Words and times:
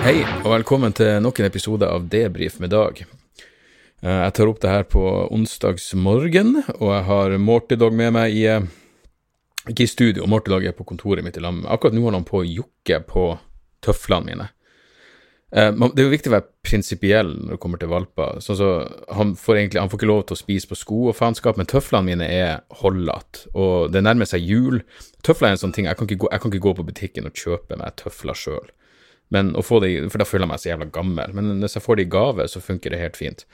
Hei, 0.00 0.22
og 0.44 0.46
velkommen 0.54 0.94
til 0.96 1.18
nok 1.20 1.40
en 1.42 1.46
episode 1.50 1.84
av 1.84 2.06
Debrif 2.08 2.54
med 2.62 2.70
Dag. 2.72 3.02
Eh, 4.02 4.20
Jeg 4.24 4.32
tar 4.32 4.48
opp 4.48 4.60
det 4.62 4.70
her 4.72 4.86
på 4.88 5.02
onsdagsmorgen, 5.28 6.54
og 6.80 6.88
jeg 6.94 7.04
har 7.04 7.36
Morty 7.38 7.76
med 7.76 8.12
meg 8.16 8.32
i 8.32 8.46
eh, 8.48 8.62
Ikke 9.68 9.84
i 9.84 9.90
studio, 9.92 10.26
Morty 10.26 10.50
Dog 10.50 10.64
er 10.64 10.72
på 10.72 10.86
kontoret 10.88 11.22
mitt 11.22 11.36
i 11.36 11.40
lag. 11.40 11.54
Akkurat 11.68 11.92
nå 11.92 12.00
holder 12.00 12.18
han 12.22 12.24
på 12.24 12.40
å 12.40 12.48
jokke 12.48 13.02
på 13.06 13.26
tøflene 13.84 14.24
mine. 14.24 14.48
Eh, 15.52 15.70
Det 15.70 16.00
er 16.00 16.08
jo 16.08 16.16
viktig 16.16 16.32
å 16.32 16.36
være 16.38 16.48
prinsipiell 16.64 17.36
når 17.36 17.52
det 17.58 17.60
kommer 17.60 17.78
til 17.78 17.92
valper. 17.92 18.40
Sånn 18.40 18.56
så 18.56 18.70
han, 19.12 19.36
får 19.36 19.56
egentlig, 19.56 19.80
han 19.84 19.90
får 19.92 20.00
ikke 20.00 20.12
lov 20.14 20.24
til 20.26 20.38
å 20.38 20.42
spise 20.46 20.66
på 20.66 20.80
sko 20.80 21.02
og 21.12 21.16
faenskap, 21.20 21.60
men 21.60 21.66
tøflene 21.68 22.08
mine 22.08 22.24
er 22.24 22.62
holdlatt, 22.80 23.46
og 23.52 23.92
det 23.92 24.00
nærmer 24.02 24.24
seg 24.24 24.48
jul. 24.48 24.80
Tøfler 25.22 25.48
er 25.52 25.58
en 25.58 25.64
sånn 25.68 25.76
ting, 25.76 25.84
jeg 25.92 25.96
kan 26.00 26.08
gå, 26.08 26.24
jeg 26.32 26.40
kan 26.40 26.50
ikke 26.50 26.66
gå 26.70 26.74
på 26.80 26.88
butikken 26.88 27.28
og 27.28 27.36
kjøpe 27.36 27.76
meg 27.76 28.00
tøfler 28.00 28.32
sjøl. 28.34 28.70
Men 29.30 29.52
å 29.54 29.62
få 29.62 29.78
de, 29.84 29.92
For 30.10 30.18
da 30.18 30.26
føler 30.26 30.46
jeg 30.46 30.50
meg 30.50 30.62
så 30.62 30.70
jævla 30.72 30.88
gammel. 30.94 31.34
Men 31.36 31.60
hvis 31.62 31.76
jeg 31.78 31.84
får 31.84 31.96
det 32.00 32.06
i 32.08 32.10
gave, 32.10 32.46
så 32.50 32.62
funker 32.64 32.90
det 32.90 32.98
helt 33.02 33.16
fint. 33.20 33.44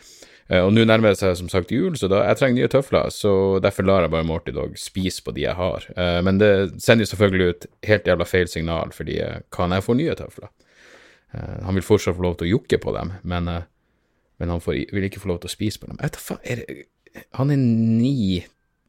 Eh, 0.48 0.62
Og 0.62 0.72
nå 0.72 0.84
nærmer 0.88 1.12
det 1.12 1.18
seg 1.20 1.34
som 1.36 1.48
sagt 1.52 1.72
jul, 1.74 1.96
så 2.00 2.08
da, 2.08 2.22
jeg 2.30 2.38
trenger 2.40 2.62
nye 2.62 2.70
tøfler, 2.72 3.10
så 3.12 3.32
derfor 3.60 3.84
lar 3.84 4.06
jeg 4.06 4.12
bare 4.14 4.24
Morty 4.28 4.54
Dog 4.56 4.76
spise 4.80 5.24
på 5.26 5.34
de 5.36 5.44
jeg 5.44 5.56
har. 5.58 5.84
Eh, 5.96 6.20
Men 6.24 6.38
det 6.40 6.52
sender 6.80 7.04
jo 7.04 7.10
selvfølgelig 7.12 7.48
ut 7.50 7.66
helt 7.90 8.06
jævla 8.08 8.24
feil 8.30 8.48
signal, 8.48 8.94
fordi 8.96 9.18
eh, 9.20 9.40
kan 9.52 9.74
jeg 9.76 9.84
få 9.84 9.98
nye 9.98 10.14
tøfler? 10.18 10.52
Han 11.36 11.74
vil 11.76 11.84
fortsatt 11.84 12.16
få 12.16 12.22
lov 12.22 12.36
til 12.38 12.46
å 12.46 12.50
jokke 12.54 12.78
på 12.80 12.92
dem, 12.94 13.10
men, 13.28 13.48
men 14.40 14.48
han 14.54 14.60
får, 14.62 14.78
vil 14.94 15.04
ikke 15.04 15.20
få 15.20 15.28
lov 15.28 15.42
til 15.42 15.50
å 15.50 15.52
spise 15.52 15.80
på 15.82 15.90
dem. 15.90 15.98
Jeg 16.00 16.08
vet 16.08 16.16
da 16.16 16.22
faen, 16.22 16.78
han 17.36 17.50
er 17.52 17.58
ni 17.60 18.46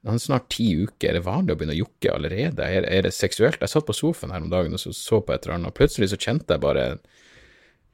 han 0.09 0.21
snart 0.21 0.49
ti 0.53 0.69
uker. 0.83 1.09
Er 1.09 1.17
det 1.17 1.25
vanlig 1.27 1.53
å 1.53 1.59
begynne 1.59 1.75
å 1.75 1.83
jokke 1.83 2.13
allerede? 2.13 2.65
Er, 2.65 2.87
er 2.87 3.05
det 3.05 3.13
seksuelt? 3.15 3.61
Jeg 3.61 3.73
satt 3.73 3.87
på 3.87 3.95
sofaen 3.95 4.33
her 4.33 4.43
om 4.43 4.51
dagen 4.51 4.75
og 4.75 4.81
så, 4.81 4.93
så 4.95 5.21
på 5.21 5.35
et 5.35 5.45
eller 5.45 5.57
annet, 5.57 5.71
og 5.73 5.79
plutselig 5.79 6.11
så 6.13 6.19
kjente 6.21 6.55
jeg 6.55 6.63
bare 6.63 6.89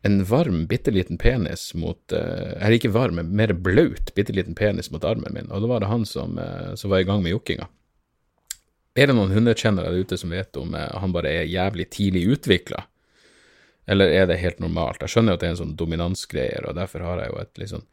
en 0.04 0.18
varm, 0.28 0.66
bitte 0.68 0.92
liten 0.92 1.18
penis 1.18 1.70
mot 1.80 2.12
uh, 2.12 2.52
Eller 2.60 2.76
ikke 2.76 2.92
varm, 2.92 3.16
men 3.22 3.30
mer 3.40 3.54
blaut, 3.56 4.12
bitte 4.18 4.36
liten 4.36 4.56
penis 4.56 4.92
mot 4.92 5.06
armen 5.08 5.32
min, 5.32 5.48
og 5.48 5.64
da 5.64 5.70
var 5.72 5.84
det 5.84 5.92
han 5.92 6.04
som, 6.08 6.36
uh, 6.36 6.74
som 6.76 6.92
var 6.92 7.04
i 7.04 7.08
gang 7.08 7.24
med 7.24 7.32
jokkinga. 7.32 7.70
Er 9.00 9.08
det 9.10 9.16
noen 9.16 9.32
hundekjennere 9.32 9.94
der 9.94 10.04
ute 10.04 10.20
som 10.20 10.34
vet 10.36 10.60
om 10.60 10.76
uh, 10.76 10.90
han 11.00 11.16
bare 11.16 11.32
er 11.32 11.48
jævlig 11.48 11.88
tidlig 11.96 12.26
utvikla? 12.36 12.84
Eller 13.88 14.12
er 14.12 14.28
det 14.28 14.42
helt 14.44 14.60
normalt? 14.64 15.00
Jeg 15.04 15.16
skjønner 15.16 15.34
jo 15.34 15.40
at 15.40 15.46
det 15.46 15.48
er 15.48 15.56
en 15.56 15.62
sånn 15.64 15.80
dominansgreier, 15.80 16.68
og 16.68 16.76
derfor 16.78 17.08
har 17.08 17.24
jeg 17.24 17.32
jo 17.32 17.40
et 17.40 17.64
litt 17.64 17.72
sånn 17.72 17.88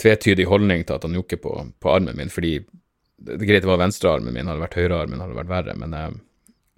tvetydig 0.00 0.48
holdning 0.48 0.84
til 0.84 0.96
at 0.96 1.04
han 1.04 1.16
jokker 1.16 1.40
på, 1.44 1.52
på 1.80 1.92
armen 1.92 2.16
min, 2.16 2.32
fordi 2.32 2.58
det 3.16 3.38
er 3.40 3.48
greit 3.48 3.64
det 3.64 3.70
var 3.70 3.80
venstrearmen 3.80 4.34
min, 4.34 4.46
hadde 4.46 4.60
det 4.60 4.66
vært 4.66 4.78
høyrearmen, 4.80 5.22
hadde 5.22 5.32
det 5.32 5.40
vært 5.40 5.52
verre, 5.52 5.76
men 5.80 5.96
eh, 5.96 6.10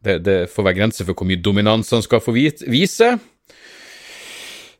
det, 0.07 0.15
det 0.27 0.37
får 0.53 0.69
være 0.69 0.79
grenser 0.79 1.09
for 1.09 1.19
hvor 1.19 1.29
mye 1.29 1.43
dominans 1.43 1.91
han 1.95 2.05
skal 2.05 2.23
få 2.23 2.35
vise. 2.37 3.11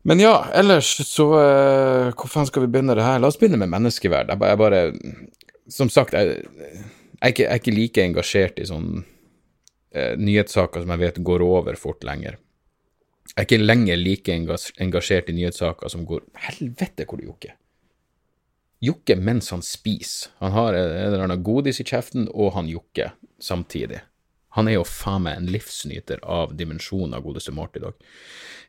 Men 0.07 0.23
ja, 0.23 0.35
ellers 0.55 0.93
så 1.05 1.27
eh, 1.41 2.09
Hvor 2.15 2.31
faen 2.31 2.47
skal 2.49 2.65
vi 2.65 2.71
begynne 2.73 2.95
det 2.97 3.05
her? 3.05 3.19
La 3.21 3.29
oss 3.29 3.37
begynne 3.37 3.59
med 3.61 3.73
menneskeverd. 3.73 4.31
Jeg, 4.31 4.41
jeg 4.47 4.61
bare 4.61 4.83
Som 5.69 5.91
sagt, 5.93 6.15
jeg, 6.15 6.39
jeg, 6.39 7.19
er 7.19 7.33
ikke, 7.35 7.43
jeg 7.43 7.51
er 7.51 7.63
ikke 7.63 7.75
like 7.77 8.05
engasjert 8.07 8.63
i 8.63 8.69
sånn 8.71 9.03
eh, 9.93 10.15
nyhetssaker 10.17 10.85
som 10.85 10.95
jeg 10.95 11.03
vet 11.03 11.23
går 11.27 11.45
over 11.45 11.77
fort 11.81 12.07
lenger. 12.07 12.39
Jeg 13.35 13.43
er 13.43 13.49
ikke 13.49 13.61
lenger 13.61 14.01
like 14.01 14.39
engasjert 14.39 15.29
i 15.29 15.37
nyhetssaker 15.37 15.93
som 15.93 16.07
går 16.09 16.25
Helvete, 16.47 17.05
hvor 17.05 17.21
du 17.21 17.27
jokker! 17.27 17.59
Jokke 18.85 19.17
mens 19.19 19.51
han 19.51 19.65
spiser. 19.65 20.31
Han 20.43 20.55
har 20.55 20.77
en 20.79 20.93
eller 21.09 21.25
annen 21.25 21.43
godis 21.43 21.81
i 21.83 21.87
kjeften, 21.87 22.29
og 22.31 22.53
han 22.55 22.69
jokker 22.71 23.17
samtidig. 23.43 24.03
Han 24.57 24.71
er 24.71 24.79
jo 24.79 24.85
faen 24.87 25.25
meg 25.27 25.39
en 25.39 25.51
livsnyter 25.51 26.23
av 26.23 26.55
dimensjoner, 26.59 27.23
godeste 27.23 27.55
Morty 27.55 27.83
Dog. 27.83 27.99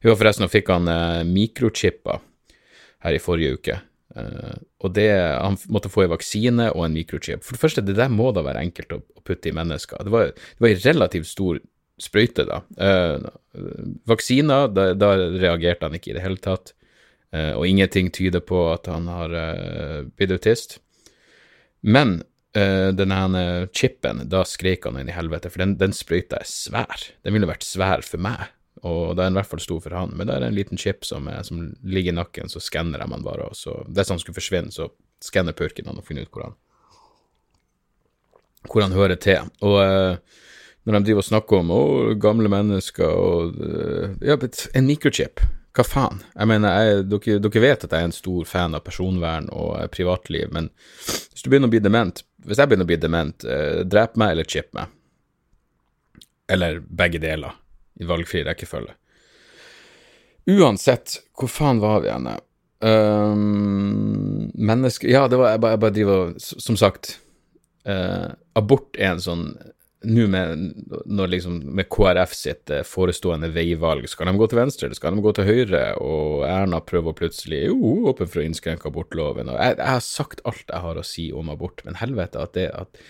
Jo, 0.04 0.16
forresten, 0.16 0.46
nå 0.46 0.52
fikk 0.52 0.72
han 0.74 0.90
eh, 0.92 1.22
mikrochipper 1.28 2.20
her 3.06 3.16
i 3.16 3.22
forrige 3.22 3.60
uke. 3.60 3.78
Eh, 4.16 4.58
og 4.84 4.94
det, 4.96 5.10
han 5.14 5.58
måtte 5.72 5.92
få 5.92 6.06
en 6.06 6.14
vaksine 6.14 6.70
og 6.74 6.86
en 6.86 6.96
mikrochip. 6.98 7.46
For 7.46 7.56
det 7.56 7.64
første, 7.64 7.86
det 7.86 7.98
der 8.00 8.12
må 8.14 8.32
da 8.36 8.44
være 8.46 8.66
enkelt 8.66 8.96
å, 8.96 9.02
å 9.02 9.26
putte 9.26 9.52
i 9.52 9.56
mennesker. 9.56 10.04
Det 10.06 10.14
var, 10.14 10.34
det 10.34 10.74
relativt 10.84 11.30
stor 11.30 11.62
sprøyte, 12.00 12.46
da. 12.48 12.62
Eh, 12.80 13.30
vaksiner, 14.10 14.70
da, 14.74 14.92
da 14.98 15.14
reagerte 15.20 15.88
han 15.88 15.98
ikke 16.00 16.14
i 16.14 16.18
det 16.18 16.26
hele 16.26 16.42
tatt. 16.44 16.74
Eh, 17.36 17.54
og 17.54 17.68
ingenting 17.68 18.12
tyder 18.16 18.42
på 18.42 18.64
at 18.72 18.90
han 18.90 19.10
har 19.12 19.34
uh, 19.34 19.98
blitt 20.18 20.34
autist. 20.34 20.80
Men 21.82 22.22
uh, 22.58 22.90
den 22.96 23.14
her 23.14 23.68
chipen, 23.76 24.24
da 24.32 24.46
skrek 24.48 24.88
han 24.90 24.98
inn 25.02 25.12
i 25.12 25.16
helvete, 25.16 25.52
for 25.54 25.64
den, 25.64 25.78
den 25.82 25.94
sprøyta 25.96 26.42
er 26.42 26.50
svær. 26.50 27.10
Den 27.26 27.38
ville 27.38 27.50
vært 27.50 27.68
svær 27.68 28.06
for 28.06 28.22
meg, 28.22 28.50
og 28.82 29.14
da 29.14 29.26
er 29.26 29.30
den 29.30 29.38
i 29.38 29.42
hvert 29.42 29.52
fall 29.52 29.64
stor 29.64 29.84
for 29.86 29.98
han. 29.98 30.16
Men 30.18 30.30
da 30.30 30.38
er 30.38 30.46
det 30.46 30.54
en 30.54 30.58
liten 30.58 30.82
chip 30.82 31.06
som, 31.08 31.30
er, 31.30 31.44
som 31.46 31.70
ligger 31.84 32.16
i 32.16 32.20
nakken, 32.22 32.50
så 32.50 32.64
skanner 32.64 33.04
jeg 33.04 33.14
man 33.14 33.28
bare, 33.28 33.52
og 33.52 33.60
så 33.60 33.78
Hvis 33.88 34.12
han 34.16 34.24
skulle 34.24 34.40
forsvinne, 34.40 34.74
så 34.74 34.90
skanner 35.24 35.54
purken 35.54 35.90
han 35.92 36.00
og 36.00 36.08
finner 36.08 36.26
ut 36.26 36.34
hvor 36.34 36.48
han 36.48 36.60
hvor 38.68 38.84
han 38.84 38.96
hører 38.96 39.20
til. 39.22 39.50
Og 39.66 39.78
eh, 39.84 40.18
når 40.84 41.00
de 41.00 41.10
driver 41.10 41.24
og 41.24 41.30
snakker 41.30 41.62
om 41.62 41.72
å, 41.74 41.82
gamle 42.22 42.52
mennesker 42.52 43.08
og 43.08 43.60
eh, 43.64 44.18
Ja, 44.26 44.38
en 44.76 44.90
mikrochip, 44.90 45.44
hva 45.78 45.86
faen? 45.86 46.22
Jeg 46.34 46.50
mener, 46.50 46.76
jeg, 46.82 47.04
dere, 47.12 47.42
dere 47.46 47.62
vet 47.64 47.84
at 47.86 47.94
jeg 47.94 48.02
er 48.02 48.10
en 48.10 48.16
stor 48.16 48.48
fan 48.50 48.78
av 48.78 48.84
personvern 48.86 49.50
og 49.54 49.76
eh, 49.78 49.90
privatliv, 49.94 50.50
men 50.56 50.72
hvis 51.06 51.44
du 51.46 51.50
begynner 51.52 51.70
å 51.70 51.74
bli 51.76 51.84
dement 51.84 52.24
Hvis 52.48 52.60
jeg 52.60 52.72
begynner 52.72 52.88
å 52.88 52.90
bli 52.90 52.98
dement, 53.00 53.46
eh, 53.46 53.82
drep 53.86 54.16
meg 54.20 54.34
eller 54.34 54.48
chip 54.48 54.70
meg. 54.74 54.88
Eller 56.50 56.80
begge 56.80 57.20
deler, 57.22 57.58
i 58.00 58.08
valgfri 58.08 58.46
rekkefølge. 58.48 58.96
Uansett, 60.50 61.20
hvor 61.38 61.52
faen 61.52 61.82
var 61.84 62.00
vi 62.02 62.10
igjen? 62.10 62.30
Um, 62.80 64.48
mennesker 64.56 65.12
Ja, 65.12 65.26
det 65.28 65.36
var 65.36 65.52
jeg 65.52 65.60
bare, 65.60 65.76
jeg 65.76 65.82
bare 65.84 65.96
driver 65.98 66.22
og 66.22 66.38
Som 66.40 66.78
sagt, 66.80 67.18
eh, 67.84 68.30
abort 68.56 68.96
er 68.96 69.18
en 69.18 69.24
sånn 69.24 69.44
nå 70.02 70.28
med, 70.28 70.76
liksom, 71.28 71.58
med 71.76 71.90
KrF 71.92 72.34
sitt 72.34 72.72
eh, 72.72 72.86
forestående 72.88 73.50
veivalg, 73.52 74.06
skal 74.08 74.30
de 74.30 74.40
gå 74.40 74.48
til 74.48 74.60
venstre 74.62 74.88
eller 74.88 74.96
skal 74.96 75.16
de 75.16 75.24
gå 75.26 75.34
til 75.36 75.48
høyre? 75.50 75.82
Og 76.00 76.46
Erna 76.48 76.80
prøver 76.80 77.16
plutselig 77.18 77.66
jo, 77.66 77.76
åpen 78.08 78.30
for 78.30 78.40
å 78.40 78.46
innskrenke 78.48 78.88
abortloven. 78.88 79.52
Og 79.52 79.60
jeg, 79.60 79.76
jeg 79.76 79.92
har 79.92 80.06
sagt 80.06 80.44
alt 80.48 80.72
jeg 80.72 80.86
har 80.86 81.00
å 81.00 81.04
si 81.04 81.26
om 81.36 81.52
abort, 81.52 81.84
men 81.84 82.00
helvete 82.00 82.40
at, 82.40 82.54
det, 82.56 82.70
at, 82.72 83.02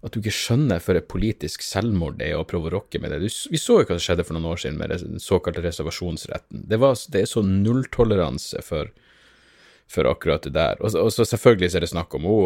at 0.00 0.14
du 0.14 0.22
ikke 0.22 0.32
skjønner 0.38 0.80
for 0.84 0.96
et 0.96 1.10
politisk 1.12 1.66
selvmord 1.66 2.16
det 2.22 2.30
er 2.30 2.40
å 2.40 2.46
prøve 2.48 2.70
å 2.70 2.76
rokke 2.78 3.02
med 3.02 3.12
det. 3.12 3.20
Du, 3.26 3.28
vi 3.28 3.60
så 3.60 3.82
jo 3.82 3.88
hva 3.90 3.98
som 3.98 4.06
skjedde 4.06 4.24
for 4.24 4.38
noen 4.38 4.48
år 4.54 4.62
siden 4.64 4.80
med 4.80 4.94
den 4.94 5.20
såkalte 5.20 5.66
reservasjonsretten. 5.66 6.64
Det, 6.70 6.78
var, 6.80 6.96
det 7.12 7.26
er 7.26 7.28
så 7.28 7.44
nulltoleranse 7.44 8.64
for, 8.64 8.88
for 9.84 10.08
akkurat 10.08 10.48
det 10.48 10.56
der. 10.56 10.80
Og, 10.80 10.96
og 10.96 11.12
så 11.12 11.28
selvfølgelig 11.28 11.74
så 11.74 11.82
er 11.82 11.84
det 11.84 11.92
snakk 11.92 12.16
om 12.16 12.30
å, 12.32 12.38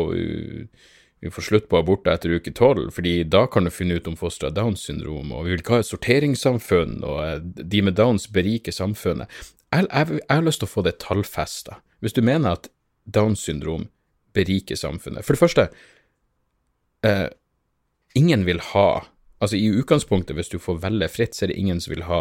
vi 1.23 1.31
får 1.31 1.43
slutt 1.43 1.69
på 1.71 1.79
aborter 1.79 2.11
etter 2.17 2.33
uke 2.35 2.51
tolv, 2.51 2.89
fordi 2.97 3.23
da 3.31 3.45
kan 3.47 3.63
du 3.63 3.71
finne 3.71 3.95
ut 3.95 4.09
om 4.11 4.17
fosteret 4.19 4.57
har 4.57 4.57
Downs 4.57 4.83
syndrom, 4.89 5.31
og 5.31 5.45
vi 5.47 5.53
vil 5.53 5.61
ikke 5.63 5.77
ha 5.77 5.85
et 5.85 5.87
sorteringssamfunn, 5.87 6.97
og 7.07 7.21
eh, 7.23 7.37
de 7.63 7.83
med 7.87 7.95
Downs 7.95 8.27
beriker 8.35 8.75
samfunnet. 8.75 9.31
Jeg, 9.71 9.87
jeg, 9.87 10.19
jeg 10.19 10.27
har 10.33 10.43
lyst 10.43 10.65
til 10.65 10.67
å 10.67 10.73
få 10.73 10.83
det 10.83 10.97
tallfesta. 11.05 11.79
Hvis 12.03 12.17
du 12.17 12.25
mener 12.27 12.57
at 12.57 12.67
Downs 13.07 13.45
syndrom 13.47 13.87
beriker 14.35 14.79
samfunnet 14.79 15.27
For 15.27 15.35
det 15.35 15.43
første, 15.43 15.69
eh, 17.07 17.29
ingen 18.19 18.47
vil 18.47 18.63
ha 18.73 19.05
Altså, 19.43 19.57
i 19.59 19.73
utgangspunktet, 19.75 20.37
hvis 20.39 20.53
du 20.53 20.61
får 20.63 20.77
velge 20.85 21.09
fritt, 21.11 21.35
så 21.35 21.43
er 21.45 21.51
det 21.51 21.57
ingen 21.59 21.81
som 21.83 21.91
vil 21.91 22.05
ha 22.07 22.21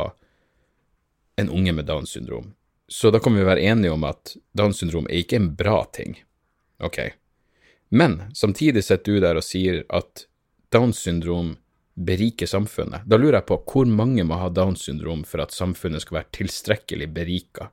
en 1.38 1.52
unge 1.54 1.70
med 1.78 1.86
Downs 1.86 2.16
syndrom. 2.16 2.56
Så 2.90 3.12
da 3.14 3.20
kan 3.22 3.36
vi 3.38 3.46
være 3.46 3.62
enige 3.62 3.94
om 3.94 4.08
at 4.10 4.34
Downs 4.58 4.82
syndrom 4.82 5.06
er 5.06 5.22
ikke 5.22 5.38
en 5.38 5.52
bra 5.54 5.84
ting. 5.94 6.16
Ok. 6.82 6.98
Men 7.92 8.22
samtidig 8.34 8.86
sitter 8.88 9.18
du 9.18 9.24
der 9.24 9.40
og 9.40 9.44
sier 9.44 9.84
at 9.92 10.26
Downs 10.72 11.02
syndrom 11.04 11.58
beriker 12.00 12.48
samfunnet. 12.48 13.04
Da 13.06 13.20
lurer 13.20 13.42
jeg 13.42 13.50
på 13.50 13.60
hvor 13.68 13.90
mange 13.92 14.24
må 14.24 14.40
ha 14.40 14.48
Downs 14.50 14.86
syndrom 14.88 15.26
for 15.28 15.44
at 15.44 15.52
samfunnet 15.52 16.06
skal 16.06 16.22
være 16.22 16.32
tilstrekkelig 16.40 17.10
berika? 17.12 17.68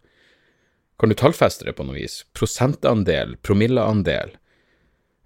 Kan 0.99 1.13
du 1.13 1.15
tallfeste 1.15 1.69
det 1.69 1.77
på 1.79 1.87
noe 1.87 2.01
vis? 2.01 2.25
Prosentandel? 2.35 3.37
Promilleandel? 3.47 4.35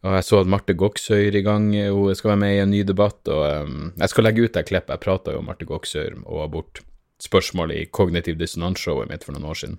Og 0.03 0.17
jeg 0.19 0.27
så 0.27 0.41
at 0.43 0.50
Marte 0.50 0.75
Goksøyr 0.77 1.37
i 1.39 1.44
gang, 1.47 1.71
hun 1.73 2.17
skal 2.19 2.35
være 2.35 2.41
med 2.43 2.56
i 2.56 2.61
en 2.61 2.73
ny 2.75 2.83
debatt, 2.85 3.21
og 3.31 3.44
um, 3.62 3.93
jeg 4.00 4.11
skal 4.11 4.27
legge 4.27 4.44
ut 4.44 4.56
det 4.56 4.65
klippet. 4.69 4.97
Jeg 4.97 5.05
prata 5.05 5.33
jo 5.33 5.41
om 5.41 5.47
Marte 5.49 5.65
Goksøyr 5.69 6.19
og 6.25 6.43
abort. 6.44 6.83
Spørsmålet 7.23 7.79
i 7.79 7.87
Kognitiv 7.87 8.37
dissonans-showet 8.41 9.09
mitt 9.09 9.25
for 9.25 9.37
noen 9.37 9.47
år 9.53 9.61
siden. 9.62 9.79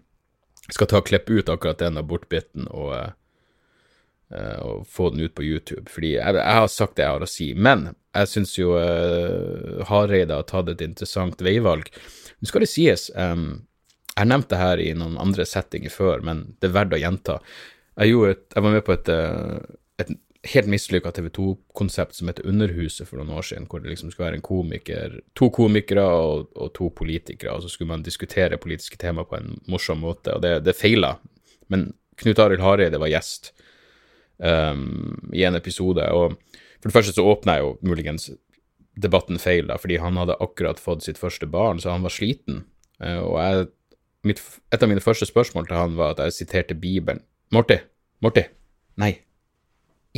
Jeg 0.69 0.77
skal 0.77 0.89
ta 0.89 1.01
og 1.01 1.09
klippe 1.09 1.35
ut 1.35 1.51
akkurat 1.51 1.83
den 1.83 1.99
abortbiten 1.99 2.69
og, 2.71 2.95
uh, 2.95 3.11
og 4.63 4.87
få 4.89 5.09
den 5.13 5.25
ut 5.25 5.35
på 5.35 5.45
YouTube, 5.45 5.85
fordi 5.91 6.15
jeg, 6.15 6.37
jeg, 6.39 6.55
har 6.59 6.71
sagt 6.71 6.97
det 6.97 7.05
jeg 7.05 7.15
har 7.15 7.25
å 7.25 7.29
si. 7.29 7.51
Men 7.53 7.91
jeg 8.13 8.31
syns 8.31 8.55
jo 8.57 8.73
uh, 8.77 9.83
Hareide 9.89 10.39
har 10.39 10.47
tatt 10.49 10.71
et 10.73 10.83
interessant 10.85 11.41
veivalg. 11.43 11.89
Nå 12.39 12.49
skal 12.49 12.65
det 12.65 12.71
sies, 12.71 13.07
um, 13.15 13.63
jeg 14.13 14.21
har 14.21 14.29
nevnt 14.29 14.51
det 14.51 14.59
her 14.61 14.81
i 14.81 14.91
noen 14.97 15.15
andre 15.21 15.45
settinger 15.49 15.93
før, 15.93 16.21
men 16.25 16.45
det 16.61 16.69
er 16.69 16.75
verdt 16.75 16.97
å 16.97 17.01
gjenta. 17.01 17.39
Jeg, 17.97 18.19
et, 18.29 18.45
jeg 18.53 18.65
var 18.65 18.75
med 18.75 18.85
på 18.85 18.93
et 18.93 19.09
uh, 19.13 19.57
et 20.01 20.13
helt 20.53 20.67
mislykka 20.67 21.11
TV 21.15 21.29
2-konsept 21.37 22.17
som 22.17 22.27
heter 22.27 22.47
Underhuset 22.49 23.07
for 23.07 23.19
noen 23.19 23.31
år 23.37 23.45
siden, 23.47 23.67
hvor 23.69 23.83
det 23.83 23.93
liksom 23.93 24.11
skulle 24.11 24.27
være 24.27 24.39
en 24.41 24.45
komiker, 24.45 25.19
to 25.39 25.49
komikere 25.55 26.03
og, 26.03 26.49
og, 26.57 26.73
to 26.75 26.89
politikere, 26.95 27.53
og 27.53 27.63
så 27.63 27.71
skulle 27.71 27.93
man 27.93 28.03
diskutere 28.03 28.59
politiske 28.61 28.99
tema 28.99 29.23
på 29.27 29.39
en 29.39 29.53
morsom 29.71 30.03
måte, 30.03 30.35
og 30.35 30.43
det, 30.43 30.57
det 30.67 30.75
feila. 30.77 31.15
Men 31.71 31.91
Knut 32.19 32.41
Arild 32.43 32.63
Hareide 32.63 32.99
var 33.01 33.11
gjest 33.11 33.53
um, 34.43 35.29
i 35.33 35.45
en 35.47 35.57
episode, 35.57 36.05
og 36.11 36.35
for 36.79 36.89
det 36.89 36.95
første 36.97 37.15
så 37.15 37.25
åpna 37.31 37.57
jeg 37.57 37.65
jo 37.65 37.73
muligens 37.87 38.29
debatten 38.99 39.39
feil, 39.41 39.67
da, 39.71 39.79
fordi 39.81 39.97
han 40.03 40.19
hadde 40.19 40.37
akkurat 40.43 40.81
fått 40.81 41.05
sitt 41.05 41.21
første 41.21 41.47
barn, 41.49 41.79
så 41.81 41.95
han 41.95 42.05
var 42.05 42.13
sliten. 42.13 42.63
Uh, 43.01 43.21
og 43.23 43.37
jeg, 43.39 43.67
mitt, 44.29 44.43
et 44.73 44.83
av 44.83 44.91
mine 44.91 45.03
første 45.03 45.27
spørsmål 45.29 45.69
til 45.69 45.79
han 45.79 45.97
var 45.99 46.15
at 46.15 46.25
jeg 46.27 46.39
siterte 46.41 46.77
Bibelen. 46.77 47.23
Morty, 47.53 47.79
Morty, 48.23 48.45
nei, 49.01 49.15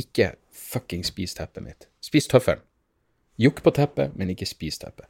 ikke 0.00 0.34
fucking 0.52 1.04
spis 1.06 1.36
teppet 1.36 1.64
mitt. 1.64 1.88
Spis 2.04 2.28
tøffelen. 2.30 2.64
Jukk 3.40 3.60
på 3.64 3.72
teppet, 3.76 4.14
men 4.16 4.30
ikke 4.32 4.48
spis 4.48 4.78
teppet. 4.80 5.08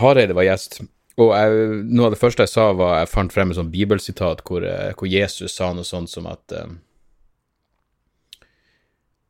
Hareide 0.00 0.36
var 0.36 0.46
gjest, 0.46 0.80
og 1.20 1.32
jeg, 1.32 1.68
noe 1.88 2.08
av 2.08 2.14
det 2.14 2.20
første 2.20 2.44
jeg 2.44 2.52
sa, 2.52 2.66
var 2.76 2.98
jeg 3.00 3.12
fant 3.12 3.32
frem 3.32 3.52
et 3.52 3.58
sånt 3.58 3.72
bibelsitat 3.72 4.42
hvor, 4.44 4.64
eh, 4.68 4.92
hvor, 4.92 5.08
Jesus 5.08 5.54
sa 5.56 5.70
noe 5.72 5.86
sånt 5.86 6.12
som 6.12 6.28
at 6.28 6.52
uh, 6.52 6.74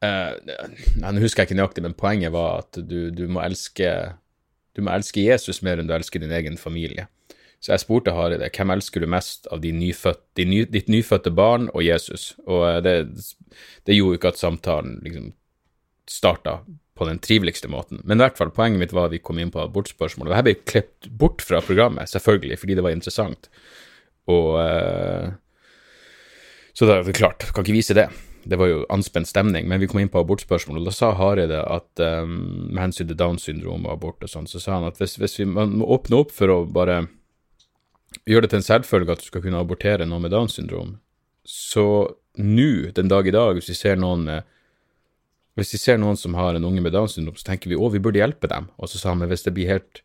Nå 0.03 1.13
husker 1.23 1.43
jeg 1.43 1.49
ikke 1.49 1.59
nøyaktig, 1.59 1.83
men 1.87 1.97
poenget 1.97 2.35
var 2.35 2.65
at 2.65 2.79
du, 2.79 3.11
du, 3.15 3.25
må 3.33 3.41
elske 3.41 3.93
du 4.77 4.83
må 4.85 4.93
elske 4.93 5.25
Jesus 5.25 5.63
mer 5.65 5.81
enn 5.81 5.89
du 5.89 5.95
elsker 5.97 6.21
din 6.21 6.35
egen 6.37 6.59
familie. 6.61 7.07
Så 7.61 7.73
jeg 7.73 7.83
spurte 7.83 8.13
Hareide 8.15 8.51
hvem 8.53 8.75
elsker 8.77 9.03
du 9.03 9.09
mest 9.11 9.49
av 9.51 9.65
nyfødte, 9.65 10.45
ny, 10.45 10.65
ditt 10.71 10.91
nyfødte 10.93 11.33
barn 11.35 11.71
og 11.73 11.83
Jesus, 11.83 12.35
og 12.45 12.67
eh, 12.69 12.81
det, 12.85 12.97
det 13.89 13.97
gjorde 13.97 14.21
ikke 14.21 14.35
at 14.35 14.43
samtalen 14.43 14.99
liksom 15.03 15.33
starta 16.07 16.61
på 16.97 17.09
den 17.09 17.19
triveligste 17.21 17.69
måten. 17.69 18.01
Men 18.05 18.21
i 18.21 18.25
hvert 18.25 18.39
fall, 18.39 18.53
poenget 18.55 18.81
mitt 18.81 18.95
var 18.97 19.09
at 19.09 19.17
vi 19.17 19.21
kom 19.25 19.41
inn 19.41 19.51
på 19.53 19.61
abortspørsmål. 19.65 20.31
Og 20.31 20.37
her 20.39 20.47
ble 20.47 20.55
klippet 20.63 21.11
bort 21.11 21.43
fra 21.45 21.61
programmet, 21.65 22.09
selvfølgelig, 22.09 22.61
fordi 22.63 22.77
det 22.79 22.85
var 22.87 22.95
interessant. 22.95 23.51
Og 24.33 24.55
uh, 24.57 25.35
Så 26.73 26.89
da 26.89 26.97
er 26.97 27.05
det 27.05 27.19
klart, 27.19 27.45
kan 27.53 27.67
ikke 27.67 27.77
vise 27.77 27.97
det. 27.97 28.07
Det 28.47 28.59
var 28.61 28.71
jo 28.71 28.83
anspent 28.95 29.29
stemning, 29.29 29.67
men 29.69 29.81
vi 29.83 29.89
kom 29.91 30.01
inn 30.01 30.11
på 30.13 30.21
abortspørsmål, 30.23 30.79
og 30.81 30.89
da 30.89 30.95
sa 30.95 31.11
Hareide 31.19 31.61
at 31.67 32.03
um, 32.03 32.37
med 32.71 32.83
hensyn 32.85 33.09
til 33.09 33.19
Downs 33.19 33.47
syndrom 33.49 33.89
og 33.89 33.97
abort 33.97 34.23
og 34.23 34.31
sånn, 34.31 34.47
så 34.47 34.63
sa 34.63 34.77
han 34.77 34.87
at 34.87 35.01
hvis, 35.03 35.17
hvis 35.19 35.41
vi 35.41 35.49
man 35.51 35.75
må 35.81 35.89
åpne 35.97 36.21
opp 36.23 36.35
for 36.35 36.53
å 36.53 36.61
bare 36.71 37.01
gjøre 38.27 38.47
det 38.47 38.53
til 38.53 38.61
en 38.61 38.69
selvfølge 38.69 39.17
at 39.17 39.25
du 39.25 39.31
skal 39.33 39.43
kunne 39.45 39.63
abortere 39.63 40.07
noen 40.07 40.27
med 40.27 40.35
Downs 40.35 40.59
syndrom, 40.61 40.95
så 41.47 41.87
nå, 42.39 42.71
den 42.95 43.11
dag 43.11 43.27
i 43.27 43.35
dag, 43.35 43.59
hvis 43.59 43.73
vi 43.73 43.79
ser 43.79 43.99
noen 44.01 44.27
med 44.29 44.53
hvis 45.57 45.73
vi 45.73 45.79
ser 45.81 45.97
noen 45.97 46.19
som 46.21 46.35
har 46.37 46.53
en 46.53 46.67
unge 46.69 46.83
med 46.85 46.93
Downs 46.93 47.15
syndrom, 47.17 47.37
så 47.39 47.47
tenker 47.49 47.73
vi 47.73 47.79
å, 47.81 47.89
vi 47.89 48.01
burde 48.05 48.21
hjelpe 48.21 48.49
dem. 48.53 48.67
Og 48.77 48.91
så 48.93 49.01
sa 49.01 49.15
han 49.15 49.23
men 49.23 49.31
hvis 49.31 49.47
det 49.47 49.55
blir 49.57 49.71
helt 49.71 50.03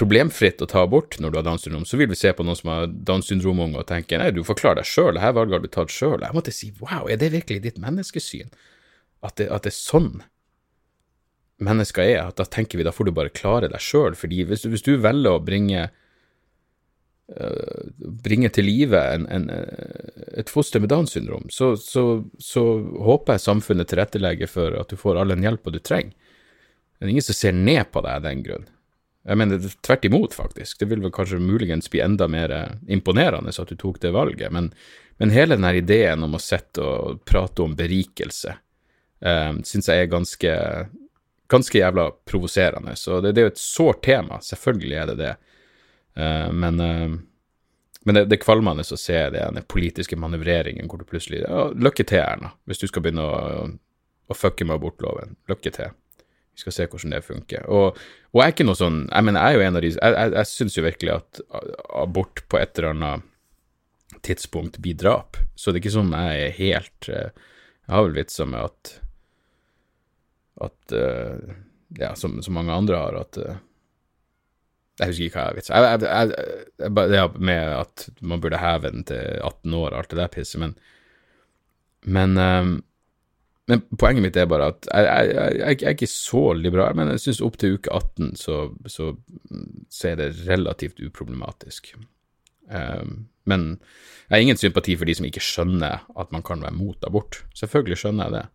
problemfritt 0.00 0.64
å 0.64 0.68
ta 0.70 0.86
abort 0.86 1.18
når 1.20 1.32
du 1.32 1.38
har 1.38 1.46
Downs 1.46 1.66
syndrom, 1.66 1.84
så 1.88 2.00
vil 2.00 2.10
vi 2.10 2.18
se 2.18 2.32
på 2.36 2.46
noen 2.46 2.58
som 2.58 2.72
har 2.72 2.88
Downs 2.88 3.30
syndrom-unge 3.30 3.82
og 3.82 3.88
tenke 3.90 4.18
nei, 4.18 4.32
du 4.34 4.42
forklarer 4.46 4.80
deg 4.80 4.88
sjøl, 4.88 5.14
dette 5.16 5.32
valget 5.36 5.58
har 5.58 5.64
du 5.64 5.72
tatt 5.76 5.94
sjøl. 5.94 6.18
Jeg 6.24 6.36
måtte 6.36 6.56
si 6.56 6.72
wow, 6.80 7.06
er 7.06 7.20
det 7.20 7.32
virkelig 7.36 7.64
ditt 7.68 7.80
menneskesyn? 7.82 8.52
At 9.26 9.36
det, 9.36 9.50
at 9.52 9.68
det 9.68 9.74
er 9.74 9.78
sånn 9.78 10.12
mennesker 11.60 12.06
er? 12.08 12.22
At 12.24 12.40
da 12.40 12.48
tenker 12.48 12.80
vi 12.80 12.88
da 12.88 12.94
får 12.96 13.10
du 13.10 13.16
bare 13.16 13.32
klare 13.36 13.68
deg 13.68 13.84
sjøl. 13.84 14.16
Fordi 14.16 14.46
hvis, 14.48 14.64
hvis 14.64 14.86
du 14.86 14.94
velger 14.96 15.36
å 15.36 15.44
bringe 15.44 15.90
Eh, 17.30 17.82
bringe 18.24 18.48
til 18.50 18.66
live 18.66 18.98
en, 18.98 19.26
en, 19.30 19.44
et 20.40 20.50
foster 20.50 20.82
med 20.82 20.90
Downs 20.90 21.12
syndrom, 21.14 21.44
så, 21.52 21.76
så, 21.78 22.24
så, 22.42 22.62
håper 23.06 23.36
jeg 23.36 23.44
samfunnet 23.44 23.90
tilrettelegger 23.92 24.50
for 24.50 24.74
at 24.80 24.90
du 24.90 24.98
får 24.98 25.20
all 25.20 25.30
den 25.30 25.46
hjelpa 25.46 25.70
du 25.70 25.78
trenger. 25.78 26.16
Det 26.98 27.06
er 27.06 27.12
ingen 27.12 27.24
som 27.24 27.38
ser 27.38 27.54
ned 27.54 27.92
på 27.94 28.02
deg 28.02 28.18
av 28.18 28.24
den 28.26 28.42
grunn. 28.44 28.66
Jeg 29.28 29.36
mener 29.36 29.60
tvert 29.84 30.06
imot, 30.08 30.34
faktisk. 30.34 30.78
Det 30.80 30.88
vil 30.88 31.02
vel 31.04 31.12
kanskje 31.12 31.42
muligens 31.42 31.90
bli 31.92 32.00
enda 32.00 32.28
mer 32.30 32.54
imponerende 32.88 33.52
at 33.52 33.68
du 33.68 33.76
tok 33.76 34.00
det 34.00 34.14
valget, 34.16 34.48
men, 34.52 34.70
men 35.20 35.34
hele 35.34 35.58
den 35.58 35.68
ideen 35.76 36.24
om 36.24 36.38
å 36.38 36.40
sitte 36.40 36.80
og 36.80 37.20
prate 37.28 37.62
om 37.66 37.76
berikelse 37.76 38.54
eh, 39.20 39.52
syns 39.64 39.88
jeg 39.88 40.04
er 40.04 40.10
ganske, 40.10 40.54
ganske 41.52 41.78
jævla 41.78 42.10
provoserende. 42.28 42.96
Så 42.96 43.20
det, 43.20 43.34
det 43.36 43.42
er 43.42 43.50
jo 43.50 43.54
et 43.54 43.62
sårt 43.64 44.02
tema, 44.06 44.40
selvfølgelig 44.44 44.96
er 44.96 45.10
det 45.12 45.18
det. 45.20 45.34
eh, 46.16 46.48
men 46.52 46.80
eh, 46.86 47.18
men 48.02 48.16
det, 48.16 48.22
det 48.30 48.38
er 48.38 48.40
kvalmende 48.40 48.80
å 48.80 48.96
se 48.96 49.18
den 49.34 49.58
politiske 49.68 50.16
manøvreringen 50.16 50.86
hvor 50.88 51.02
du 51.02 51.04
plutselig 51.04 51.42
ja, 51.42 51.66
Lykke 51.76 52.06
til, 52.08 52.22
Erna, 52.24 52.54
hvis 52.64 52.80
du 52.80 52.86
skal 52.88 53.04
begynne 53.04 53.26
å, 53.28 53.66
å 54.24 54.36
fucke 54.36 54.64
med 54.64 54.78
abortloven. 54.78 55.34
Lykke 55.52 55.72
til. 55.76 55.92
Vi 56.60 56.66
skal 56.66 56.76
se 56.76 56.86
hvordan 56.92 57.14
det 57.16 57.22
funker. 57.24 57.66
Og, 57.72 57.98
og 58.30 58.40
jeg 58.42 58.50
er 58.50 58.54
ikke 58.54 58.66
noe 58.68 58.78
sånn 58.78 58.98
Jeg 59.08 59.26
mener, 59.26 59.40
jeg 59.40 59.56
er 59.56 59.56
jo 59.56 59.66
en 59.66 59.78
av 59.78 59.84
de 59.84 59.92
Jeg, 59.94 60.16
jeg, 60.16 60.32
jeg 60.36 60.50
syns 60.50 60.76
jo 60.76 60.84
virkelig 60.84 61.14
at 61.14 61.40
abort 62.02 62.42
på 62.52 62.60
et 62.60 62.78
eller 62.78 62.92
annet 62.92 63.28
tidspunkt 64.26 64.76
blir 64.82 64.98
drap. 64.98 65.38
Så 65.56 65.70
det 65.70 65.78
er 65.78 65.84
ikke 65.84 65.96
sånn 65.96 66.12
jeg 66.12 66.44
er 66.44 66.56
helt 66.58 67.08
Jeg 67.08 67.94
har 67.94 68.06
vel 68.06 68.18
vitsa 68.18 68.46
med 68.50 68.68
at 68.68 68.94
At 70.68 70.96
Ja, 71.98 72.14
som, 72.14 72.38
som 72.44 72.54
mange 72.54 72.76
andre 72.76 73.00
har, 73.00 73.16
at 73.24 73.40
jeg 75.00 75.08
husker 75.08 75.24
ikke 75.24 75.40
hva 75.40 75.44
jeg 75.48 75.56
vitsa. 75.56 75.78
Jeg, 75.80 76.00
jeg, 76.04 76.90
det 77.10 77.20
med 77.40 77.70
at 77.72 78.04
man 78.20 78.42
burde 78.44 78.60
heve 78.60 78.90
den 78.92 79.06
til 79.08 79.40
18 79.40 79.76
år 79.78 79.86
og 79.88 79.96
alt 79.96 80.10
det 80.12 80.18
der 80.20 80.30
pisset, 80.34 80.60
men 80.60 80.74
men, 82.02 82.38
um, 82.38 82.82
men 83.70 83.82
poenget 83.98 84.24
mitt 84.24 84.36
er 84.38 84.48
bare 84.50 84.70
at 84.72 84.88
jeg, 84.90 85.80
er 85.80 85.94
ikke 85.94 86.08
så 86.10 86.50
liberal, 86.58 86.96
men 86.98 87.12
jeg 87.14 87.22
syns 87.24 87.42
opp 87.46 87.58
til 87.60 87.78
uke 87.78 87.92
18 87.94 88.34
så, 88.40 88.60
så, 88.90 89.12
så, 89.88 90.08
er 90.10 90.20
det 90.20 90.30
relativt 90.48 91.02
uproblematisk. 91.06 91.92
Um, 92.70 93.28
men 93.50 93.66
jeg 94.28 94.34
har 94.34 94.44
ingen 94.44 94.60
sympati 94.60 94.94
for 94.98 95.08
de 95.08 95.16
som 95.18 95.26
ikke 95.26 95.42
skjønner 95.42 96.04
at 96.18 96.34
man 96.34 96.44
kan 96.46 96.62
være 96.62 96.76
mot 96.76 97.06
abort. 97.06 97.42
Selvfølgelig 97.58 97.98
skjønner 98.02 98.28
jeg 98.28 98.36
det. 98.36 98.46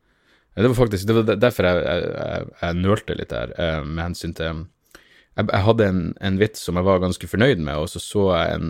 Det 0.55 0.69
var 0.71 0.77
faktisk 0.77 1.07
det 1.07 1.15
var 1.17 1.35
derfor 1.35 1.67
jeg, 1.67 1.81
jeg, 1.83 2.51
jeg 2.61 2.79
nølte 2.79 3.17
litt 3.19 3.33
der, 3.33 3.55
uh, 3.59 3.87
med 3.87 4.03
hensyn 4.09 4.35
til 4.37 4.65
jeg, 5.35 5.47
jeg 5.51 5.63
hadde 5.65 5.87
en, 5.91 6.03
en, 6.23 6.37
vits 6.39 6.61
som 6.63 6.79
jeg 6.79 6.87
var 6.87 7.01
ganske 7.03 7.27
fornøyd 7.27 7.59
med, 7.59 7.75
og 7.75 7.89
så 7.91 7.99
så 7.99 8.29
jeg 8.37 8.55
en 8.55 8.69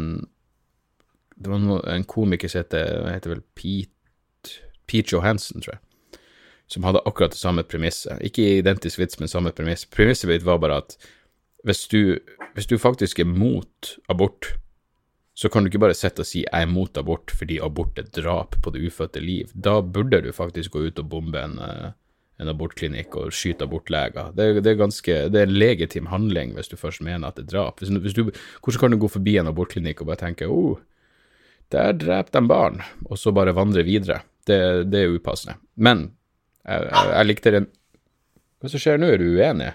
Det 1.35 1.51
var 1.51 1.89
en 1.91 2.03
komiker 2.07 2.47
som 2.47 2.63
heter, 2.63 3.09
heter 3.11 3.33
vel 3.33 3.41
Pete, 3.59 4.61
Pete 4.87 5.11
Johansen, 5.11 5.61
tror 5.61 5.73
jeg, 5.73 5.81
som 6.67 6.85
hadde 6.87 7.03
akkurat 7.05 7.33
det 7.35 7.39
samme 7.39 7.63
premisset. 7.63 8.21
Ikke 8.25 8.45
identisk 8.59 8.99
vits, 8.99 9.19
men 9.19 9.29
samme 9.29 9.53
premiss. 9.55 9.85
Premisset 9.85 10.29
mitt 10.29 10.45
var 10.45 10.61
bare 10.63 10.81
at 10.83 10.97
hvis 11.65 11.87
du, 11.89 12.17
hvis 12.53 12.69
du 12.69 12.77
faktisk 12.81 13.19
er 13.21 13.29
mot 13.29 13.95
abort, 14.09 14.55
så 15.35 15.49
kan 15.51 15.63
du 15.63 15.69
ikke 15.69 15.81
bare 15.83 15.97
sitte 15.97 16.23
og 16.23 16.29
si 16.29 16.45
'jeg 16.45 16.61
er 16.61 16.71
mot 16.71 16.97
abort' 16.97 17.33
fordi 17.35 17.59
abort 17.59 17.99
er 17.99 18.07
drap 18.21 18.55
på 18.61 18.71
det 18.71 18.87
ufødte 18.87 19.19
liv. 19.19 19.51
Da 19.53 19.81
burde 19.81 20.21
du 20.21 20.31
faktisk 20.31 20.71
gå 20.71 20.87
ut 20.87 20.99
og 20.99 21.09
bombe 21.09 21.43
en, 21.43 21.59
uh, 21.59 21.91
en 22.39 22.47
abortklinikk 22.47 23.15
og 23.15 23.33
skyte 23.33 23.63
abortleger. 23.63 24.31
Det, 24.35 24.63
det, 24.63 24.71
er 24.71 24.79
ganske, 24.79 25.29
det 25.29 25.35
er 25.35 25.47
en 25.47 25.59
legitim 25.59 26.05
handling 26.05 26.53
hvis 26.53 26.67
du 26.67 26.77
først 26.77 27.01
mener 27.01 27.27
at 27.27 27.35
det 27.35 27.43
er 27.43 27.57
drap. 27.57 27.79
Hvis, 27.79 27.89
hvis 27.89 28.13
du, 28.13 28.31
hvordan 28.63 28.79
kan 28.79 28.91
du 28.91 28.97
gå 28.97 29.07
forbi 29.07 29.37
en 29.37 29.47
abortklinikk 29.47 30.01
og 30.01 30.07
bare 30.07 30.23
tenke 30.23 30.47
oh, 30.47 30.77
der 31.71 31.91
drepte 31.91 32.39
de 32.39 32.47
barn, 32.47 32.81
og 33.05 33.17
så 33.17 33.31
bare 33.31 33.55
vandre 33.55 33.83
videre? 33.83 34.21
Det, 34.47 34.91
det 34.91 35.01
er 35.01 35.15
upassende. 35.17 35.57
Men 35.75 36.11
jeg, 36.65 36.91
jeg, 37.11 37.27
likte 37.29 37.53
den 37.53 37.67
Hva 38.59 38.71
som 38.71 38.81
skjer 38.81 39.01
nå, 39.01 39.09
er 39.13 39.21
du 39.21 39.27
uenig? 39.37 39.71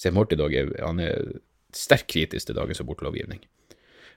Se, 0.00 0.10
Morty 0.14 0.38
Dog 0.38 0.54
han 0.54 1.02
er 1.02 1.36
sterkt 1.74 2.08
kritisk 2.10 2.48
til 2.48 2.56
dagens 2.58 2.82
abortlovgivning. 2.82 3.40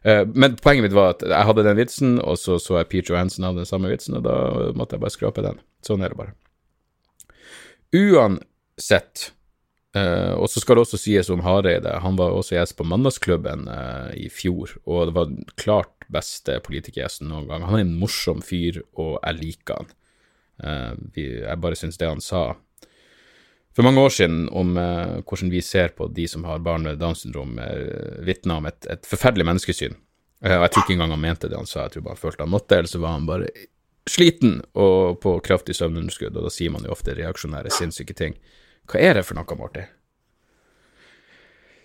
Uh, 0.06 0.24
men 0.34 0.58
poenget 0.62 0.88
mitt 0.88 0.98
var 0.98 1.16
at 1.16 1.24
jeg 1.26 1.50
hadde 1.50 1.66
den 1.66 1.80
vitsen, 1.80 2.18
og 2.22 2.38
så 2.42 2.58
så 2.62 2.80
jeg 2.80 2.90
Peter 2.92 3.14
Johansen 3.14 3.46
hadde 3.46 3.64
den 3.64 3.70
samme 3.70 3.90
vitsen, 3.92 4.18
og 4.18 4.26
da 4.26 4.36
måtte 4.78 4.98
jeg 4.98 5.06
bare 5.06 5.14
skrape 5.14 5.46
den. 5.46 5.62
Sånn 5.86 6.06
er 6.06 6.14
det 6.14 6.20
bare. 6.20 6.36
Uansett 7.98 9.32
Uh, 9.96 10.36
og 10.36 10.50
så 10.52 10.62
skal 10.62 10.78
det 10.78 10.84
også 10.84 10.98
sies 11.00 11.30
om 11.34 11.42
Hareide, 11.46 11.94
han 12.04 12.18
var 12.20 12.36
også 12.36 12.58
gjest 12.58 12.76
på 12.78 12.86
Mandagsklubben 12.86 13.70
uh, 13.72 14.12
i 14.20 14.28
fjor, 14.30 14.76
og 14.86 15.08
det 15.10 15.14
var 15.16 15.32
klart 15.58 16.08
beste 16.14 16.58
politikergjesten 16.66 17.32
noen 17.32 17.48
gang. 17.50 17.66
Han 17.68 17.80
er 17.80 17.86
en 17.86 17.96
morsom 18.02 18.44
fyr, 18.46 18.82
og 19.00 19.16
jeg 19.16 19.40
liker 19.40 19.82
han. 19.82 19.90
Uh, 20.64 20.96
vi, 21.14 21.28
jeg 21.44 21.62
bare 21.62 21.78
syns 21.78 22.00
det 22.02 22.10
han 22.10 22.24
sa 22.24 22.50
for 23.78 23.86
mange 23.86 24.02
år 24.02 24.10
siden 24.10 24.48
om 24.58 24.72
hvordan 24.74 25.52
vi 25.54 25.60
ser 25.62 25.92
på 25.94 26.08
de 26.10 26.24
som 26.26 26.48
har 26.50 26.64
barn 26.66 26.88
med 26.88 26.98
Downs 26.98 27.22
syndrom, 27.22 27.60
uh, 27.62 28.18
vitna 28.26 28.58
om 28.58 28.66
et, 28.66 28.80
et, 28.90 29.06
forferdelig 29.06 29.46
menneskesyn. 29.46 29.94
og 30.42 30.66
jeg 30.66 30.72
tror 30.74 30.84
ikke 30.84 30.96
engang 30.96 31.14
han 31.14 31.22
mente 31.22 31.52
det 31.52 31.60
han 31.60 31.70
sa, 31.70 31.84
jeg 31.84 31.98
tror 31.98 32.08
bare 32.08 32.18
han 32.18 32.24
følte 32.24 32.48
han 32.48 32.54
måtte, 32.56 32.80
eller 32.80 32.90
så 32.90 33.04
var 33.04 33.14
han 33.14 33.30
bare 33.30 33.52
sliten 34.10 34.58
og 34.74 35.20
på 35.22 35.36
kraftig 35.46 35.78
søvnunderskudd, 35.78 36.36
og 36.36 36.48
da 36.48 36.54
sier 36.54 36.74
man 36.74 36.88
jo 36.88 36.96
ofte 36.96 37.16
reaksjonære, 37.18 37.74
sinnssyke 37.74 38.18
ting. 38.18 38.38
Hva 38.88 39.04
er 39.04 39.20
det 39.20 39.28
for 39.28 39.38
noe, 39.38 39.60
Morty? 39.60 39.86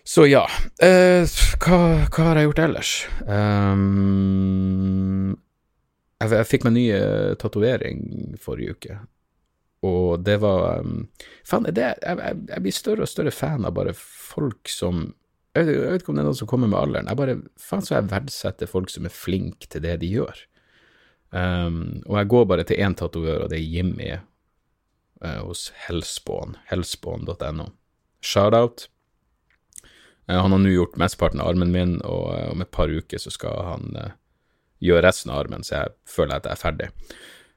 Så 0.02 0.25
ja, 0.26 0.43
eh, 0.83 1.23
hva, 1.62 1.79
hva, 2.11 2.25
har 2.26 2.41
jeg 2.41 2.49
gjort 2.49 2.61
ellers? 2.64 2.93
Um, 3.23 5.37
jeg, 6.23 6.33
jeg, 6.38 6.49
fikk 6.50 6.69
meg 6.69 6.76
ny 6.76 6.87
uh, 6.95 7.33
tatovering 7.41 8.05
forrige 8.41 8.76
uke, 8.76 8.99
og 9.83 10.23
det 10.23 10.38
var 10.43 10.85
um, 10.85 11.09
Faen, 11.49 11.67
det, 11.67 11.83
jeg, 11.83 11.99
jeg, 12.07 12.38
jeg, 12.49 12.62
blir 12.62 12.76
større 12.76 13.07
og 13.07 13.11
større 13.11 13.35
fan 13.35 13.67
av 13.67 13.75
bare 13.75 13.95
folk 13.99 14.71
som 14.71 15.09
jeg 15.52 15.67
vet, 15.67 15.75
jeg 15.75 15.91
vet 15.93 16.05
ikke 16.05 16.12
om 16.12 16.17
det 16.17 16.23
er 16.23 16.29
noe 16.31 16.38
som 16.38 16.49
kommer 16.49 16.71
med 16.71 16.79
alderen. 16.79 17.09
Jeg 17.11 17.19
bare, 17.19 17.35
Faen, 17.61 17.83
så 17.85 17.99
jeg 17.99 18.09
verdsetter 18.09 18.71
folk 18.71 18.88
som 18.88 19.05
er 19.05 19.12
flinke 19.12 19.69
til 19.69 19.83
det 19.85 19.99
de 20.00 20.09
gjør. 20.14 20.38
Um, 21.33 22.00
og 22.07 22.17
jeg 22.19 22.31
går 22.33 22.47
bare 22.49 22.64
til 22.69 22.81
én 22.81 22.97
tatovør, 22.97 23.45
og 23.45 23.52
det 23.52 23.59
er 23.59 23.75
Jimmy 23.75 24.09
uh, 24.17 25.43
hos 25.45 25.71
Hellspawn, 25.85 26.57
hellspawn.no. 26.71 27.69
Shout-out. 28.25 28.87
Uh, 30.29 30.38
han 30.38 30.57
har 30.57 30.62
nå 30.62 30.73
gjort 30.73 30.97
mesteparten 31.00 31.45
av 31.45 31.52
armen 31.52 31.73
min, 31.75 31.99
og 32.00 32.26
uh, 32.33 32.49
om 32.55 32.64
et 32.64 32.73
par 32.73 32.88
uker 32.88 33.21
så 33.21 33.33
skal 33.35 33.61
han 33.75 33.93
gjøre 34.83 35.05
resten 35.07 35.33
av 35.33 35.45
armen, 35.45 35.65
så 35.67 35.79
jeg 35.79 35.95
føler 36.11 36.39
at 36.39 36.49
jeg 36.49 36.57
er 36.57 36.62
ferdig. 36.62 36.91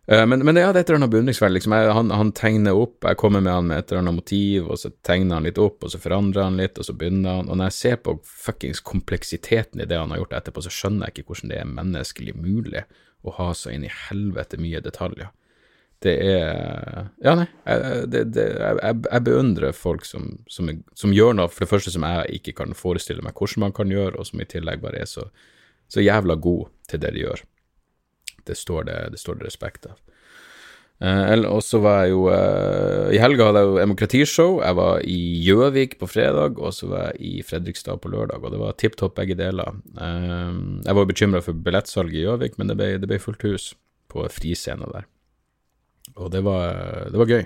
Men, 0.05 0.44
men, 0.46 0.53
ja, 0.62 0.70
det 0.70 0.77
er 0.77 0.84
et 0.84 0.89
eller 0.91 1.00
annet 1.00 1.13
beundringsverdig. 1.15 1.55
Liksom. 1.55 1.74
Han, 1.98 2.12
han, 2.13 2.32
tegner 2.38 2.77
opp, 2.77 3.00
jeg 3.08 3.17
kommer 3.17 3.41
med 3.41 3.55
han 3.55 3.70
med 3.72 3.79
et 3.82 3.89
eller 3.89 4.03
annet 4.03 4.20
motiv, 4.20 4.67
og 4.70 4.77
så 4.77 4.91
tegner 5.01 5.39
han 5.39 5.48
litt 5.48 5.58
opp, 5.58 5.79
og 5.82 5.89
så 5.89 5.98
forandrer 6.03 6.46
han 6.46 6.60
litt, 6.62 6.77
og 6.77 6.86
så 6.86 6.94
begynner 6.94 7.39
han 7.39 7.50
Og 7.50 7.58
når 7.58 7.72
jeg 7.72 7.77
ser 7.79 7.98
på 8.05 8.13
fuckings 8.22 8.84
kompleksiteten 8.86 9.82
i 9.82 9.88
det 9.89 9.98
han 9.98 10.13
har 10.13 10.22
gjort 10.22 10.38
etterpå, 10.38 10.62
så 10.62 10.74
skjønner 10.74 11.10
jeg 11.10 11.15
ikke 11.15 11.34
hvordan 11.34 11.53
det 11.55 11.58
er 11.58 11.74
menneskelig 11.74 12.38
mulig 12.38 12.86
å 13.25 13.34
ha 13.39 13.50
så 13.58 13.74
inn 13.74 13.88
i 13.88 13.96
helvete 14.05 14.62
mye 14.62 14.84
detaljer. 14.86 15.34
Det 16.05 16.13
er 16.22 17.10
Ja, 17.24 17.34
nei, 17.39 17.48
jeg, 17.65 18.05
det, 18.13 18.24
det, 18.36 18.46
jeg, 18.62 19.01
jeg 19.08 19.25
beundrer 19.25 19.74
folk 19.74 20.05
som, 20.05 20.36
som, 20.51 20.70
som, 20.94 21.13
gjør 21.15 21.34
noe, 21.39 21.50
for 21.50 21.65
det 21.65 21.72
første 21.72 21.94
som 21.94 22.05
jeg 22.05 22.41
ikke 22.41 22.58
kan 22.62 22.77
forestille 22.77 23.25
meg 23.25 23.34
hvordan 23.34 23.65
man 23.65 23.74
kan 23.74 23.89
gjøre, 23.89 24.20
og 24.20 24.29
som 24.29 24.44
i 24.44 24.50
tillegg 24.50 24.84
bare 24.84 25.01
er 25.01 25.10
så, 25.10 25.25
så 25.95 26.03
jævla 26.03 26.37
god 26.43 26.67
til 26.91 27.01
det 27.03 27.13
de 27.15 27.23
gjør. 27.25 27.45
Det 28.45 28.57
står 28.57 28.89
det, 28.89 28.97
det, 29.15 29.21
står 29.21 29.39
det 29.39 29.47
respekt 29.47 29.87
av. 29.89 29.97
Eh, 31.03 31.41
og 31.51 31.59
så 31.65 31.81
var 31.83 32.05
jeg 32.05 32.13
jo 32.13 32.21
eh, 32.31 33.09
I 33.17 33.19
helga 33.19 33.49
hadde 33.49 33.63
jeg 33.63 33.67
jo 33.67 33.79
demokratishow. 33.81 34.53
Jeg 34.63 34.77
var 34.77 35.01
i 35.03 35.17
Gjøvik 35.43 35.97
på 35.99 36.07
fredag, 36.07 36.59
og 36.59 36.75
så 36.75 36.87
var 36.91 37.09
jeg 37.09 37.17
i 37.19 37.43
Fredrikstad 37.43 37.99
på 38.03 38.11
lørdag, 38.13 38.43
og 38.43 38.53
det 38.53 38.61
var 38.61 38.77
tipp 38.79 38.95
topp 38.99 39.17
begge 39.19 39.35
deler. 39.39 39.75
Eh, 39.95 40.61
jeg 40.85 40.99
var 40.99 41.09
bekymra 41.09 41.43
for 41.43 41.65
billettsalget 41.67 42.21
i 42.21 42.23
Gjøvik, 42.23 42.55
men 42.61 42.71
det 42.71 42.79
ble, 42.79 42.93
det 43.01 43.11
ble, 43.11 43.19
fullt 43.23 43.43
hus 43.47 43.73
på 44.11 44.23
friscena 44.31 44.87
der. 44.93 45.09
Og 46.15 46.31
det 46.31 46.45
var, 46.45 47.09
det 47.11 47.19
var 47.19 47.31
gøy. 47.33 47.43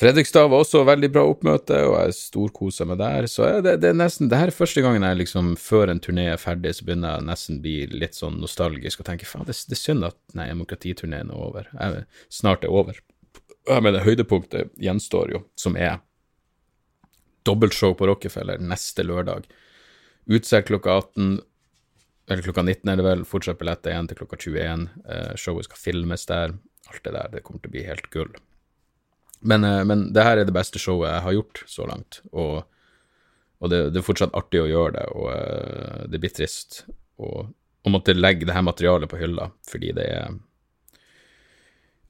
Fredrikstad 0.00 0.48
var 0.48 0.62
også 0.62 0.80
veldig 0.88 1.10
bra 1.12 1.22
oppmøte, 1.28 1.76
og 1.84 1.98
jeg 1.98 2.14
storkosa 2.16 2.86
meg 2.88 2.98
der. 3.02 3.26
Så 3.30 3.48
det, 3.64 3.76
det, 3.82 3.90
er 3.92 3.98
nesten, 3.98 4.30
det 4.32 4.38
her 4.40 4.48
er 4.48 4.56
første 4.56 4.82
gangen 4.84 5.04
jeg 5.04 5.18
liksom, 5.20 5.52
før 5.60 5.92
en 5.92 6.00
turné 6.02 6.24
er 6.32 6.40
ferdig, 6.40 6.72
så 6.78 6.86
begynner 6.88 7.18
jeg 7.18 7.26
nesten 7.28 7.60
bli 7.64 7.74
litt 7.92 8.16
sånn 8.16 8.40
nostalgisk 8.40 9.02
og 9.02 9.10
tenker 9.10 9.28
faen, 9.28 9.44
det, 9.48 9.58
det, 9.68 9.76
er 9.76 9.82
synd 9.82 10.08
at 10.08 10.16
nei, 10.38 10.48
demokratiturneen 10.48 11.30
er 11.30 11.44
over. 11.48 11.68
Jeg, 11.76 12.06
snart 12.32 12.64
er 12.64 12.72
over. 12.72 13.02
Jeg 13.68 13.84
mener, 13.84 14.02
høydepunktet 14.06 14.72
gjenstår 14.80 15.36
jo, 15.36 15.44
som 15.60 15.76
er 15.78 16.00
dobbeltshow 17.46 17.94
på 17.98 18.08
Rockefeller 18.08 18.62
neste 18.64 19.04
lørdag. 19.04 19.44
Utsolgt 20.32 20.70
klokka 20.70 20.96
18, 21.02 21.36
eller 22.30 22.46
klokka 22.46 22.64
19 22.64 22.90
er 22.90 22.98
det 22.98 23.06
vel, 23.06 23.26
fortsatt 23.28 23.60
billetter 23.60 23.92
igjen 23.92 24.08
til 24.08 24.22
klokka 24.22 24.38
21. 24.40 24.88
Eh, 25.04 25.34
showet 25.38 25.68
skal 25.68 25.82
filmes 25.82 26.26
der. 26.30 26.56
Alt 26.90 27.04
det 27.04 27.14
der, 27.14 27.30
det 27.36 27.44
kommer 27.44 27.62
til 27.62 27.70
å 27.70 27.76
bli 27.76 27.84
helt 27.86 28.08
gull. 28.14 28.32
Men, 29.42 29.64
eh, 29.64 29.84
men 29.84 30.12
det 30.12 30.22
her 30.22 30.38
er 30.38 30.46
det 30.46 30.54
beste 30.54 30.80
showet 30.82 31.10
jeg 31.10 31.24
har 31.24 31.36
gjort 31.36 31.62
så 31.66 31.86
langt, 31.88 32.20
og, 32.30 32.62
og 33.58 33.72
det, 33.72 33.80
det, 33.90 34.00
er 34.00 34.06
fortsatt 34.06 34.36
artig 34.38 34.62
å 34.62 34.70
gjøre 34.70 34.94
det, 34.98 35.06
og 35.16 35.28
uh, 35.34 36.02
det 36.10 36.20
blir 36.22 36.34
trist 36.34 36.84
å, 37.18 37.48
måtte 37.90 38.14
legge 38.14 38.46
det 38.46 38.54
her 38.54 38.62
materialet 38.66 39.10
på 39.10 39.18
hylla, 39.18 39.50
fordi 39.66 39.90
det 39.98 40.06
er 40.06 40.38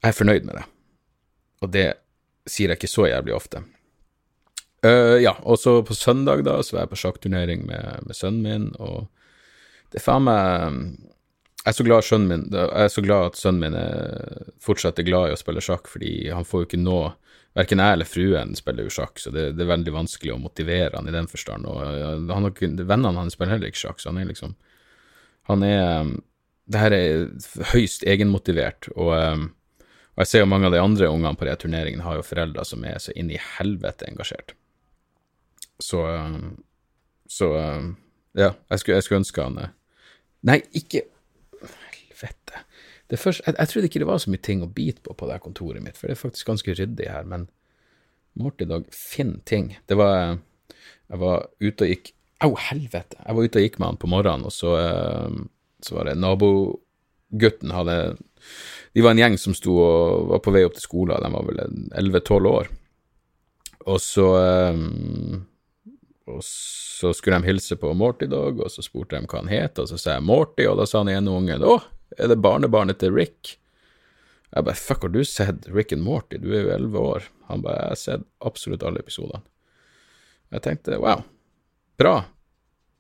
Jeg 0.02 0.10
er 0.10 0.18
fornøyd 0.18 0.48
med 0.48 0.58
det, 0.58 0.64
og 1.62 1.72
det 1.72 1.86
sier 2.44 2.72
jeg 2.72 2.80
ikke 2.80 2.90
så 2.90 3.06
jævlig 3.06 3.36
ofte. 3.36 3.62
Uh, 4.84 5.16
ja, 5.22 5.36
og 5.46 5.60
så 5.62 5.78
på 5.86 5.94
søndag, 5.94 6.42
da, 6.44 6.58
så 6.60 6.76
var 6.76 6.84
jeg 6.84 6.92
på 6.92 7.00
sjakkturnering 7.04 7.64
med, 7.68 8.08
med 8.08 8.18
sønnen 8.18 8.42
min, 8.44 8.68
og 8.82 9.06
det 9.92 10.00
er 10.00 10.04
faen 10.04 10.26
meg 10.26 10.96
jeg 11.62 11.70
er 11.70 11.76
så 11.76 11.84
glad 11.86 12.26
min 12.26 12.48
Jeg 12.50 12.84
er 12.84 12.88
så 12.90 13.02
glad 13.04 13.26
at 13.26 13.36
sønnen 13.38 13.60
min 13.62 13.74
er 13.78 14.48
fortsatt 14.58 14.98
er 14.98 15.06
glad 15.06 15.30
i 15.30 15.34
å 15.36 15.38
spille 15.38 15.62
sjakk, 15.62 15.86
fordi 15.86 16.32
han 16.34 16.46
får 16.46 16.64
jo 16.64 16.66
ikke 16.66 16.80
nå 16.82 16.96
Verken 17.52 17.82
jeg 17.84 17.96
eller 17.96 18.08
fruen 18.08 18.54
spiller 18.56 18.86
jo 18.86 18.92
sjakk, 18.94 19.20
så 19.20 19.30
det, 19.32 19.50
det, 19.58 19.64
er 19.64 19.72
veldig 19.74 19.92
vanskelig 19.92 20.32
å 20.32 20.40
motivere 20.40 20.96
han 20.96 21.08
i 21.08 21.12
den 21.12 21.28
forstand. 21.28 21.68
Og 21.68 21.82
han 22.32 22.46
har, 22.48 22.54
vennene 22.62 23.12
hans 23.18 23.36
spiller 23.36 23.58
heller 23.58 23.72
ikke 23.72 23.82
sjakk, 23.82 24.00
så 24.00 24.12
han 24.12 24.22
er 24.22 24.30
liksom 24.30 24.54
Han 25.50 25.64
er 25.66 26.12
Det 26.70 26.78
her 26.78 26.94
er 26.94 27.24
høyst 27.72 28.06
egenmotivert, 28.08 28.88
og, 28.94 29.12
og 29.12 30.22
jeg 30.22 30.30
ser 30.30 30.44
jo 30.44 30.48
mange 30.48 30.70
av 30.70 30.72
de 30.72 30.80
andre 30.80 31.10
ungene 31.10 31.36
på 31.36 31.48
de 31.48 31.56
turneringene 31.58 32.06
har 32.06 32.20
jo 32.20 32.24
foreldre 32.24 32.64
som 32.64 32.84
er 32.88 33.00
så 33.02 33.12
inn 33.18 33.30
i 33.30 33.40
helvete 33.58 34.08
engasjert. 34.08 34.54
Så 35.82 36.06
Så 37.28 37.48
ja, 38.36 38.52
jeg 38.70 38.78
skulle, 38.78 38.96
jeg 38.96 39.02
skulle 39.02 39.24
ønske 39.24 39.42
han 39.44 39.58
Nei, 40.42 40.62
ikke 40.72 41.04
Helvete. 42.22 42.62
Først, 43.18 43.42
jeg, 43.46 43.54
jeg, 43.58 43.68
trodde 43.68 43.88
ikke 43.90 44.00
det 44.02 44.08
var 44.08 44.20
så 44.22 44.32
mye 44.32 44.44
ting 44.46 44.62
å 44.64 44.70
bite 44.70 45.02
på 45.04 45.14
på 45.18 45.28
det 45.28 45.40
kontoret 45.44 45.84
mitt, 45.84 45.98
for 45.98 46.08
det 46.08 46.16
er 46.16 46.22
faktisk 46.22 46.48
ganske 46.48 46.76
ryddig 46.78 47.10
her, 47.10 47.28
men 47.28 47.48
Morty 48.38 48.64
Dag, 48.64 48.86
finn 48.96 49.40
ting. 49.44 49.74
Det 49.88 49.98
var 50.00 50.38
Jeg 51.12 51.20
var 51.20 51.48
ute 51.60 51.84
og 51.84 51.90
gikk 51.90 52.14
Au, 52.42 52.56
helvete! 52.58 53.20
Jeg 53.20 53.36
var 53.36 53.44
ute 53.46 53.60
og 53.60 53.66
gikk 53.66 53.76
med 53.78 53.86
han 53.86 54.00
på 54.02 54.08
morgenen, 54.10 54.48
og 54.48 54.54
så, 54.54 54.72
eh, 54.80 55.36
så 55.84 55.94
var 55.94 56.08
det 56.08 56.16
nabogutten 56.18 57.70
hadde 57.70 58.16
De 58.96 59.04
var 59.04 59.14
en 59.14 59.20
gjeng 59.20 59.36
som 59.38 59.54
sto 59.54 59.76
og 59.78 60.30
var 60.32 60.42
på 60.42 60.54
vei 60.56 60.64
opp 60.66 60.74
til 60.74 60.82
skolen, 60.82 61.22
de 61.22 61.30
var 61.36 61.46
vel 61.46 61.60
11-12 61.94 62.48
år. 62.50 62.72
Og 63.92 64.00
så 64.02 64.26
um, 64.74 65.44
og 66.26 66.42
så 66.46 67.10
skulle 67.14 67.40
de 67.40 67.50
hilse 67.50 67.76
på 67.78 67.92
Morty 67.98 68.28
Dog, 68.30 68.60
og 68.62 68.70
så 68.70 68.82
spurte 68.84 69.18
de 69.18 69.26
hva 69.26 69.40
han 69.40 69.50
het, 69.50 69.78
og 69.82 69.88
så 69.90 69.98
sa 69.98 70.16
jeg 70.16 70.26
Morty, 70.26 70.66
og 70.70 70.78
da 70.78 70.86
sa 70.86 71.02
han 71.02 71.10
ene 71.12 71.34
ungen 71.34 71.64
å, 71.66 71.78
er 72.18 72.32
det 72.32 72.40
barnebarnet 72.44 73.00
til 73.02 73.14
Rick? 73.14 73.56
Jeg 74.52 74.66
bare 74.66 74.76
fuck, 74.76 75.06
har 75.06 75.12
du 75.14 75.22
sett 75.24 75.68
Rick 75.72 75.94
and 75.96 76.04
Morty, 76.04 76.36
du 76.42 76.50
er 76.52 76.66
jo 76.66 76.74
elleve 76.74 77.00
år. 77.00 77.28
Han 77.48 77.64
bare 77.64 77.78
jeg 77.78 77.94
har 77.94 78.00
sett 78.00 78.28
absolutt 78.44 78.84
alle 78.84 79.00
episodene. 79.00 79.40
Jeg 80.52 80.64
tenkte 80.66 80.98
wow, 81.00 81.22
bra, 81.98 82.16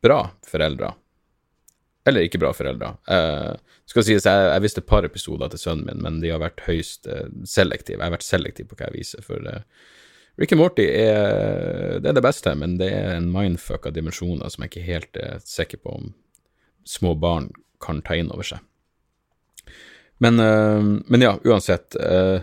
bra 0.00 0.20
foreldre. 0.48 0.94
Eller 2.08 2.26
ikke 2.26 2.40
bra 2.42 2.50
foreldre. 2.56 2.94
Eh, 3.12 3.50
skal 3.86 4.06
sies, 4.06 4.24
jeg, 4.26 4.46
jeg 4.48 4.64
visste 4.64 4.82
et 4.82 4.88
par 4.88 5.06
episoder 5.06 5.52
til 5.52 5.60
sønnen 5.60 5.90
min, 5.90 6.00
men 6.02 6.22
de 6.22 6.32
har 6.32 6.40
vært 6.42 6.64
høyst 6.66 7.06
eh, 7.06 7.28
selektive. 7.46 8.00
Jeg 8.00 8.08
har 8.08 8.16
vært 8.16 8.26
selektiv 8.26 8.70
på 8.70 8.78
hva 8.78 8.88
jeg 8.88 8.96
viser, 8.96 9.26
for 9.26 9.44
eh, 9.52 9.62
Rick 10.40 10.56
and 10.56 10.62
Morty 10.62 10.88
er 10.88 12.00
det, 12.00 12.08
er 12.08 12.16
det 12.16 12.24
beste, 12.24 12.54
men 12.56 12.78
det 12.80 12.88
er 12.96 13.18
en 13.18 13.28
mindfuck 13.30 13.86
av 13.86 13.94
dimensjoner 13.94 14.48
som 14.50 14.64
jeg 14.64 14.72
ikke 14.72 14.88
helt 14.88 15.20
er 15.20 15.44
sikker 15.44 15.82
på 15.84 15.96
om 16.00 16.12
små 16.88 17.12
barn 17.20 17.50
kan 17.84 18.00
ta 18.02 18.16
inn 18.16 18.32
over 18.32 18.46
seg. 18.54 18.64
Men, 20.22 20.40
uh, 20.40 21.00
men 21.06 21.20
ja, 21.20 21.38
uansett. 21.44 21.96
Uh, 21.98 22.40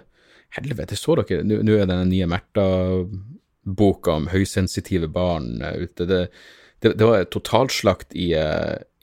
helvete, 0.50 0.98
så 0.98 1.16
dere 1.20 1.44
Nå 1.46 1.76
er 1.78 1.86
den 1.88 2.10
nye 2.10 2.28
Märtha-boka 2.28 4.16
om 4.18 4.26
høysensitive 4.34 5.08
barn 5.14 5.62
uh, 5.64 5.78
ute. 5.78 6.08
Det, 6.10 6.26
det, 6.84 6.96
det, 6.98 7.06
var 7.06 7.22
et 7.22 7.32
totalslakt 7.32 8.16
i, 8.18 8.34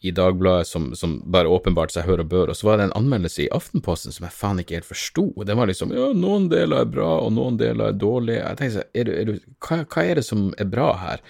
i 0.05 0.13
Dagbladet 0.13 0.69
som, 0.69 0.91
som, 0.99 1.17
bare 1.33 1.53
åpenbart 1.53 1.95
seg 1.95 2.05
hør 2.09 2.25
og 2.25 2.31
bør, 2.33 2.53
og 2.53 2.59
så 2.59 2.69
var 2.69 2.81
det 2.81 2.91
en 2.91 2.97
anmeldelse 3.01 3.47
i 3.47 3.51
Aftenposten 3.55 4.13
som 4.13 4.29
jeg 4.29 4.37
faen 4.37 4.61
ikke 4.61 4.81
helt 4.81 4.91
forsto. 4.91 5.27
Det 5.49 5.57
var 5.57 5.73
liksom 5.73 5.97
ja, 5.97 6.11
noen 6.17 6.51
deler 6.53 6.85
er 6.85 6.93
bra, 6.93 7.11
og 7.25 7.33
noen 7.37 7.57
deler 7.61 7.95
er 7.95 8.01
dårlige. 8.01 8.43
Jeg 8.43 8.61
tenkte 8.61 8.87
er 8.93 9.09
du, 9.09 9.13
er 9.17 9.29
du, 9.31 9.35
hva, 9.65 9.83
hva, 9.85 10.05
er 10.05 10.21
det 10.21 10.29
som 10.29 10.49
er 10.61 10.69
bra 10.73 10.93
her? 11.01 11.25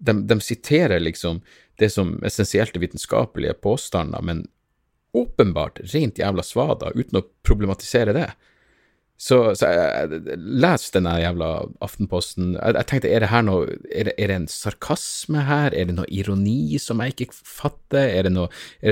De, 0.00 0.16
de 0.28 0.40
siterer 0.44 1.00
liksom 1.00 1.44
det 1.80 1.92
som 1.92 2.16
essensielt 2.24 2.76
er 2.76 2.84
vitenskapelige 2.86 3.56
påstander, 3.64 4.24
men 4.24 4.46
åpenbart 5.16 5.80
rent 5.94 6.18
jævla 6.20 6.44
svada, 6.44 6.92
uten 6.96 7.20
å 7.20 7.26
problematisere 7.46 8.14
det. 8.16 8.30
Så, 9.16 9.38
så 9.56 9.70
jeg, 9.72 10.08
jeg, 10.12 10.38
les 10.60 10.90
denne 10.92 11.14
jævla 11.22 11.48
Aftenposten. 11.84 12.50
Jeg, 12.52 12.74
jeg, 12.76 12.88
tenkte, 12.90 13.12
er 13.16 13.24
det 13.24 13.30
her 13.32 13.46
noe 13.46 13.78
er 13.88 14.10
det, 14.10 14.14
er 14.20 14.28
det, 14.28 14.36
en 14.42 14.48
sarkasme 14.52 15.46
her? 15.48 15.72
Er 15.72 15.88
det 15.88 15.96
noe 15.96 16.10
ironi 16.12 16.76
som 16.82 17.00
jeg 17.00 17.14
ikke 17.14 17.30
fatter? 17.32 18.10
Er 18.12 18.28
det 18.28 18.34
noe, 18.34 18.50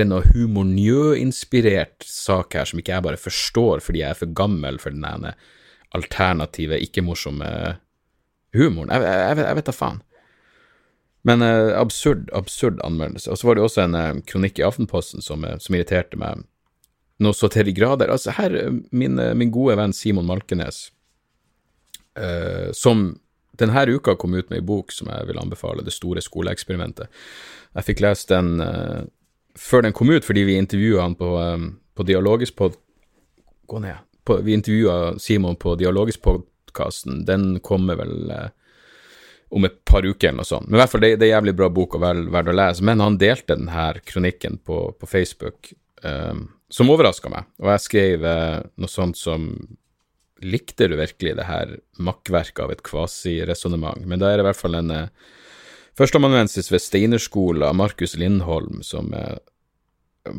noe 0.09 0.25
humor 0.33 1.13
inspirert 1.19 2.07
sak 2.09 2.57
her 2.57 2.65
som 2.65 2.81
ikke 2.81 2.95
jeg 2.95 3.05
bare 3.05 3.21
forstår 3.21 3.85
fordi 3.85 4.01
jeg 4.01 4.15
er 4.15 4.21
for 4.23 4.33
gammel 4.41 4.81
for 4.81 4.97
den 4.97 5.05
ene 5.05 5.35
alternative, 5.95 6.81
ikke-morsomme 6.87 7.51
humoren? 8.57 8.95
Jeg, 8.97 9.37
jeg, 9.45 9.59
vet 9.59 9.69
da 9.69 9.77
faen. 9.77 10.01
Men 11.25 11.41
eh, 11.41 11.79
absurd, 11.79 12.29
absurd 12.33 12.81
anmeldelse. 12.85 13.31
Og 13.31 13.37
så 13.37 13.47
var 13.47 13.57
det 13.57 13.63
også 13.65 13.81
en 13.85 13.97
eh, 13.97 14.17
kronikk 14.29 14.59
i 14.61 14.65
Aftenposten 14.67 15.25
som, 15.25 15.45
eh, 15.45 15.57
som 15.61 15.75
irriterte 15.75 16.19
meg 16.21 16.43
noe 17.23 17.33
så 17.33 17.49
til 17.49 17.65
de 17.65 17.73
grader. 17.73 18.11
Altså, 18.13 18.35
her, 18.37 18.53
min, 18.91 19.17
min 19.39 19.53
gode 19.53 19.77
venn 19.79 19.95
Simon 19.95 20.27
Malkenes, 20.27 20.89
som 22.75 23.05
denne 23.59 23.83
uka 23.91 24.13
kom 24.19 24.35
ut 24.35 24.49
med 24.51 24.57
ei 24.61 24.65
bok 24.67 24.91
som 24.91 25.07
jeg 25.11 25.27
vil 25.29 25.39
anbefale, 25.39 25.83
Det 25.83 25.93
store 25.95 26.21
skoleeksperimentet. 26.23 27.07
Jeg 27.75 27.87
fikk 27.87 28.03
lest 28.03 28.31
den 28.31 28.59
før 29.55 29.83
den 29.83 29.95
kom 29.95 30.11
ut, 30.11 30.27
fordi 30.27 30.43
vi 30.47 30.57
intervjua 30.59 31.07
han 31.07 31.15
på, 31.15 31.31
på 31.95 32.07
Dialogisk 32.07 32.55
pod... 32.55 32.75
Gå 33.67 33.79
ned. 33.79 34.03
På, 34.27 34.41
vi 34.43 34.55
intervjua 34.55 35.15
Simon 35.19 35.55
på 35.55 35.75
Dialogisk-podkasten. 35.79 37.23
Den 37.27 37.59
kommer 37.63 37.99
vel 38.03 38.31
om 39.49 39.65
et 39.67 39.77
par 39.85 40.05
uker 40.05 40.29
eller 40.29 40.41
noe 40.41 40.47
sånt. 40.47 40.67
Men 40.67 40.79
i 40.79 40.81
hvert 40.81 40.93
fall, 40.93 41.03
det, 41.05 41.15
det 41.21 41.27
er 41.27 41.35
jævlig 41.35 41.55
bra 41.57 41.69
bok 41.73 41.97
og 41.97 42.03
vel 42.03 42.25
verdt 42.33 42.51
å 42.51 42.55
lese. 42.57 42.85
Men 42.87 43.03
han 43.03 43.17
delte 43.21 43.55
denne 43.55 43.87
kronikken 44.05 44.59
på, 44.65 44.79
på 44.99 45.09
Facebook. 45.09 45.71
Um, 46.03 46.47
som 46.69 46.89
overraska 46.91 47.31
meg. 47.31 47.47
Og 47.61 47.71
jeg 47.71 47.83
skrev 47.85 48.25
uh, 48.27 48.61
noe 48.81 48.91
sånt 48.91 49.19
som 49.19 49.49
Likte 50.43 50.89
du 50.91 50.97
virkelig 50.99 51.31
det 51.37 51.45
her 51.47 51.69
makkverket 52.03 52.59
av 52.59 52.73
et 52.73 52.81
kvasiresonnement? 52.85 54.03
Men 54.03 54.19
da 54.19 54.27
er 54.29 54.37
det 54.37 54.43
i 54.43 54.47
hvert 54.49 54.59
fall 54.59 54.75
en 54.77 54.91
uh, 54.91 55.29
førsteamanuensis 55.97 56.67
ved 56.73 56.83
Steinerskolen, 56.83 57.63
Markus 57.79 58.17
Lindholm, 58.19 58.81
som 58.83 59.13
uh, 59.15 59.37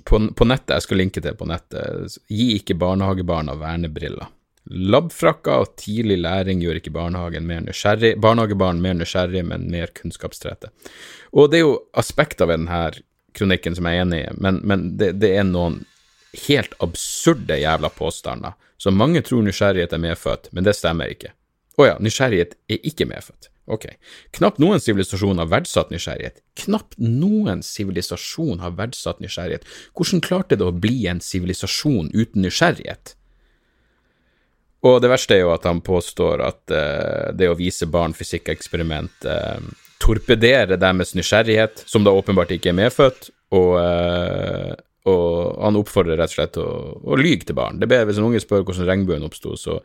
på, 0.05 0.21
på, 0.37 0.47
nettet, 0.47 0.75
jeg 0.77 0.85
skal 0.85 1.01
linke 1.01 1.23
til 1.25 1.39
på 1.39 1.49
nettet, 1.49 2.19
gi 2.29 2.51
ikke 2.59 2.77
barnehagebarna 2.79 3.57
vernebriller. 3.59 4.29
Labfrakker 4.67 5.63
og 5.63 5.75
tidlig 5.79 6.19
læring 6.19 6.63
gjør 6.63 6.81
ikke 6.81 6.95
barnehagen 6.95 7.47
mer 7.47 7.63
nysgjerrig, 7.63 8.17
barnehagebarn 8.23 8.81
mer 8.83 8.97
nysgjerrig, 8.99 9.45
men 9.47 9.69
mer 9.71 9.93
kunnskapstrette. 9.95 10.73
Og 11.39 11.53
det 11.53 11.61
er 11.61 11.67
jo 11.67 11.77
aspekter 11.95 12.51
ved 12.51 12.65
denne 12.65 12.81
kronikken 13.37 13.77
som 13.77 13.87
jeg 13.87 14.01
er 14.01 14.07
enig 14.07 14.23
i, 14.25 14.31
men, 14.43 14.63
men 14.67 14.87
det, 14.99 15.13
det, 15.21 15.35
er 15.39 15.47
noen 15.47 15.83
helt 16.49 16.75
absurde 16.83 17.61
jævla 17.61 17.93
påstander, 17.95 18.57
så 18.77 18.91
mange 18.93 19.23
tror 19.25 19.45
nysgjerrighet 19.47 19.95
er 19.95 20.03
medfødt, 20.03 20.49
men 20.57 20.67
det 20.67 20.75
stemmer 20.77 21.13
ikke. 21.13 21.31
Å 21.77 21.93
ja, 21.93 21.99
nysgjerrighet 22.03 22.57
er 22.73 22.89
ikke 22.89 23.07
medfødt. 23.09 23.51
Ok. 23.67 23.87
Knapt 24.37 24.61
noen 24.63 24.81
sivilisasjon 24.83 25.41
har 25.43 25.49
verdsatt 25.51 25.91
nysgjerrighet. 25.91 26.39
Knapt 26.63 26.95
noen 27.03 27.65
sivilisasjon 27.67 28.63
har 28.63 28.77
verdsatt 28.79 29.23
nysgjerrighet. 29.23 29.67
Hvordan 29.99 30.23
klarte 30.25 30.59
det 30.59 30.67
å 30.67 30.75
bli 30.75 31.09
en 31.11 31.23
sivilisasjon 31.25 32.13
uten 32.15 32.47
nysgjerrighet? 32.47 33.17
Og 34.85 34.99
det 35.01 35.11
verste 35.11 35.37
er 35.37 35.45
jo 35.45 35.55
at 35.55 35.65
han 35.69 35.81
påstår 35.85 36.43
at 36.45 36.75
uh, 36.75 37.33
det 37.37 37.49
å 37.49 37.57
vise 37.59 37.89
barn 37.89 38.15
fysikkeksperiment 38.17 39.29
uh, 39.29 39.63
torpederer 40.03 40.77
deres 40.81 41.15
nysgjerrighet, 41.17 41.87
som 41.89 42.05
da 42.05 42.15
åpenbart 42.15 42.53
ikke 42.55 42.73
er 42.73 42.79
medfødt, 42.83 43.31
og, 43.57 43.73
uh, 43.81 44.75
og 45.09 45.27
han 45.63 45.81
oppfordrer 45.81 46.21
rett 46.21 46.35
og 46.35 46.37
slett 46.37 46.61
å, 46.61 46.69
å 47.07 47.19
lyge 47.19 47.49
til 47.49 47.59
barn. 47.59 47.81
Det 47.81 47.89
bedre 47.91 48.11
Hvis 48.11 48.21
en 48.21 48.29
unge 48.29 48.43
spør 48.43 48.67
hvordan 48.67 48.89
regnbuen 48.91 49.27
oppsto, 49.27 49.57
så, 49.59 49.79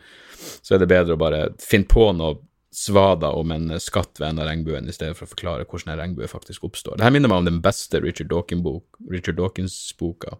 så, 0.59 0.75
er 0.75 0.83
det 0.83 0.91
bedre 0.91 1.15
å 1.15 1.21
bare 1.21 1.45
finne 1.61 1.89
på 1.89 2.09
noe 2.17 2.41
svada 2.71 3.33
om 3.35 3.51
en 3.51 3.73
skatt 3.83 4.19
ved 4.19 4.29
en 4.29 4.43
av 4.43 4.47
regnbuen, 4.47 4.87
i 4.87 4.95
stedet 4.95 5.17
for 5.17 5.27
å 5.27 5.33
forklare 5.33 5.65
hvordan 5.67 5.91
en 5.91 5.99
regnbue 5.99 6.29
faktisk 6.31 6.63
oppstår. 6.67 6.99
Dette 6.99 7.11
minner 7.11 7.31
meg 7.31 7.43
om 7.43 7.49
den 7.49 7.63
beste 7.63 7.99
Richard 7.99 8.31
Dawkins-boka, 8.31 10.37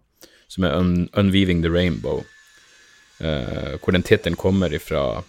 som 0.52 0.64
er 0.64 0.78
Un 0.78 0.94
Unweaving 1.12 1.60
the 1.64 1.72
Rainbow, 1.72 2.24
uh, 3.22 3.74
hvor 3.82 3.94
den 3.94 4.02
tittelen 4.06 4.36
kommer 4.36 4.72
ifra 4.74 5.22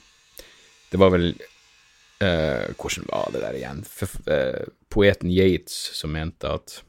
Det 0.91 0.99
var 1.01 1.13
vel 1.13 1.33
uh, 1.33 2.71
Hvordan 2.77 3.05
var 3.09 3.29
det 3.33 3.43
der 3.43 3.59
igjen? 3.59 3.83
For, 3.87 4.09
uh, 4.29 4.65
poeten 4.93 5.31
Yates 5.33 5.75
som 5.97 6.13
mente 6.13 6.49
at 6.49 6.81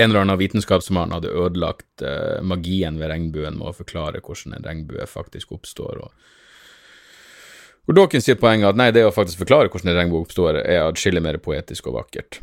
en 0.00 0.08
eller 0.08 0.22
annen 0.22 0.40
vitenskapsmann 0.40 1.12
hadde 1.12 1.28
ødelagt 1.28 2.00
magien 2.40 2.96
ved 2.96 3.10
regnbuen 3.10 3.58
med 3.58 3.68
å 3.68 3.74
forklare 3.76 4.22
hvordan 4.24 4.54
en 4.56 4.64
regnbue 4.64 5.04
faktisk 5.04 5.52
oppstår. 5.52 5.98
og 6.06 7.84
hvor 7.84 7.98
Dawkins 7.98 8.24
sier 8.24 8.38
poenget 8.40 8.70
at 8.70 8.78
nei, 8.80 8.86
det 8.96 9.02
å 9.04 9.12
faktisk 9.12 9.42
forklare 9.42 9.68
hvordan 9.68 9.92
en 9.92 9.98
regnbue 9.98 10.24
oppstår, 10.24 10.62
er 10.62 10.86
atskillig 10.86 11.20
mer 11.20 11.36
poetisk 11.36 11.90
og 11.90 11.98
vakkert 11.98 12.40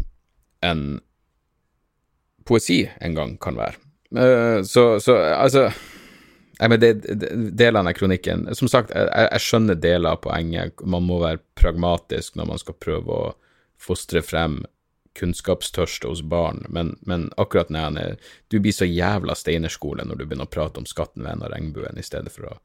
enn 0.62 1.00
poesi 2.46 2.84
en 3.02 3.18
gang 3.18 3.34
kan 3.42 3.58
være. 3.58 3.82
Så, 4.70 4.86
så, 5.02 5.18
altså 5.34 5.72
jeg 6.62 6.69
men 6.69 6.82
det, 6.82 6.91
Delene 7.58 7.89
av 7.89 7.97
kronikken 7.97 8.45
Som 8.58 8.69
sagt, 8.69 8.91
jeg, 8.93 9.10
jeg, 9.10 9.41
skjønner 9.41 9.80
deler 9.82 10.13
av 10.13 10.21
poenget. 10.26 10.78
Man 10.86 11.08
må 11.08 11.17
være 11.24 11.41
pragmatisk 11.58 12.38
når 12.38 12.52
man 12.54 12.62
skal 12.62 12.78
prøve 12.78 13.17
å 13.17 13.32
fostre 13.82 14.21
frem 14.21 14.62
kunnskapstørste 15.17 16.08
hos 16.08 16.21
barn, 16.24 16.62
men, 16.71 16.93
men 17.04 17.26
akkurat 17.41 17.71
når 17.74 17.97
jeg 18.00 18.19
Du 18.47 18.60
blir 18.63 18.76
så 18.76 18.88
jævla 18.88 19.36
steinerskole 19.36 20.06
når 20.08 20.21
du 20.21 20.26
begynner 20.26 20.47
å 20.47 20.54
prate 20.54 20.80
om 20.80 20.88
skatten 20.88 21.26
ved 21.26 21.34
en 21.34 21.47
av 21.47 21.52
regnbuen, 21.52 21.97
i 22.00 22.06
stedet 22.06 22.32
for 22.34 22.54
å 22.54 22.60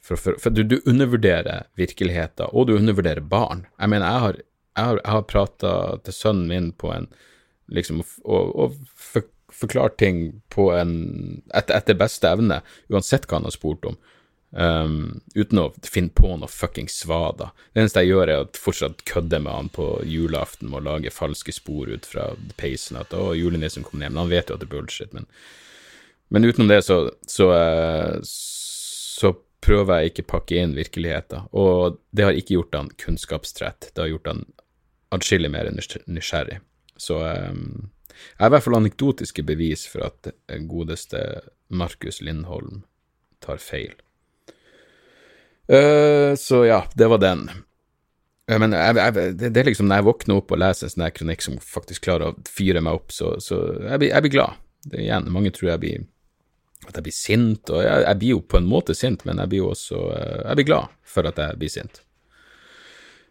For, 0.00 0.16
for, 0.16 0.38
for 0.40 0.54
du, 0.56 0.62
du, 0.64 0.78
undervurderer 0.88 1.66
virkeligheten, 1.76 2.48
og 2.56 2.70
du 2.70 2.78
undervurderer 2.78 3.20
barn. 3.20 3.66
Jeg 3.76 3.90
mener, 3.92 4.06
jeg 4.06 4.22
har, 4.22 4.38
jeg 4.78 4.84
har, 4.86 5.00
har 5.04 5.26
prata 5.28 5.72
til 6.06 6.16
sønnen 6.16 6.48
min 6.48 6.70
på 6.72 6.94
en 6.94 7.10
Liksom, 7.70 8.00
og, 8.24 8.48
og 8.58 8.78
for, 8.98 9.28
forklart 9.60 9.98
ting 10.00 10.40
på 10.52 10.70
en 10.74 10.94
etter, 11.54 11.76
etter 11.76 11.98
beste 11.98 12.30
evne, 12.30 12.60
uansett 12.92 13.28
hva 13.28 13.40
han 13.40 13.48
har 13.48 13.56
spurt 13.56 13.86
om. 13.92 13.98
Um, 14.50 15.20
uten 15.34 15.60
å 15.62 15.68
finne 15.86 16.10
på 16.10 16.32
noe 16.34 16.50
fuckings 16.50 16.96
svada. 17.04 17.52
Det 17.70 17.84
eneste 17.84 18.02
jeg 18.02 18.10
gjør, 18.10 18.30
er 18.32 18.42
å 18.42 18.48
fortsatt 18.58 19.04
kødde 19.06 19.38
med 19.44 19.54
han 19.54 19.68
på 19.70 19.86
julaften 20.10 20.72
med 20.72 20.80
å 20.80 20.86
lage 20.88 21.12
falske 21.14 21.54
spor 21.54 21.92
ut 21.92 22.08
fra 22.08 22.32
peisen. 22.58 22.98
At 22.98 23.14
'å, 23.14 23.30
julenissen 23.38 23.86
kom 23.86 24.02
hjem'. 24.02 24.18
Han 24.18 24.32
vet 24.32 24.50
jo 24.50 24.58
at 24.58 24.64
det 24.64 24.70
er 24.70 24.74
bullshit, 24.74 25.12
men, 25.14 25.28
men 26.30 26.48
utenom 26.48 26.72
det, 26.72 26.82
så, 26.82 27.12
så, 27.30 27.50
uh, 27.54 28.18
så 28.26 29.36
prøver 29.62 30.00
jeg 30.00 30.14
ikke 30.14 30.30
pakke 30.34 30.58
inn 30.58 30.74
virkeligheten. 30.74 31.46
Og 31.52 32.00
det 32.10 32.26
har 32.26 32.34
ikke 32.34 32.58
gjort 32.58 32.74
han 32.74 32.90
kunnskapstrett. 32.98 33.92
Det 33.94 34.02
har 34.02 34.10
gjort 34.10 34.32
han 34.32 34.44
atskillig 35.14 35.50
mer 35.50 35.70
nysgjerrig. 35.70 36.58
Så 37.00 37.22
um, 37.22 37.90
jeg 38.20 38.42
har 38.42 38.50
i 38.50 38.54
hvert 38.56 38.66
fall 38.66 38.78
anekdotiske 38.80 39.44
bevis 39.46 39.86
for 39.90 40.06
at 40.08 40.30
godeste 40.68 41.24
Markus 41.68 42.20
Lindholm 42.24 42.84
tar 43.44 43.60
feil. 43.62 43.94
Uh, 45.70 46.34
så 46.36 46.64
ja, 46.66 46.84
det 46.98 47.06
var 47.12 47.22
den. 47.22 47.48
Men 48.50 48.74
jeg, 48.74 48.96
jeg, 48.98 49.34
det, 49.38 49.50
er 49.54 49.68
liksom 49.68 49.86
når 49.86 50.00
jeg 50.00 50.06
våkner 50.08 50.40
opp 50.40 50.50
og 50.50 50.58
leser 50.58 50.88
en 50.88 50.94
sånn 50.96 51.12
kronikk 51.14 51.44
som 51.44 51.60
faktisk 51.62 52.08
klarer 52.08 52.32
å 52.32 52.48
fyre 52.50 52.82
meg 52.82 52.98
opp, 52.98 53.14
så, 53.14 53.36
så 53.42 53.60
jeg, 53.76 54.00
blir, 54.02 54.10
jeg, 54.10 54.24
blir, 54.24 54.34
glad. 54.34 54.64
Det 54.90 55.04
igjen, 55.04 55.28
mange 55.30 55.52
tror 55.54 55.74
jeg 55.74 55.82
blir 55.84 56.08
at 56.88 56.96
jeg 56.96 57.04
blir 57.04 57.14
sint, 57.14 57.70
og 57.70 57.82
jeg, 57.84 58.16
blir 58.18 58.32
jo 58.32 58.40
på 58.40 58.56
en 58.56 58.66
måte 58.66 58.96
sint, 58.96 59.22
men 59.28 59.38
jeg 59.42 59.52
blir 59.52 59.60
jo 59.60 59.72
også 59.74 59.98
uh, 60.00 60.38
Jeg 60.48 60.58
blir 60.58 60.68
glad 60.72 60.94
for 61.06 61.28
at 61.28 61.38
jeg 61.38 61.60
blir 61.60 61.72
sint. 61.72 62.00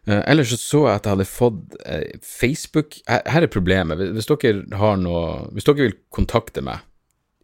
Uh, 0.08 0.22
ellers 0.24 0.54
så 0.54 0.58
så 0.62 0.84
jeg 0.88 0.96
at 0.96 1.06
jeg 1.06 1.16
hadde 1.18 1.30
fått 1.30 1.78
Facebook 2.26 3.00
her, 3.10 3.24
her, 3.28 3.46
er 3.46 3.52
problemet. 3.52 4.00
Hvis 4.16 4.30
dere 4.30 4.64
har 4.80 4.98
noe 4.98 5.50
Hvis 5.54 5.68
dere 5.68 5.90
vil 5.90 5.98
kontakte 6.16 6.64
meg, 6.66 6.86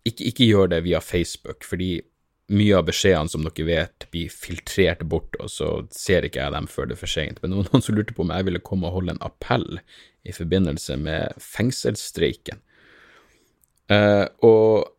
ikke, 0.06 0.30
ikke 0.32 0.48
gjør 0.48 0.72
det 0.72 0.84
via 0.86 1.02
Facebook, 1.02 1.66
fordi 1.66 1.98
mye 2.54 2.78
av 2.78 2.86
beskjedene 2.86 3.32
som 3.32 3.46
dere 3.46 3.66
vet, 3.66 4.06
blir 4.14 4.34
filtrert 4.34 5.02
bort, 5.10 5.38
og 5.42 5.50
så 5.50 5.70
ser 5.94 6.28
ikke 6.28 6.44
jeg 6.44 6.54
dem 6.54 6.68
før 6.70 6.90
det 6.90 6.98
er 6.98 7.02
for 7.02 7.12
seint. 7.12 7.42
Men 7.42 7.56
noen 7.58 7.86
som 7.86 7.98
lurte 7.98 8.16
på 8.16 8.26
om 8.26 8.34
jeg 8.34 8.48
ville 8.50 8.64
komme 8.66 8.90
og 8.90 9.00
holde 9.00 9.16
en 9.16 9.26
appell 9.26 9.82
i 10.26 10.34
forbindelse 10.36 10.98
med 11.02 11.42
fengselsstreiken. 11.42 12.62
Uh, 13.92 14.26
og 14.46 14.95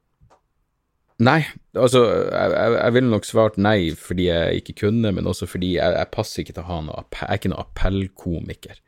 Nei, 1.16 1.46
altså, 1.72 2.02
jeg, 2.28 2.72
jeg, 2.76 2.92
ville 2.92 3.08
nok 3.08 3.24
svart 3.24 3.54
nei 3.56 3.94
fordi 3.96 4.26
jeg 4.28 4.60
ikke 4.60 4.74
kunne, 4.82 5.14
men 5.16 5.28
også 5.30 5.46
fordi 5.48 5.76
jeg, 5.78 5.94
jeg 5.96 6.12
passer 6.12 6.42
ikke 6.42 6.56
til 6.58 6.66
å 6.66 6.68
ha 6.68 6.80
noe 6.84 7.04
appell, 7.04 7.22
jeg 7.24 7.32
er 7.32 7.40
ikke 7.40 7.52
noe 7.54 7.64
appellkomiker. 7.64 8.82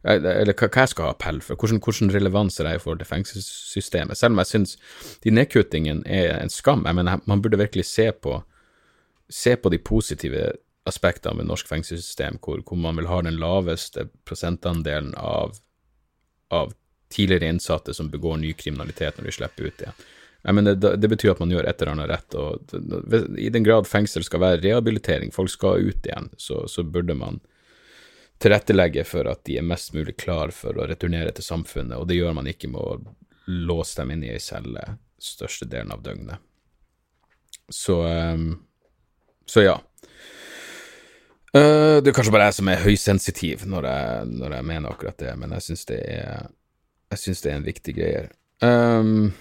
Eller 0.00 0.54
hva, 0.56 0.68
jeg 0.68 0.92
skal 0.92 1.08
ha 1.08 1.14
appell 1.14 1.40
for, 1.44 1.60
hvordan, 1.60 1.80
hvordan 1.84 2.12
relevans 2.14 2.60
er 2.60 2.68
det 2.68 2.74
i 2.78 2.82
forhold 2.84 3.00
til 3.02 3.08
fengselssystemet? 3.08 4.16
Selv 4.16 4.36
om 4.36 4.40
jeg 4.40 4.50
syns 4.52 4.76
de 5.24 5.32
nedkuttingene 5.32 6.04
er 6.08 6.38
en 6.38 6.52
skam. 6.52 6.86
Jeg 6.88 6.96
mener, 6.96 7.20
man 7.28 7.42
burde 7.44 7.60
virkelig 7.60 7.84
se 7.88 8.10
på, 8.12 8.38
se 9.28 9.56
på 9.56 9.72
de 9.72 9.80
positive 9.80 10.46
aspektene 10.88 11.40
med 11.40 11.50
norsk 11.50 11.68
fengselssystem, 11.68 12.40
hvor, 12.44 12.62
hvor, 12.64 12.80
man 12.80 12.96
vil 12.96 13.08
ha 13.08 13.20
den 13.24 13.36
laveste 13.40 14.08
prosentandelen 14.28 15.12
av, 15.20 15.56
av 16.52 16.72
tidligere 17.12 17.52
innsatte 17.52 17.92
som 17.96 18.08
begår 18.12 18.40
ny 18.40 18.54
kriminalitet 18.56 19.18
når 19.18 19.28
de 19.28 19.36
slipper 19.36 19.68
ut 19.68 19.84
igjen. 19.84 20.08
Jeg 20.42 20.56
mener, 20.56 20.74
det, 20.74 20.94
det 21.02 21.08
betyr 21.12 21.34
at 21.34 21.40
man 21.42 21.50
gjør 21.52 21.66
et 21.68 21.82
eller 21.82 21.92
annet 21.92 22.10
rett, 22.10 22.36
og 22.40 22.74
i 23.38 23.50
den 23.52 23.64
grad 23.66 23.88
fengsel 23.88 24.24
skal 24.24 24.40
være 24.40 24.60
rehabilitering, 24.62 25.32
folk 25.34 25.52
skal 25.52 25.90
ut 25.90 26.06
igjen, 26.08 26.30
så, 26.40 26.62
så 26.68 26.84
burde 26.84 27.16
man 27.18 27.42
tilrettelegge 28.40 29.04
for 29.04 29.28
at 29.28 29.42
de 29.44 29.58
er 29.60 29.66
mest 29.68 29.92
mulig 29.92 30.16
klar 30.20 30.52
for 30.56 30.78
å 30.78 30.86
returnere 30.88 31.34
til 31.36 31.44
samfunnet, 31.44 31.98
og 31.98 32.08
det 32.08 32.16
gjør 32.16 32.38
man 32.38 32.48
ikke 32.48 32.70
med 32.72 32.80
å 32.80 33.16
låse 33.50 34.00
dem 34.00 34.14
inn 34.14 34.24
i 34.24 34.32
ei 34.32 34.40
celle 34.40 34.96
størstedelen 35.20 35.92
av 35.92 36.00
døgnet. 36.06 36.40
Så 37.68 38.00
um, 38.02 38.66
Så 39.46 39.62
ja. 39.62 39.76
Uh, 41.50 41.98
det 42.00 42.10
er 42.10 42.14
kanskje 42.14 42.32
bare 42.32 42.48
jeg 42.48 42.56
som 42.60 42.70
er 42.70 42.82
høysensitiv 42.84 43.66
når 43.68 43.86
jeg, 43.90 44.26
når 44.40 44.56
jeg 44.56 44.66
mener 44.70 44.94
akkurat 44.94 45.18
det, 45.18 45.36
men 45.36 45.52
jeg 45.58 45.66
syns 45.68 45.86
det 45.90 46.00
det 47.10 47.50
er 47.50 47.56
en 47.56 47.66
viktig 47.66 47.94
greie. 47.96 48.26
Um, 48.62 49.32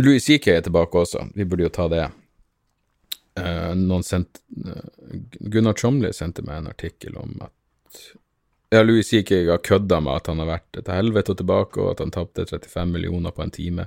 Louis 0.00 0.24
CK 0.24 0.46
er 0.48 0.62
tilbake 0.64 0.98
også, 0.98 1.26
vi 1.34 1.44
burde 1.44 1.66
jo 1.66 1.72
ta 1.72 1.88
det. 1.92 2.06
Uh, 3.40 3.72
noen 3.76 4.04
sendt, 4.04 4.42
uh, 4.64 4.80
Gunnar 5.40 5.76
Tjomli 5.76 6.12
sendte 6.12 6.44
meg 6.44 6.60
en 6.60 6.72
artikkel 6.72 7.16
om 7.16 7.38
at 7.44 8.00
ja, 8.72 8.82
Louis 8.84 9.08
CK 9.08 9.30
har 9.48 9.60
kødda 9.64 10.00
med 10.04 10.16
at 10.16 10.28
han 10.28 10.40
har 10.40 10.48
vært 10.48 10.68
til 10.76 10.92
helvete 10.92 11.32
og 11.32 11.40
tilbake, 11.40 11.80
og 11.80 11.90
at 11.92 12.02
han 12.04 12.12
tapte 12.12 12.46
35 12.48 12.92
millioner 12.92 13.32
på 13.36 13.44
en 13.44 13.52
time. 13.52 13.86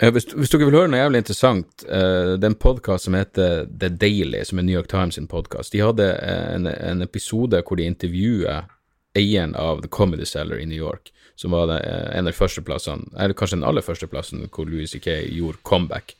Hvis, 0.00 0.30
hvis, 0.32 0.48
dere 0.48 0.68
vil 0.68 0.78
høre 0.78 0.88
noe 0.88 1.00
jævlig 1.02 1.20
interessant, 1.24 1.84
uh, 1.84 2.36
det 2.38 2.46
er 2.46 2.52
en 2.52 2.60
podkast 2.62 3.08
som 3.08 3.18
heter 3.18 3.66
The 3.68 3.90
Daily, 3.90 4.44
som 4.46 4.62
er 4.62 4.66
New 4.66 4.78
York 4.78 4.90
Times 4.90 5.18
sin 5.18 5.28
podkast. 5.30 5.74
De 5.74 5.82
hadde 5.82 6.06
en, 6.54 6.70
en, 6.70 7.02
episode 7.04 7.62
hvor 7.66 7.78
de 7.78 7.88
intervjuer 7.90 8.70
eieren 9.18 9.56
av 9.58 9.82
The 9.82 9.90
Comedy 9.92 10.24
Cellar 10.24 10.62
i 10.62 10.66
New 10.70 10.78
York, 10.78 11.10
som 11.40 11.56
var 11.56 11.72
uh, 11.72 11.80
en 11.80 12.26
av 12.26 12.32
de 12.32 12.36
første 12.36 12.62
plassene, 12.64 13.08
eller 13.16 13.36
kanskje 13.36 13.58
den 13.60 13.68
aller 13.68 13.84
første 13.84 14.08
plassen 14.10 14.44
hvor 14.52 14.68
Louis 14.68 14.92
C.K. 14.92 15.22
gjorde 15.32 15.62
comeback. 15.66 16.16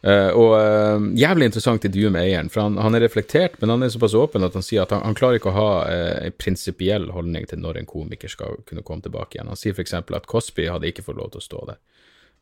Uh, 0.00 0.32
og 0.32 0.54
uh, 0.56 1.08
jævlig 1.20 1.50
interessant 1.50 1.84
intervju 1.84 2.08
med 2.12 2.24
eieren, 2.24 2.48
for 2.52 2.64
han, 2.64 2.78
han, 2.80 2.96
er 2.96 3.04
reflektert, 3.04 3.58
men 3.60 3.74
han 3.74 3.84
er 3.84 3.92
såpass 3.92 4.16
åpen 4.16 4.46
at 4.46 4.56
han 4.56 4.64
sier 4.64 4.86
at 4.86 4.94
han, 4.96 5.02
han 5.04 5.16
klarer 5.16 5.36
ikke 5.36 5.52
å 5.52 5.58
ha 5.58 5.70
uh, 5.84 6.14
en 6.24 6.36
prinsipiell 6.40 7.10
holdning 7.12 7.44
til 7.48 7.60
når 7.60 7.82
en 7.82 7.88
komiker 7.88 8.32
skal 8.32 8.62
kunne 8.68 8.84
komme 8.86 9.04
tilbake 9.04 9.36
igjen. 9.36 9.50
Han 9.52 9.60
sier 9.60 9.76
f.eks. 9.76 9.98
at 10.00 10.28
Cosby 10.30 10.70
hadde 10.72 10.88
ikke 10.88 11.04
fått 11.04 11.20
lov 11.20 11.34
til 11.34 11.42
å 11.42 11.48
stå 11.50 11.64
der. 11.72 11.80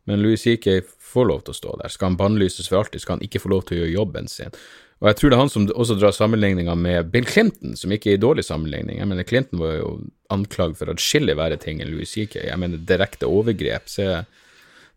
Men 0.08 0.22
Louis 0.22 0.40
C.K. 0.40 0.78
får 1.02 1.26
lov 1.28 1.42
til 1.44 1.56
å 1.56 1.58
stå 1.58 1.74
der. 1.82 1.92
Skal 1.92 2.12
han 2.12 2.20
bannlyses 2.20 2.70
for 2.70 2.80
alltid, 2.80 3.02
skal 3.02 3.18
han 3.18 3.26
ikke 3.26 3.42
få 3.42 3.50
lov 3.52 3.66
til 3.66 3.76
å 3.76 3.80
gjøre 3.82 3.96
jobben 3.96 4.30
sin. 4.30 4.54
Og 4.98 5.06
jeg 5.06 5.18
tror 5.18 5.30
det 5.30 5.36
er 5.36 5.42
han 5.44 5.52
som 5.52 5.66
også 5.70 5.94
drar 5.94 6.14
sammenligninger 6.14 6.74
med 6.74 7.10
Bill 7.12 7.26
Clinton, 7.28 7.76
som 7.78 7.92
ikke 7.94 8.10
er 8.12 8.18
i 8.18 8.22
dårlig 8.22 8.42
sammenligning. 8.48 8.98
Jeg 8.98 9.06
mener, 9.06 9.26
Clinton 9.26 9.60
var 9.62 9.76
jo 9.76 9.90
anklagd 10.34 10.74
for 10.80 10.90
atskillig 10.90 11.36
verre 11.38 11.58
ting 11.62 11.78
enn 11.82 11.92
Louis 11.92 12.10
C.K. 12.10 12.40
Jeg 12.48 12.58
mener, 12.58 12.82
direkte 12.82 13.30
overgrep. 13.30 13.86
Se 13.86 14.08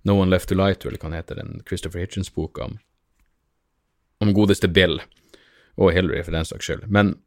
No 0.09 0.17
One 0.17 0.33
Left 0.33 0.49
to 0.49 0.57
Light, 0.57 0.85
eller 0.85 0.97
hva 0.97 1.11
han 1.11 1.19
heter, 1.19 1.37
den 1.37 1.61
Christopher 1.69 2.01
Hitchens-boka 2.01 2.65
om, 2.65 2.79
om 4.25 4.33
godeste 4.33 4.71
Bill, 4.73 4.97
og 5.77 5.93
Hillary, 5.93 6.23
for 6.25 6.33
den 6.33 6.49
saks 6.49 6.65
skyld. 6.65 6.89
Men 6.89 7.19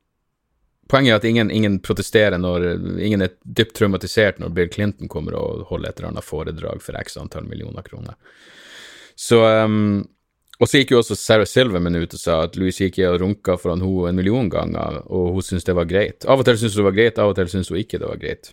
Poenget 0.91 1.15
er 1.15 1.17
at 1.17 1.25
ingen, 1.25 1.51
ingen, 1.51 1.79
protesterer 1.81 2.37
når 2.37 2.67
Ingen 3.01 3.25
er 3.25 3.31
dypt 3.57 3.73
traumatisert 3.79 4.41
når 4.41 4.51
Bill 4.53 4.69
Clinton 4.73 5.09
kommer 5.09 5.37
og 5.39 5.63
holder 5.71 5.91
et 5.91 6.01
eller 6.01 6.11
annet 6.11 6.27
foredrag 6.27 6.83
for 6.85 6.99
x 7.01 7.17
antall 7.17 7.47
millioner 7.49 7.87
kroner. 7.87 8.19
Så 9.17 9.39
um, 9.65 10.05
Og 10.63 10.71
så 10.71 10.81
gikk 10.81 10.93
jo 10.95 11.01
også 11.01 11.17
Sarah 11.19 11.49
Silverman 11.51 11.99
ut 11.99 12.15
og 12.15 12.21
sa 12.21 12.39
at 12.45 12.57
Louis 12.59 12.77
gikk 12.79 13.01
og 13.09 13.19
runka 13.25 13.57
foran 13.59 13.83
henne 13.83 14.11
en 14.11 14.19
million 14.19 14.51
ganger, 14.51 15.01
og 15.11 15.35
hun 15.35 15.43
syntes 15.43 15.67
det 15.67 15.75
var 15.75 15.89
greit. 15.91 16.27
Av 16.31 16.39
og 16.39 16.47
til 16.47 16.61
syntes 16.61 16.77
hun 16.77 16.85
det 16.85 16.91
var 16.91 16.99
greit, 16.99 17.19
av 17.19 17.33
og 17.33 17.39
til 17.39 17.51
syntes 17.51 17.73
hun 17.73 17.81
ikke 17.81 17.99
det 17.99 18.11
var 18.11 18.21
greit. 18.23 18.53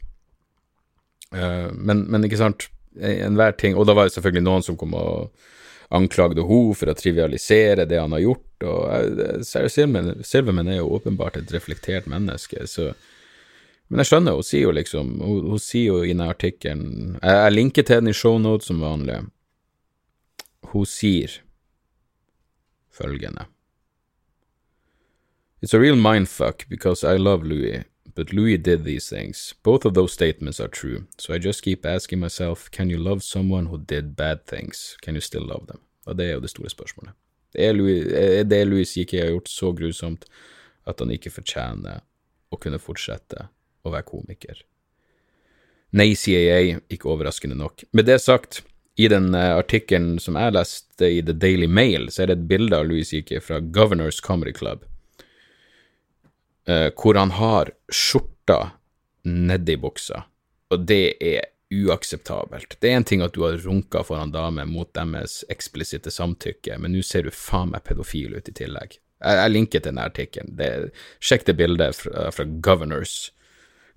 Uh, 1.32 1.70
men, 1.78 2.08
men, 2.12 2.26
ikke 2.26 2.42
sant, 2.42 2.66
enhver 3.00 3.54
ting 3.56 3.78
Og 3.80 3.86
da 3.88 3.94
var 3.96 4.10
det 4.10 4.12
selvfølgelig 4.12 4.44
noen 4.44 4.66
som 4.66 4.76
kom 4.76 4.98
og 5.00 5.30
anklagde 5.96 6.44
henne 6.44 6.76
for 6.76 6.92
å 6.92 6.96
trivialisere 6.98 7.86
det 7.88 8.02
han 8.02 8.12
har 8.16 8.24
gjort, 8.24 8.66
og 8.68 9.22
Sarah 9.48 9.72
Silverman, 9.72 10.26
Silverman 10.28 10.72
er 10.72 10.82
jo 10.82 10.90
åpenbart 10.98 11.40
et 11.40 11.54
reflektert 11.56 12.10
menneske, 12.12 12.66
så 12.68 12.92
Men 13.92 14.00
jeg 14.00 14.08
skjønner, 14.08 14.38
hun 14.40 14.48
sier 14.48 14.62
jo 14.64 14.72
liksom 14.72 15.08
Hun, 15.20 15.48
hun 15.52 15.60
sier 15.60 15.90
jo 15.90 16.04
i 16.04 16.14
denne 16.14 16.30
artikkelen 16.32 17.18
jeg, 17.22 17.36
jeg 17.36 17.56
linker 17.56 17.84
til 17.84 18.00
den 18.00 18.12
i 18.12 18.16
shownotes 18.16 18.70
som 18.72 18.80
vanlig. 18.80 19.18
Hun 20.72 20.86
sier 20.88 21.42
følgende 22.92 23.46
It's 25.64 25.76
a 25.76 25.80
real 25.80 25.96
mindfuck 25.96 26.68
because 26.70 27.04
I 27.04 27.18
love 27.18 27.44
Louis, 27.44 27.84
but 28.16 28.34
Louis 28.34 28.58
did 28.58 28.84
these 28.84 29.08
things. 29.08 29.54
Both 29.62 29.86
of 29.86 29.94
those 29.94 30.12
statements 30.12 30.60
are 30.60 30.68
true, 30.68 31.06
so 31.20 31.36
I 31.36 31.38
just 31.38 31.62
keep 31.62 31.86
asking 31.86 32.20
myself, 32.20 32.72
can 32.72 32.90
you 32.90 32.98
love 32.98 33.22
someone 33.22 33.68
who 33.68 33.78
did 33.78 34.16
bad 34.16 34.48
things? 34.48 34.98
Can 35.04 35.14
you 35.14 35.22
still 35.22 35.46
love 35.46 35.68
them? 35.68 35.80
Og 36.06 36.18
det 36.18 36.26
er 36.26 36.34
jo 36.34 36.40
det 36.40 36.50
store 36.50 36.70
spørsmålet. 36.70 37.14
Er, 37.56 37.74
Louis, 37.74 38.06
er 38.10 38.44
det 38.44 38.68
Louis 38.68 38.98
ikke 38.98 39.22
har 39.22 39.30
gjort 39.30 39.50
så 39.50 39.72
grusomt 39.72 40.26
at 40.88 41.00
han 41.00 41.12
ikke 41.12 41.30
fortjener 41.30 42.02
å 42.50 42.58
kunne 42.58 42.80
fortsette 42.82 43.46
å 43.86 43.94
være 43.94 44.08
komiker? 44.08 44.64
Nei, 45.92 46.16
CAA, 46.16 46.80
ikke 46.90 47.12
overraskende 47.12 47.58
nok. 47.60 47.84
Med 47.94 48.08
det 48.08 48.22
sagt, 48.24 48.64
i 49.02 49.08
den 49.12 49.32
uh, 49.36 49.58
artikkelen 49.58 50.20
som 50.22 50.38
jeg 50.38 50.54
leste 50.56 51.10
i 51.10 51.22
The 51.26 51.34
Daily 51.38 51.68
Mail, 51.68 52.10
så 52.12 52.24
er 52.24 52.32
det 52.32 52.40
et 52.40 52.50
bilde 52.52 52.78
av 52.78 52.88
Louis 52.90 53.10
C.K. 53.10 53.40
fra 53.44 53.60
Governors 53.60 54.22
Comedy 54.22 54.54
Club, 54.58 54.84
uh, 56.70 56.90
hvor 56.94 57.18
han 57.20 57.34
har 57.38 57.74
skjorta 57.90 58.60
nedi 59.26 59.78
buksa, 59.82 60.26
og 60.72 60.86
det 60.90 61.16
er 61.22 61.50
uakseptabelt. 61.72 62.76
Det 62.84 62.90
er 62.92 63.00
en 63.00 63.08
ting 63.08 63.22
at 63.24 63.34
du 63.34 63.46
har 63.46 63.60
runka 63.64 64.04
for 64.04 64.20
en 64.20 64.34
dame 64.34 64.66
mot 64.68 64.90
deres 64.94 65.42
eksplisitte 65.52 66.12
samtykke, 66.12 66.78
men 66.82 66.92
nå 66.94 67.04
ser 67.06 67.26
du 67.26 67.32
faen 67.32 67.72
meg 67.72 67.86
pedofil 67.88 68.36
ut 68.36 68.50
i 68.52 68.56
tillegg. 68.58 68.98
Jeg, 69.22 69.38
jeg 69.38 69.54
linker 69.54 69.80
til 69.80 69.88
denne 69.88 70.08
artikkelen. 70.10 70.90
Sjekk 71.24 71.48
det 71.48 71.56
bildet 71.60 71.96
fra, 71.96 72.28
fra 72.36 72.48
Governors 72.66 73.32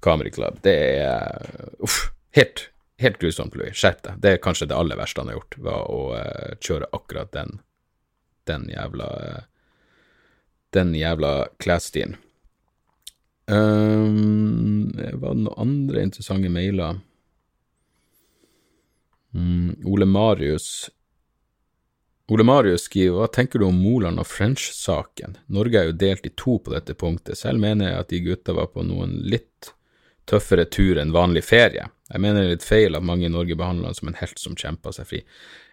Comedy 0.05 0.31
Club. 0.35 0.61
Det 0.63 0.77
er 1.01 1.75
uff, 1.83 2.13
helt, 2.37 2.69
helt 3.03 3.19
grusomt, 3.19 3.55
Louis. 3.55 3.75
Skjerp 3.77 4.03
deg. 4.05 4.21
Det 4.23 4.35
er 4.35 4.43
kanskje 4.43 4.69
det 4.71 4.77
aller 4.79 4.99
verste 4.99 5.23
han 5.23 5.33
har 5.33 5.39
gjort, 5.39 5.59
var 5.67 5.89
å 5.91 6.03
uh, 6.15 6.55
kjøre 6.61 6.91
akkurat 6.97 7.33
den, 7.35 7.59
den 8.51 8.69
jævla 8.73 9.09
uh, 9.23 9.43
Den 10.75 10.95
jævla 10.99 11.49
klesstilen. 11.63 12.17
Um, 13.47 14.91
var 15.13 15.35
det 15.35 15.45
noen 15.45 15.61
andre 15.61 16.03
interessante 16.03 16.51
mailer? 16.51 16.97
Mm, 19.35 19.85
Ole 19.85 20.07
Marius 20.07 20.91
Ole 22.33 22.45
Marius 22.47 22.87
skriver 22.89 23.19
hva 23.19 23.27
tenker 23.29 23.61
du 23.61 23.67
om 23.67 23.77
Moland 23.77 24.23
og 24.23 24.29
French-saken? 24.31 25.37
Norge 25.53 25.81
er 25.81 25.91
jo 25.91 25.97
delt 26.01 26.25
i 26.25 26.33
to 26.33 26.57
på 26.63 26.73
dette 26.73 26.95
punktet. 26.97 27.37
Selv 27.37 27.61
mener 27.61 27.91
jeg 27.91 28.01
at 28.01 28.13
de 28.15 28.21
gutta 28.25 28.55
var 28.57 28.71
på 28.73 28.85
noen 28.87 29.19
litt 29.29 29.75
tøffere 30.31 30.65
tur 30.65 30.97
enn 31.03 31.13
vanlig 31.13 31.45
ferie. 31.45 31.91
Jeg 32.13 32.21
mener 32.21 32.43
det 32.43 32.47
er 32.47 32.57
litt 32.59 32.67
feil 32.67 32.97
at 32.99 33.07
mange 33.07 33.27
i 33.27 33.33
Norge 33.33 33.57
behandler 33.57 33.89
han 33.89 33.97
som 33.97 34.11
en 34.11 34.19
helt 34.19 34.41
som 34.41 34.57
kjempa 34.59 34.93
seg 34.93 35.09
fri. 35.09 35.23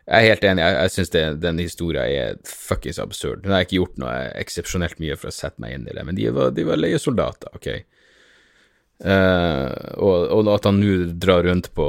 Jeg 0.08 0.18
er 0.18 0.34
helt 0.34 0.46
enig, 0.48 0.64
jeg, 0.64 0.78
jeg 0.78 0.94
syns 0.96 1.42
den 1.44 1.60
historien 1.62 2.08
er 2.08 2.40
fuckings 2.48 3.00
absurd. 3.04 3.44
Nå 3.44 3.54
har 3.54 3.62
jeg 3.62 3.70
ikke 3.70 3.80
gjort 3.82 4.00
noe 4.02 4.14
eksepsjonelt 4.40 5.02
mye 5.04 5.18
for 5.20 5.30
å 5.30 5.36
sette 5.36 5.62
meg 5.62 5.76
inn 5.76 5.90
i 5.90 5.96
det, 5.98 6.06
men 6.08 6.18
de 6.18 6.30
var, 6.34 6.54
de 6.56 6.66
var 6.68 6.80
leiesoldater, 6.80 7.52
ok? 7.60 7.70
Uh, 9.02 9.72
og, 9.98 10.16
og, 10.30 10.50
at 10.54 10.68
han 10.70 10.78
nå 10.78 10.96
drar 11.22 11.46
rundt 11.48 11.72
på 11.78 11.88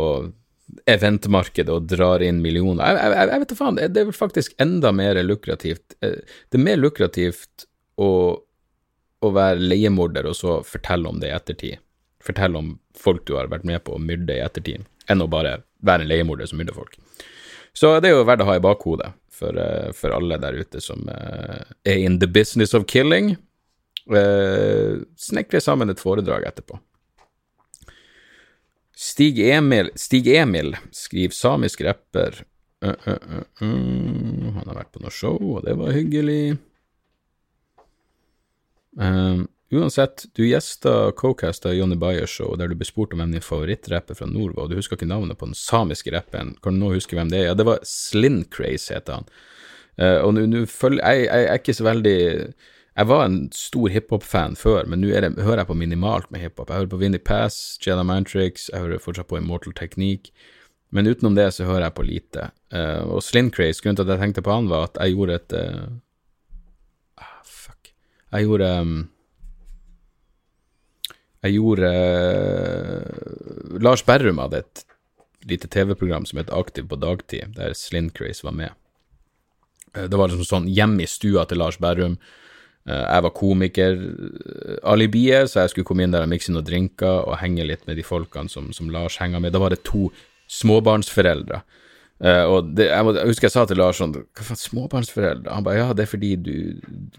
eventmarkedet 0.88 1.72
og 1.72 1.88
drar 1.90 2.24
inn 2.24 2.40
millioner. 2.44 2.84
Jeg, 2.88 3.12
jeg, 3.12 3.28
jeg 3.30 3.42
vet 3.42 3.52
da 3.52 3.58
faen, 3.58 3.80
det 3.80 4.02
er 4.02 4.08
vel 4.08 4.16
faktisk 4.16 4.54
enda 4.62 4.92
mer 4.96 5.20
lukrativt. 5.24 5.96
Eh, 6.00 6.18
det 6.48 6.58
er 6.58 6.64
mer 6.64 6.80
lukrativt 6.80 7.66
å, 8.00 8.10
å 9.20 9.32
være 9.36 9.60
leiemorder 9.60 10.30
og 10.30 10.38
så 10.38 10.60
fortelle 10.66 11.10
om 11.10 11.20
det 11.20 11.28
i 11.30 11.36
ettertid. 11.36 11.82
Fortelle 12.22 12.58
om 12.58 12.76
folk 12.98 13.24
du 13.26 13.34
har 13.36 13.50
vært 13.50 13.66
med 13.68 13.82
på 13.86 13.96
å 13.96 14.02
myrde 14.02 14.36
i 14.36 14.44
ettertid, 14.44 14.86
enn 15.10 15.24
å 15.24 15.30
bare 15.30 15.60
være 15.82 16.04
en 16.04 16.12
leiemorder 16.12 16.46
som 16.46 16.60
myrder 16.60 16.76
folk. 16.76 16.94
Så 17.72 17.96
det 18.00 18.10
er 18.10 18.18
jo 18.18 18.26
verdt 18.28 18.44
å 18.44 18.48
ha 18.50 18.58
i 18.58 18.62
bakhodet 18.62 19.10
for, 19.32 19.56
eh, 19.58 19.90
for 19.96 20.14
alle 20.14 20.38
der 20.38 20.60
ute 20.60 20.80
som 20.84 21.08
uh, 21.08 21.62
er 21.88 22.04
in 22.04 22.20
the 22.20 22.28
business 22.28 22.74
of 22.74 22.86
killing. 22.86 23.34
Uh, 24.10 25.02
snekre 25.16 25.60
sammen 25.62 25.90
et 25.90 26.02
foredrag 26.02 26.46
etterpå. 26.48 26.78
Stig 29.02 29.40
Emil, 29.40 29.90
Stig 29.98 30.28
Emil 30.28 30.76
skriver 30.94 31.34
samisk 31.34 31.80
rapper 31.86 32.42
uh, 32.84 33.08
uh, 33.08 33.38
uh, 33.62 34.52
Han 34.58 34.66
har 34.66 34.76
vært 34.76 34.92
på 34.94 35.02
noe 35.02 35.14
show, 35.14 35.38
og 35.56 35.64
det 35.66 35.74
var 35.80 35.96
hyggelig. 35.96 36.58
Um, 39.00 39.48
uansett, 39.78 40.26
du 40.36 40.42
gjesta 40.44 41.12
co-casta 41.16 41.72
Johnny 41.72 41.96
Bayers 41.96 42.34
show 42.34 42.52
der 42.58 42.68
du 42.68 42.76
ble 42.76 42.86
spurt 42.88 43.14
om 43.14 43.22
hvem 43.22 43.32
din 43.36 43.44
favorittrapper 43.44 44.18
fra 44.18 44.28
nord 44.28 44.56
var, 44.56 44.66
og 44.66 44.72
du 44.72 44.80
husker 44.80 44.98
ikke 44.98 45.08
navnet 45.08 45.38
på 45.40 45.48
den 45.48 45.56
samiske 45.58 46.12
rapperen. 46.12 46.54
Kan 46.62 46.76
du 46.76 46.84
nå 46.84 46.92
huske 46.96 47.16
hvem 47.16 47.32
det 47.32 47.40
er? 47.40 47.50
Ja, 47.50 47.56
det 47.58 47.68
var 47.68 47.80
Slincraze, 47.86 48.98
heter 48.98 49.20
han. 49.20 49.32
Uh, 50.00 50.18
og 50.24 50.36
nå 50.36 50.64
følger 50.68 51.04
jeg, 51.04 51.26
jeg, 51.26 51.42
jeg 51.44 51.50
er 51.52 51.60
ikke 51.60 51.76
så 51.76 51.84
veldig 51.84 52.20
jeg 52.92 53.08
var 53.08 53.22
en 53.24 53.36
stor 53.56 53.88
hiphop-fan 53.88 54.56
før, 54.60 54.84
men 54.84 55.00
nå 55.00 55.12
hører 55.16 55.62
jeg 55.62 55.68
på 55.70 55.76
minimalt 55.80 56.28
med 56.32 56.42
hiphop. 56.44 56.68
Jeg 56.68 56.82
hører 56.82 56.90
på 56.92 56.98
Vinnie 57.00 57.22
Pass, 57.24 57.78
Jedi 57.80 58.04
Mantrix, 58.04 58.66
jeg 58.68 58.84
hører 58.84 59.00
fortsatt 59.00 59.30
på 59.30 59.38
Immortal 59.40 59.72
Technique. 59.72 60.34
Men 60.92 61.08
utenom 61.08 61.32
det 61.38 61.48
så 61.56 61.64
hører 61.64 61.86
jeg 61.86 61.96
på 61.96 62.04
lite. 62.04 62.50
Uh, 62.68 63.16
og 63.16 63.22
Slincraze, 63.24 63.80
grunnen 63.80 63.96
til 63.96 64.04
at 64.04 64.12
jeg 64.12 64.22
tenkte 64.26 64.44
på 64.44 64.52
han, 64.52 64.68
var 64.68 64.90
at 64.90 65.00
jeg 65.00 65.16
gjorde 65.16 65.38
et 65.40 65.56
uh, 65.56 65.86
ah, 67.16 67.38
Fuck. 67.48 67.94
Jeg 68.28 68.50
gjorde 68.50 68.68
um, 68.84 68.98
Jeg 71.42 71.58
gjorde 71.58 71.90
uh, 71.90 73.02
Lars 73.82 74.02
Berrum 74.06 74.38
hadde 74.42 74.58
et 74.62 74.76
lite 75.50 75.68
TV-program 75.68 76.24
som 76.28 76.38
het 76.38 76.54
Aktiv 76.54 76.84
på 76.88 76.96
dagtid, 77.02 77.44
der 77.56 77.70
Slincrace 77.74 78.46
var 78.46 78.54
med. 78.54 78.70
det 79.92 80.16
var 80.16 80.28
liksom 80.30 80.44
sånn 80.46 80.68
hjemme 80.72 81.02
i 81.02 81.06
stua 81.10 81.44
til 81.44 81.58
Lars 81.60 81.78
Berrum. 81.82 82.16
Jeg 82.86 83.22
var 83.26 83.32
komiker-alibiet, 83.36 85.50
så 85.50 85.56
jeg 85.60 85.70
skulle 85.70 85.88
komme 85.90 86.02
inn 86.06 86.14
der 86.14 86.24
og 86.24 86.32
mikse 86.32 86.52
noen 86.54 86.66
drinker 86.66 87.16
og 87.26 87.40
henge 87.42 87.64
litt 87.66 87.84
med 87.86 87.96
de 87.98 88.04
folkene 88.06 88.48
som, 88.48 88.72
som 88.72 88.90
Lars 88.94 89.16
henger 89.20 89.40
med. 89.42 89.52
Da 89.52 89.58
var 89.62 89.70
det 89.74 89.84
to 89.84 90.02
småbarnsforeldre. 90.50 91.58
Uh, 92.22 92.44
og 92.46 92.68
det, 92.78 92.84
jeg, 92.86 93.02
må, 93.02 93.12
jeg, 93.16 93.26
husker 93.32 93.48
jeg 93.48 93.54
sa 93.56 93.62
til 93.66 93.80
Lars 93.80 93.98
sånn 93.98 94.12
Hva 94.14 94.44
faen, 94.46 94.58
småbarnsforeldre? 94.60 95.50
Han 95.50 95.64
ba 95.66 95.72
ja, 95.74 95.88
det 95.90 96.04
er 96.04 96.10
fordi 96.12 96.28
du, 96.38 96.52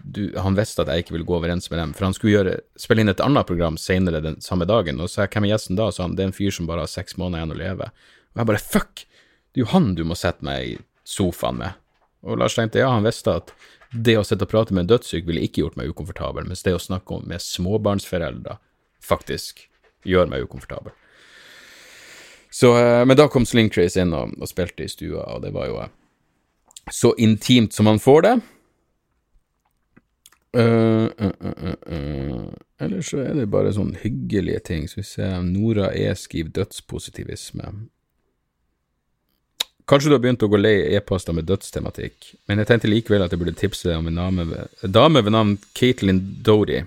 du, 0.00 0.22
Han 0.40 0.56
visste 0.56 0.80
at 0.80 0.88
jeg 0.88 1.04
ikke 1.04 1.12
ville 1.18 1.26
gå 1.28 1.34
overens 1.36 1.68
med 1.68 1.76
dem, 1.82 1.92
for 1.92 2.08
han 2.08 2.16
skulle 2.16 2.32
gjøre, 2.32 2.54
spille 2.80 3.04
inn 3.04 3.12
et 3.12 3.20
annet 3.20 3.44
program 3.44 3.76
senere 3.76 4.22
den 4.24 4.38
samme 4.40 4.64
dagen. 4.70 5.02
Og 5.04 5.10
så 5.10 5.18
sa 5.18 5.26
jeg 5.26 5.34
hvem 5.34 5.50
er 5.50 5.52
gjesten 5.52 5.76
da? 5.76 5.90
og 5.90 5.96
Så 5.96 6.06
han 6.06 6.16
det 6.16 6.24
er 6.24 6.30
en 6.30 6.36
fyr 6.38 6.56
som 6.56 6.70
bare 6.70 6.86
har 6.86 6.92
seks 6.94 7.18
måneder 7.20 7.42
igjen 7.42 7.52
å 7.52 7.60
leve. 7.60 7.90
Og 8.32 8.40
jeg 8.40 8.50
bare 8.54 8.64
fuck! 8.64 9.04
Det 9.52 9.60
er 9.60 9.66
jo 9.66 9.70
han 9.74 9.92
du 9.98 10.02
må 10.08 10.16
sette 10.16 10.48
meg 10.48 10.72
i 10.72 10.74
sofaen 11.04 11.60
med. 11.60 11.76
Og 12.24 12.40
Lars 12.40 12.56
tenkte 12.56 12.80
ja, 12.80 12.88
han 12.90 13.04
visste 13.04 13.36
at 13.42 13.52
det 13.92 14.16
å 14.18 14.24
sitte 14.24 14.48
og 14.48 14.54
prate 14.56 14.72
med 14.72 14.86
en 14.86 14.94
dødssyk 14.96 15.28
ville 15.28 15.44
ikke 15.44 15.66
gjort 15.66 15.76
meg 15.78 15.92
ukomfortabel, 15.92 16.48
mens 16.48 16.64
det 16.64 16.74
å 16.74 16.80
snakke 16.82 17.20
med 17.28 17.44
småbarnsforeldre 17.44 18.56
faktisk 19.04 19.66
gjør 20.08 20.32
meg 20.32 20.48
ukomfortabel. 20.48 20.96
Så, 22.54 22.78
eh, 22.78 23.04
men 23.04 23.16
da 23.16 23.26
kom 23.28 23.42
Sling 23.46 23.72
inn 23.74 24.12
og, 24.14 24.34
og, 24.38 24.46
spilte 24.46 24.84
i 24.86 24.90
stua, 24.90 25.24
og 25.34 25.42
det 25.42 25.50
var 25.56 25.66
jo 25.66 25.78
eh, 25.82 25.94
så 26.92 27.10
intimt 27.18 27.74
som 27.74 27.88
man 27.90 27.98
får 27.98 28.20
det. 28.22 28.34
Uh, 30.54 31.10
uh, 31.18 31.32
uh, 31.90 32.44
Ellers 32.78 33.08
så 33.10 33.24
er 33.24 33.32
det 33.34 33.48
bare 33.50 33.72
sånn 33.74 33.96
hyggelige 33.98 34.60
ting. 34.68 34.84
Skal 34.86 35.02
vi 35.02 35.08
se 35.08 35.30
Nora 35.42 35.88
E 35.98 36.12
skriver 36.14 36.52
dødspositivisme. 36.60 37.72
Kanskje 39.90 40.12
du 40.12 40.14
har 40.14 40.22
begynt 40.22 40.46
å 40.46 40.48
gå 40.52 40.60
lei 40.60 40.76
e-poster 40.94 41.34
med 41.34 41.48
dødstematikk, 41.50 42.36
men 42.46 42.62
jeg 42.62 42.70
tenkte 42.70 42.92
likevel 42.92 43.26
at 43.26 43.34
jeg 43.34 43.42
burde 43.42 43.58
tipse 43.58 43.88
deg 43.88 43.98
om 43.98 44.12
en 44.12 44.20
dame 44.22 44.46
ved, 44.52 44.78
dame 44.94 45.24
ved 45.26 45.34
navn 45.34 45.56
Katelyn 45.74 46.22
Doty 46.46 46.84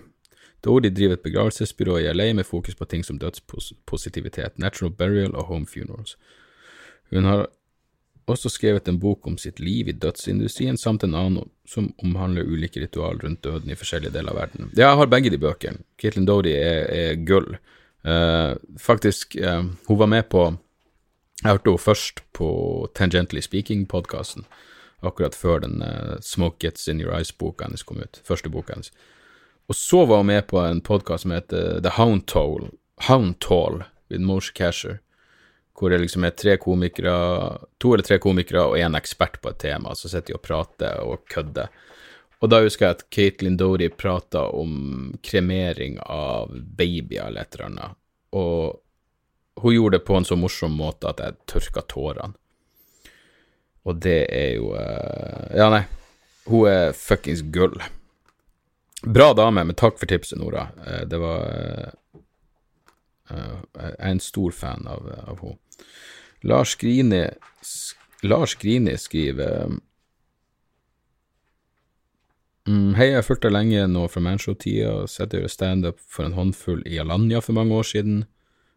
Dodi 0.65 0.89
driver 0.89 1.17
et 1.17 1.23
begravelsesbyrå 1.23 1.99
i 1.99 2.07
LA 2.13 2.31
med 2.33 2.45
fokus 2.45 2.75
på 2.75 2.85
ting 2.85 3.05
som 3.05 3.19
dødspositivitet, 3.21 4.57
natural 4.57 4.91
burial 4.91 5.35
og 5.35 5.51
home 5.51 5.67
funerals. 5.69 6.17
Hun 7.11 7.23
har 7.23 7.47
også 8.27 8.49
skrevet 8.51 8.87
en 8.87 8.99
bok 8.99 9.27
om 9.27 9.37
sitt 9.39 9.59
liv 9.63 9.87
i 9.87 9.95
dødsindustrien, 9.95 10.77
samt 10.77 11.05
en 11.05 11.15
annen 11.15 11.49
som 11.67 11.93
omhandler 12.03 12.47
ulike 12.47 12.81
ritual 12.83 13.21
rundt 13.23 13.43
døden 13.43 13.71
i 13.71 13.77
forskjellige 13.79 14.11
deler 14.17 14.33
av 14.33 14.41
verden. 14.41 14.71
Ja, 14.73 14.89
jeg 14.89 15.01
har 15.01 15.11
begge 15.11 15.31
de 15.31 15.39
bøkene. 15.41 15.83
Caitlin 16.01 16.27
Dodi 16.27 16.53
er, 16.57 16.87
er 16.91 17.21
gull. 17.27 17.55
Uh, 18.07 18.55
faktisk, 18.79 19.37
uh, 19.39 19.63
hun 19.87 19.99
var 19.99 20.11
med 20.11 20.29
på 20.31 20.49
Jeg 21.43 21.53
hørte 21.53 21.69
henne 21.69 21.79
først 21.79 22.23
på 22.33 22.47
Tangently 22.97 23.43
Speaking-podkasten, 23.45 24.47
akkurat 25.05 25.35
før 25.37 25.59
den 25.61 25.83
uh, 25.85 26.17
Smoke 26.21 26.57
Gets 26.59 26.87
In 26.87 27.01
Your 27.01 27.13
Eyes-boka 27.13 27.67
hennes 27.67 27.85
kom 27.85 28.01
ut. 28.01 28.21
Første 28.25 28.49
boka 28.49 28.73
hennes. 28.73 28.89
Og 29.67 29.75
så 29.75 30.05
var 30.05 30.17
hun 30.17 30.29
med 30.29 30.47
på 30.47 30.59
en 30.59 30.79
podkast 30.81 31.25
som 31.25 31.33
heter 31.35 31.81
The 31.83 31.91
Hound 31.97 32.25
Toll, 32.27 32.69
Hound 33.07 33.39
Tall 33.43 33.83
with 34.07 34.23
Moshe 34.23 34.53
Casher, 34.55 35.01
hvor 35.75 35.91
det 35.91 35.99
liksom 35.99 36.23
er 36.23 36.37
tre 36.39 36.55
komikere, 36.57 37.15
to 37.77 37.91
eller 37.93 38.07
tre 38.07 38.17
komikere 38.23 38.63
og 38.63 38.77
én 38.79 38.95
ekspert 38.97 39.41
på 39.43 39.51
et 39.51 39.59
tema, 39.65 39.91
så 39.95 40.07
sitter 40.07 40.31
de 40.31 40.37
og 40.37 40.45
prater 40.45 41.03
og 41.03 41.27
kødder. 41.27 41.67
Og 42.39 42.51
da 42.53 42.61
husker 42.63 42.85
jeg 42.85 42.95
at 42.95 43.05
Caitlin 43.11 43.57
Dory 43.59 43.89
prata 43.91 44.45
om 44.55 45.17
kremering 45.25 45.99
av 46.05 46.53
babyer 46.55 47.27
eller 47.27 47.43
et 47.43 47.57
eller 47.57 47.67
annet, 47.67 47.99
og 48.39 48.79
hun 49.57 49.73
gjorde 49.73 49.97
det 49.97 50.05
på 50.07 50.15
en 50.15 50.25
så 50.29 50.37
morsom 50.39 50.79
måte 50.79 51.11
at 51.11 51.19
jeg 51.19 51.39
tørka 51.49 51.83
tårene. 51.91 52.37
Og 53.87 53.99
det 54.03 54.19
er 54.31 54.49
jo 54.59 54.73
uh, 54.75 55.47
Ja, 55.55 55.69
nei. 55.73 55.85
Hun 56.47 56.67
er 56.69 56.91
fuckings 56.95 57.41
gull. 57.41 57.75
Bra 59.03 59.33
dame, 59.33 59.63
men 59.63 59.75
takk 59.77 59.99
for 59.99 60.09
tipset, 60.09 60.39
Nora. 60.39 60.67
Eh, 60.85 61.03
det 61.09 61.19
var 61.21 61.43
uh, 63.29 63.59
Jeg 63.77 63.93
er 63.97 64.09
en 64.09 64.23
stor 64.23 64.55
fan 64.55 64.87
av, 64.89 65.05
av 65.27 65.43
henne. 65.43 65.59
Lars 66.47 66.75
Grini, 66.77 67.23
Lars 68.23 68.53
Grini 68.61 68.93
skriver 68.97 69.71
mm, 72.69 72.93
Hei, 72.97 73.07
jeg 73.09 73.17
har 73.17 73.25
fulgt 73.25 73.41
deg 73.45 73.55
lenge 73.55 73.87
nå 73.89 74.05
fra 74.13 74.21
Manshow-tida, 74.21 75.07
sett 75.09 75.33
deg 75.33 75.41
gjøre 75.43 75.53
standup 75.53 76.01
for 76.05 76.27
en 76.27 76.37
håndfull 76.37 76.83
i 76.85 76.99
Alanya 77.01 77.41
for 77.41 77.57
mange 77.57 77.73
år 77.73 77.89
siden, 77.89 78.25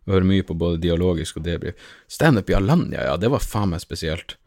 Jeg 0.07 0.15
hører 0.15 0.31
mye 0.33 0.45
på 0.49 0.57
både 0.57 0.81
dialogisk 0.81 1.37
og 1.37 1.45
debrief. 1.45 1.77
Standup 2.09 2.49
i 2.51 2.57
Alanya, 2.57 3.05
ja, 3.05 3.17
det 3.21 3.29
var 3.31 3.45
faen 3.45 3.75
meg 3.75 3.85
spesielt. 3.85 4.39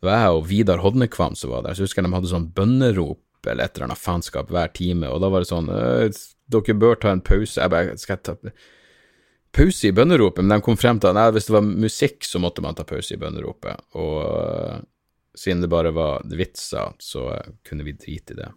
Det 0.00 0.10
var 0.10 0.18
jeg 0.18 0.36
og 0.36 0.46
Vidar 0.50 0.82
Hodnekvam 0.82 1.38
som 1.38 1.54
var 1.54 1.62
der, 1.62 1.78
så 1.78 1.86
husker 1.86 2.02
jeg 2.02 2.10
de 2.10 2.16
hadde 2.18 2.32
sånn 2.34 2.50
bønnerop 2.56 3.22
eller 3.46 3.64
et 3.64 3.76
eller 3.76 3.88
annet 3.88 4.02
faenskap 4.02 4.50
hver 4.52 4.72
time, 4.76 5.08
og 5.08 5.22
da 5.22 5.30
var 5.32 5.44
det 5.44 5.50
sånn 5.50 5.70
Dere 6.50 6.74
bør 6.74 6.98
ta 6.98 7.12
en 7.14 7.22
pause. 7.22 7.60
Jeg 7.60 7.70
bare 7.70 7.96
Skal 8.00 8.16
jeg 8.16 8.24
ta 8.26 8.52
pause 9.54 9.86
i 9.86 9.94
bønneropet? 9.94 10.42
Men 10.44 10.56
de 10.56 10.64
kom 10.66 10.78
frem 10.78 10.98
til 11.00 11.12
at 11.12 11.18
nei, 11.18 11.28
hvis 11.34 11.46
det 11.46 11.54
var 11.54 11.68
musikk, 11.68 12.24
så 12.26 12.40
måtte 12.42 12.64
man 12.64 12.78
ta 12.78 12.86
pause 12.88 13.14
i 13.14 13.20
bønneropet. 13.20 13.84
Og 13.98 14.16
uh, 14.26 14.80
siden 15.38 15.62
det 15.62 15.70
bare 15.70 15.92
var 15.94 16.26
vitser, 16.26 16.96
så 16.98 17.28
uh, 17.36 17.52
kunne 17.66 17.86
vi 17.86 17.94
drite 17.94 18.34
i 18.34 18.40
det. 18.40 18.50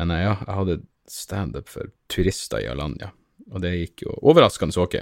Men 0.00 0.12
ja, 0.16 0.38
jeg 0.40 0.56
hadde 0.60 0.80
standup 1.08 1.68
for 1.72 1.92
turister 2.12 2.64
i 2.64 2.70
Alanya, 2.72 3.12
og 3.52 3.62
det 3.64 3.76
gikk 3.76 4.06
jo 4.08 4.16
overraskende 4.26 4.76
ok. 4.82 4.98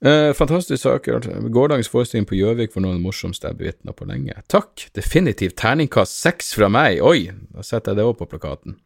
Eh, 0.00 0.32
fantastisk 0.32 0.82
saker. 0.82 1.20
Gårsdagens 1.48 1.88
forestilling 1.92 2.26
på 2.26 2.38
Gjøvik 2.38 2.72
var 2.72 2.84
noe 2.84 2.94
av 2.94 3.00
det 3.00 3.04
morsomste 3.04 3.50
jeg 3.50 3.58
bevitna 3.58 3.92
på 3.92 4.06
lenge. 4.08 4.32
Takk! 4.48 4.86
Definitivt 4.96 5.58
terningkast 5.60 6.16
seks 6.16 6.54
fra 6.56 6.70
meg! 6.72 7.02
Oi, 7.04 7.28
da 7.52 7.64
setter 7.66 7.92
jeg 7.92 8.00
det 8.00 8.06
opp 8.08 8.22
på 8.22 8.30
plakaten. 8.32 8.78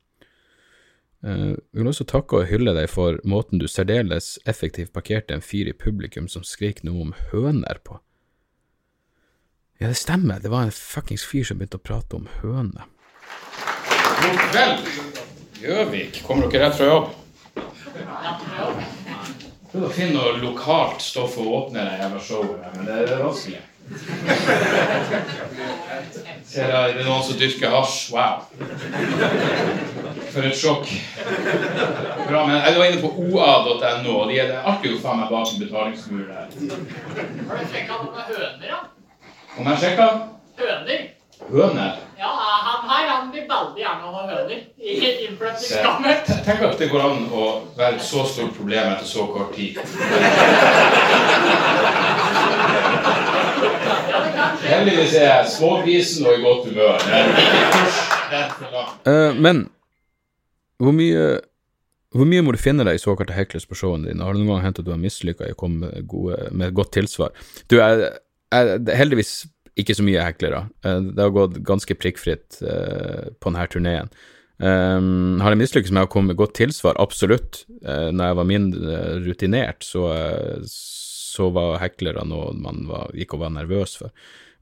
Eh, 1.23 1.53
vil 1.71 1.91
også 1.93 2.05
takke 2.11 2.41
og 2.41 2.49
hylle 2.51 2.75
deg 2.75 2.91
for 2.91 3.21
måten 3.23 3.63
du 3.63 3.69
særdeles 3.71 4.35
effektivt 4.51 4.91
parkerte 4.97 5.39
en 5.39 5.45
fyr 5.45 5.71
i 5.71 5.77
publikum 5.77 6.27
som 6.29 6.43
skrek 6.43 6.83
noe 6.83 7.07
om 7.07 7.15
høner 7.31 7.79
på. 7.87 8.01
Ja, 9.79 9.87
det 9.93 9.99
stemmer, 10.03 10.43
det 10.43 10.51
var 10.51 10.67
en 10.67 10.75
fuckings 10.75 11.23
fyr 11.27 11.47
som 11.47 11.63
begynte 11.63 11.79
å 11.79 11.87
prate 11.87 12.19
om 12.19 12.27
høner. 12.43 12.91
God 14.19 14.43
kveld, 14.51 14.91
Gjøvik. 15.63 16.25
Kommer 16.27 16.51
dere 16.51 16.67
rett 16.67 16.79
fra 16.83 16.91
jobb? 16.91 17.09
Prøvde 19.75 19.89
å 19.89 19.95
finne 19.95 20.15
noe 20.15 20.37
lokalt 20.39 21.01
stoff 21.03 21.33
å 21.43 21.45
åpne 21.57 21.83
det 21.83 21.97
jævla 21.99 22.19
showet 22.23 22.77
men 22.77 22.85
det 22.87 22.99
er 23.11 23.23
vanskelig. 23.25 23.63
Ser 26.47 26.71
jeg, 26.71 26.93
det 26.95 27.01
er 27.03 27.09
noen 27.09 27.25
som 27.27 27.41
dyrker 27.41 27.75
hasj. 27.75 27.97
Wow. 28.15 28.45
For 30.31 30.47
et 30.47 30.55
sjokk. 30.61 30.87
Bra, 32.29 32.45
men 32.47 32.55
Jeg 32.61 32.79
var 32.79 32.87
inne 32.87 33.03
på 33.03 33.11
oa.no, 33.25 34.15
og 34.21 34.31
de 34.31 34.39
er, 34.39 34.53
det 34.53 34.63
artig 34.63 34.95
å 34.95 35.03
faen 35.03 35.25
meg 35.25 35.35
bak 35.35 35.51
en 35.51 35.65
betalingsmur 35.65 36.23
der. 36.31 36.55
Har 37.51 37.59
du 37.59 37.75
sjekka 37.75 37.99
om 37.99 38.15
det 38.15 38.23
er 38.23 38.31
høner, 38.31 38.71
da? 38.71 38.81
Om 39.59 39.73
jeg 39.73 39.83
sjekka? 39.89 40.09
Høner. 40.63 41.07
Høner? 41.51 42.01
Ja, 42.19 42.31
han 42.67 42.89
her 42.89 43.09
han 43.09 43.33
vil 43.33 43.45
veldig 43.49 43.81
gjerne 43.83 44.13
ha 44.15 44.23
høner 44.31 44.53
i 44.81 44.95
innflyttingskammer. 45.27 46.23
Tenk 46.47 46.63
at 46.69 46.79
det 46.81 46.89
går 46.93 47.05
an 47.05 47.27
å 47.29 47.47
være 47.77 47.99
et 47.99 48.07
så 48.07 48.25
stort 48.29 48.55
problem 48.57 48.93
etter 48.95 49.09
så 49.09 49.27
kort 49.29 49.53
tid. 49.57 49.81
Heldigvis 54.65 55.17
er 55.21 55.27
jeg 55.29 55.51
smågrisen 55.59 56.29
og 56.29 56.39
i 56.39 56.45
godt 56.45 56.69
humør. 56.71 56.97
Uh, 59.05 59.33
men 59.37 59.67
hvor 60.81 60.97
mye 60.97 61.27
hvor 62.15 62.29
mye 62.31 62.45
må 62.47 62.53
du 62.55 62.61
finne 62.63 62.85
deg 62.87 62.95
i 62.95 63.03
såkalte 63.03 63.35
hecklers 63.35 63.67
på 63.67 63.75
showene 63.75 64.07
dine? 64.07 64.23
Har 64.23 64.37
det 64.37 64.45
noen 64.45 64.53
gang 64.55 64.69
hendt 64.69 64.79
at 64.79 64.87
du 64.87 64.93
har 64.95 65.01
mislykka 65.03 65.49
i 65.49 65.55
å 65.55 65.59
komme 65.59 65.89
med, 65.89 66.07
gode, 66.07 66.37
med 66.55 66.71
godt 66.77 66.93
tilsvar? 66.95 67.35
Du, 67.67 67.81
er, 67.83 68.05
er 68.55 68.77
heldigvis 68.95 69.33
ikke 69.81 69.97
så 69.97 70.07
mye 70.07 70.23
heklere. 70.23 70.67
Eh, 70.87 71.01
det 71.11 71.27
har 71.27 71.35
gått 71.35 71.59
ganske 71.67 71.97
prikkfritt 71.99 72.61
eh, 72.63 73.35
på 73.39 73.51
denne 73.51 73.67
turneen. 73.73 74.15
Um, 74.55 75.41
har 75.43 75.51
jeg 75.51 75.59
mislykkes 75.65 75.91
med 75.91 76.07
å 76.07 76.11
komme 76.13 76.31
med 76.31 76.39
godt 76.39 76.55
tilsvar? 76.61 76.95
Absolutt. 77.03 77.65
Uh, 77.83 78.15
når 78.15 78.29
jeg 78.29 78.39
var 78.39 78.47
mindre 78.47 79.01
rutinert, 79.25 79.83
så, 79.83 80.07
så 80.71 81.51
var 81.55 81.81
heklere 81.83 82.23
noe 82.29 82.53
man 82.55 82.85
var, 82.87 83.11
gikk 83.19 83.35
og 83.35 83.43
var 83.43 83.55
nervøs 83.57 83.97
for. 83.99 84.15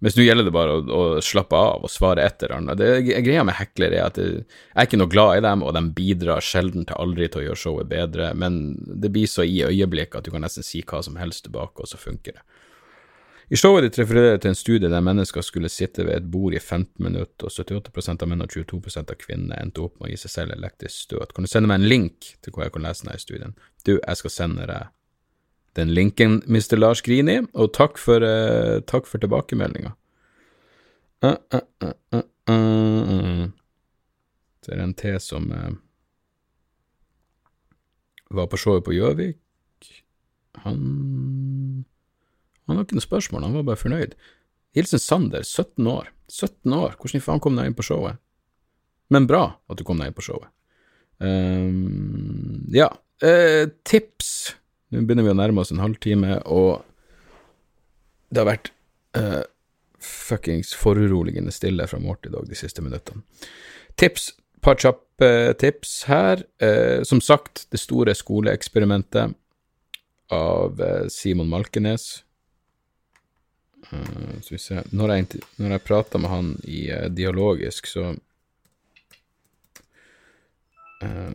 Mens 0.03 0.17
nå 0.19 0.25
gjelder 0.25 0.49
det 0.49 0.55
bare 0.55 0.81
å, 0.81 0.81
å, 0.83 1.03
slappe 1.23 1.55
av 1.55 1.85
og 1.87 1.93
svare 1.93 2.25
etter 2.27 2.51
hverandre. 2.51 2.75
Det, 2.75 3.21
greia 3.23 3.45
med 3.47 3.55
heklere 3.55 4.01
er 4.01 4.09
at 4.09 4.19
jeg, 4.19 4.41
jeg 4.43 4.81
er 4.81 4.89
ikke 4.89 4.99
noe 4.99 5.13
glad 5.13 5.39
i 5.39 5.45
dem, 5.45 5.63
og 5.63 5.77
de 5.77 5.83
bidrar 5.95 6.43
sjelden 6.43 6.89
til 6.89 6.99
aldri 6.99 7.29
til 7.29 7.43
å 7.43 7.45
gjøre 7.45 7.61
showet 7.61 7.93
bedre, 7.93 8.33
men 8.35 8.57
det 8.83 9.13
blir 9.15 9.31
så 9.31 9.47
i 9.47 9.61
øyeblikket 9.69 10.19
at 10.19 10.27
du 10.27 10.33
kan 10.35 10.43
nesten 10.43 10.67
si 10.67 10.83
hva 10.83 11.05
som 11.07 11.21
helst 11.21 11.47
tilbake, 11.47 11.85
og 11.85 11.93
så 11.93 12.01
funker 12.03 12.41
det. 12.41 12.43
I 13.53 13.57
showet 13.61 13.85
ditt 13.85 13.99
refererer 14.01 14.39
til 14.41 14.49
en 14.49 14.57
studie 14.57 14.89
der 14.89 15.03
mennesker 15.05 15.45
skulle 15.45 15.69
sitte 15.69 16.07
ved 16.07 16.15
et 16.17 16.29
bord 16.33 16.55
i 16.57 16.61
15 16.61 17.05
minutter, 17.05 17.51
og 17.51 17.53
78% 17.53 18.23
av 18.25 18.31
menn 18.31 18.41
og 18.41 18.55
22% 18.55 19.13
av 19.13 19.19
kvinner 19.21 19.59
endte 19.61 19.83
opp 19.85 19.99
med 19.99 20.09
å 20.09 20.13
gi 20.15 20.23
seg 20.23 20.33
selv 20.33 20.55
elektrisk 20.55 21.05
støt. 21.05 21.35
Kan 21.37 21.45
du 21.45 21.51
sende 21.53 21.69
meg 21.69 21.83
en 21.83 21.91
link 21.91 22.31
til 22.41 22.55
hvor 22.55 22.65
jeg 22.65 22.73
kan 22.73 22.87
lese 22.87 23.05
denne 23.05 23.21
studien? 23.21 23.53
Du, 23.85 23.99
jeg 23.99 24.21
skal 24.23 24.33
sende 24.33 24.69
deg 24.71 24.89
den 25.77 25.93
linken, 25.93 26.39
Mr. 26.49 26.79
Lars 26.81 27.05
Grini, 27.05 27.43
og 27.53 27.75
takk 27.77 28.01
for, 28.01 28.25
uh, 28.25 28.81
takk 28.89 29.05
for 29.11 29.21
tilbakemeldinga. 29.21 29.93
Uh, 31.23 31.37
uh, 31.53 31.93
uh, 32.17 32.25
uh, 32.49 33.45
Det 34.65 34.73
er 34.73 34.81
en 34.81 34.97
T 34.97 35.13
som 35.21 35.53
var 38.33 38.49
på 38.49 38.57
showet 38.57 38.89
på 38.89 38.97
Gjøvik. 38.97 39.93
Han 40.65 40.81
Han 42.73 42.81
hadde 42.81 42.89
ikke 42.89 42.97
noe 42.97 43.05
spørsmål, 43.05 43.43
han 43.45 43.57
var 43.59 43.65
bare 43.69 43.81
fornøyd. 43.83 44.15
Hilsen 44.73 45.01
Sander, 45.03 45.45
17 45.45 45.85
år. 45.93 46.09
17 46.33 46.73
år, 46.73 46.95
hvordan 46.97 47.21
faen 47.21 47.41
kom 47.45 47.53
du 47.53 47.61
deg 47.61 47.69
inn 47.69 47.77
på 47.77 47.85
showet? 47.85 48.17
Men 49.13 49.29
bra 49.29 49.45
at 49.69 49.77
du 49.77 49.85
kom 49.85 50.01
deg 50.01 50.09
inn 50.09 50.17
på 50.17 50.25
showet. 50.25 50.49
Um, 51.21 52.65
ja, 52.73 52.89
uh, 53.21 53.65
tips. 53.85 54.31
Nå 54.89 55.05
begynner 55.05 55.29
vi 55.29 55.35
å 55.35 55.37
nærme 55.37 55.61
oss 55.61 55.75
en 55.75 55.83
halvtime, 55.85 56.39
og 56.49 56.81
det 58.33 58.41
har 58.41 58.49
vært 58.49 58.73
uh, 59.21 59.45
fuckings 60.01 60.73
foruroligende 60.81 61.53
stille 61.53 61.85
fra 61.91 62.01
Morty 62.01 62.33
Dog 62.33 62.49
de 62.49 62.57
siste 62.57 62.81
minuttene. 62.81 63.21
Tips, 64.01 64.33
par 64.65 64.81
kjappe 64.81 65.53
tips 65.61 65.99
her. 66.09 66.47
Uh, 66.65 67.05
som 67.05 67.21
sagt, 67.21 67.67
det 67.69 67.85
store 67.85 68.17
skoleeksperimentet 68.17 69.37
av 70.33 70.81
Simon 71.13 71.51
Malkenes. 71.53 72.23
Uh, 73.91 74.41
skal 74.41 74.57
vi 74.57 74.61
se 74.63 74.83
Når 74.95 75.11
jeg, 75.13 75.41
når 75.59 75.75
jeg 75.75 75.85
prata 75.85 76.19
med 76.19 76.31
han 76.31 76.53
i 76.65 76.85
uh, 76.93 77.09
dialogisk, 77.11 77.87
så 77.91 78.13
uh, 81.03 81.35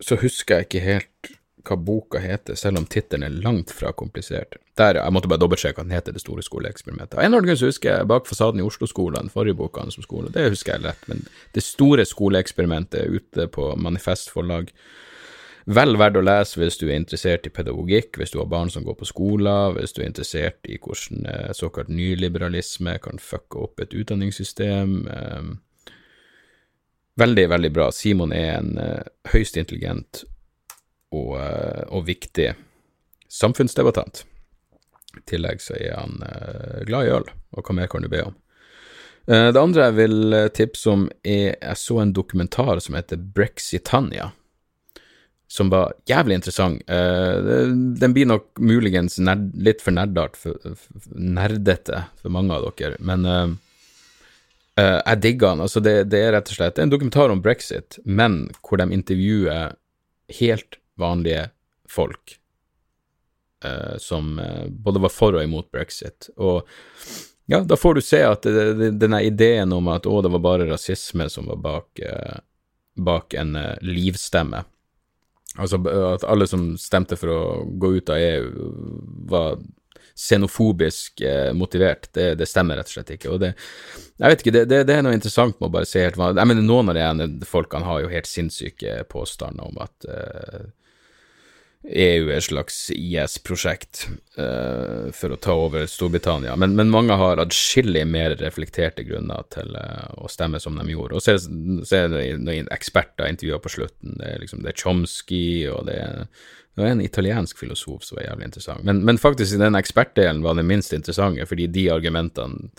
Så 0.00 0.20
husker 0.20 0.60
jeg 0.60 0.68
ikke 0.68 0.84
helt 0.84 1.34
hva 1.64 1.76
boka 1.80 2.20
heter, 2.20 2.56
selv 2.60 2.76
om 2.80 2.86
tittelen 2.86 3.24
er 3.24 3.36
langt 3.44 3.70
fra 3.72 3.92
komplisert. 3.96 4.58
Der, 4.76 4.98
Jeg 5.00 5.12
måtte 5.12 5.28
bare 5.28 5.40
dobbeltsjekke 5.40 5.80
hva 5.80 5.86
den 5.86 5.96
heter 5.96 6.12
Det 6.12 6.20
store 6.20 6.42
skoleeksperimentet. 6.42 7.18
En 7.18 7.34
eller 7.34 7.56
så 7.56 7.70
husker 7.70 7.96
jeg 7.96 8.08
Bak 8.08 8.26
fasaden 8.26 8.60
i 8.60 8.66
Oslo-skolen, 8.66 9.30
forrige 9.30 9.54
boka 9.54 9.80
hans 9.80 9.96
om 9.96 10.02
skole, 10.02 10.32
det 10.34 10.50
husker 10.50 10.74
jeg 10.74 10.82
lett, 10.82 11.08
men 11.08 11.24
Det 11.54 11.62
store 11.62 12.04
skoleeksperimentet 12.04 13.00
er 13.00 13.16
ute 13.16 13.46
på 13.48 13.74
Manifest 13.76 14.30
forlag. 14.30 14.72
Vel 15.64 15.96
verdt 15.96 16.18
å 16.20 16.22
lese 16.24 16.60
hvis 16.60 16.76
du 16.76 16.90
er 16.90 16.98
interessert 16.98 17.46
i 17.48 17.52
pedagogikk, 17.52 18.18
hvis 18.20 18.34
du 18.34 18.40
har 18.42 18.50
barn 18.52 18.68
som 18.72 18.84
går 18.84 18.98
på 19.00 19.08
skoler, 19.08 19.72
hvis 19.78 19.96
du 19.96 20.02
er 20.02 20.10
interessert 20.10 20.68
i 20.68 20.76
hvordan 20.76 21.24
eh, 21.30 21.52
såkalt 21.56 21.88
nyliberalisme 21.88 22.98
kan 23.00 23.20
fucke 23.20 23.62
opp 23.64 23.80
et 23.80 23.96
utdanningssystem. 23.96 24.92
Eh, 25.08 25.96
veldig, 27.16 27.46
veldig 27.54 27.72
bra. 27.72 27.88
Simon 27.96 28.36
er 28.36 28.58
en 28.58 28.76
eh, 28.76 29.08
høyst 29.32 29.56
intelligent 29.56 30.26
og, 31.14 31.38
og 31.38 32.08
viktig 32.10 32.52
samfunnsdebattant. 33.30 34.24
I 35.14 35.22
tillegg 35.30 35.60
så 35.62 35.76
er 35.78 35.92
han 35.94 36.16
glad 36.88 37.06
i 37.06 37.12
øl, 37.14 37.28
og 37.54 37.68
hva 37.68 37.76
mer 37.78 37.86
kan 37.86 38.02
du 38.02 38.08
be 38.10 38.24
om? 38.26 38.34
Det 39.24 39.60
andre 39.60 39.86
jeg 39.86 39.94
vil 39.94 40.34
tipse 40.58 40.90
om, 40.90 41.04
er 41.22 41.54
jeg 41.54 41.78
så 41.78 42.00
en 42.02 42.10
dokumentar 42.12 42.82
som 42.82 42.98
heter 42.98 43.22
Brexitania 43.22 44.32
som 45.54 45.70
var 45.70 45.92
jævlig 46.10 46.40
interessant. 46.40 46.82
Uh, 46.90 47.68
den 48.00 48.14
blir 48.14 48.26
nok 48.26 48.58
muligens 48.58 49.20
nerd, 49.22 49.52
litt 49.54 49.84
for 49.84 49.94
nerdart, 49.94 50.34
for, 50.38 50.58
for, 50.58 51.04
nerdete 51.14 52.00
for 52.18 52.34
mange 52.34 52.56
av 52.56 52.66
dere, 52.80 52.98
men 52.98 53.28
uh, 53.28 53.52
uh, 54.80 54.98
jeg 54.98 55.20
digger 55.22 55.52
den. 55.52 55.62
Altså, 55.68 55.82
det, 55.84 55.92
det, 56.10 56.24
er 56.24 56.34
rett 56.34 56.50
og 56.50 56.58
slett 56.58 56.80
en 56.82 56.90
dokumentar 56.90 57.30
om 57.30 57.42
brexit, 57.44 58.00
men 58.02 58.48
hvor 58.66 58.82
de 58.82 58.88
intervjuer 58.98 59.78
helt 60.40 60.80
vanlige 60.98 61.52
folk 61.90 62.40
som 63.96 64.26
både 64.84 65.00
var 65.00 65.08
for 65.08 65.38
og 65.38 65.40
imot 65.40 65.70
brexit. 65.72 66.26
Og 66.36 66.66
ja, 67.48 67.62
da 67.64 67.78
får 67.80 67.94
du 67.96 68.00
se 68.04 68.18
at 68.28 68.44
denne 68.44 69.22
ideen 69.24 69.72
om 69.72 69.88
at 69.88 70.04
å, 70.04 70.18
det 70.20 70.28
var 70.34 70.42
bare 70.44 70.66
rasisme 70.68 71.30
som 71.32 71.48
var 71.48 71.62
bak, 71.64 72.02
bak 73.08 73.36
en 73.40 73.56
livstemme 73.80 74.60
Altså 75.54 75.78
at 75.86 76.24
alle 76.26 76.48
som 76.50 76.72
stemte 76.80 77.18
for 77.18 77.30
å 77.30 77.40
gå 77.78 77.92
ut 77.98 78.10
av 78.10 78.18
EU, 78.18 78.68
var 79.30 79.58
xenofobisk 80.14 81.20
eh, 81.20 81.52
motivert. 81.54 82.08
Det, 82.14 82.34
det, 82.38 82.46
stemmer 82.46 82.78
rett 82.78 82.90
og 82.90 82.96
slett 82.96 83.12
ikke. 83.16 83.32
Og 83.34 83.42
det, 83.42 83.52
jeg 84.18 84.30
vet 84.30 84.44
ikke, 84.44 84.54
det, 84.54 84.64
det, 84.70 84.80
det 84.88 84.96
er 84.96 85.04
noe 85.06 85.16
interessant 85.16 85.58
med 85.58 85.68
å 85.68 85.74
bare 85.74 85.88
se 85.90 86.04
helt 86.04 86.18
vanlig 86.20 86.42
Jeg 86.42 86.50
mener, 86.52 86.66
noen 86.68 86.92
av 86.92 86.98
de 86.98 87.04
ene 87.04 87.28
folkene 87.50 87.88
har 87.88 88.04
jo 88.04 88.12
helt 88.12 88.30
sinnssyke 88.30 89.00
påstander 89.10 89.66
om 89.66 89.80
at 89.82 90.08
eh, 90.10 90.66
EU 91.84 92.30
er 92.30 92.38
et 92.38 92.46
slags 92.46 92.78
IS-prosjekt 92.94 94.06
uh, 94.38 95.10
for 95.12 95.34
å 95.34 95.36
ta 95.36 95.52
over 95.66 95.84
Storbritannia, 95.90 96.54
men, 96.56 96.72
men 96.78 96.92
mange 96.92 97.16
har 97.20 97.42
adskillig 97.42 98.06
mer 98.08 98.36
reflekterte 98.40 99.04
grunner 99.04 99.44
til 99.52 99.76
uh, 99.76 100.08
å 100.16 100.30
stemme 100.32 100.60
som 100.62 100.78
de 100.80 100.86
gjorde. 100.88 101.18
Og 101.18 101.24
så, 101.24 101.36
er 101.98 102.08
det 102.12 102.22
noen 102.40 102.70
eksperter 102.72 103.28
intervjua 103.28 103.60
på 103.60 103.72
slutten. 103.76 104.14
Det 104.20 104.30
er, 104.30 104.38
liksom, 104.40 104.62
det 104.64 104.72
er 104.72 104.80
Chomsky, 104.80 105.46
og 105.68 105.84
det 105.90 105.98
er, 106.00 106.22
det 106.74 106.86
er 106.86 106.94
en 106.94 107.04
italiensk 107.04 107.60
filosof 107.60 108.06
som 108.08 108.20
er 108.20 108.30
jævlig 108.30 108.48
interessant. 108.48 108.86
Men, 108.88 109.02
men 109.04 109.20
faktisk, 109.20 109.58
den 109.60 109.76
ekspertdelen 109.76 110.40
var 110.46 110.56
den 110.56 110.70
minst 110.70 110.96
interessante, 110.96 111.44
fordi 111.50 111.68
de 111.74 111.90
argumentene 111.92 112.72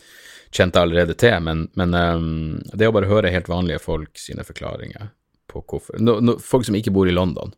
kjente 0.49 0.79
jeg 0.81 0.89
allerede 0.89 1.17
til. 1.19 1.37
Men, 1.45 1.67
men 1.77 1.93
um, 1.93 2.57
det 2.73 2.89
å 2.89 2.95
bare 2.95 3.11
høre 3.11 3.33
helt 3.33 3.51
vanlige 3.53 3.83
folk 3.85 4.17
sine 4.17 4.47
forklaringer 4.47 5.11
på 5.51 5.61
hvorfor 5.61 6.01
no, 6.01 6.17
no, 6.25 6.39
Folk 6.41 6.65
som 6.65 6.75
ikke 6.77 6.93
bor 6.95 7.05
i 7.05 7.13
London 7.13 7.53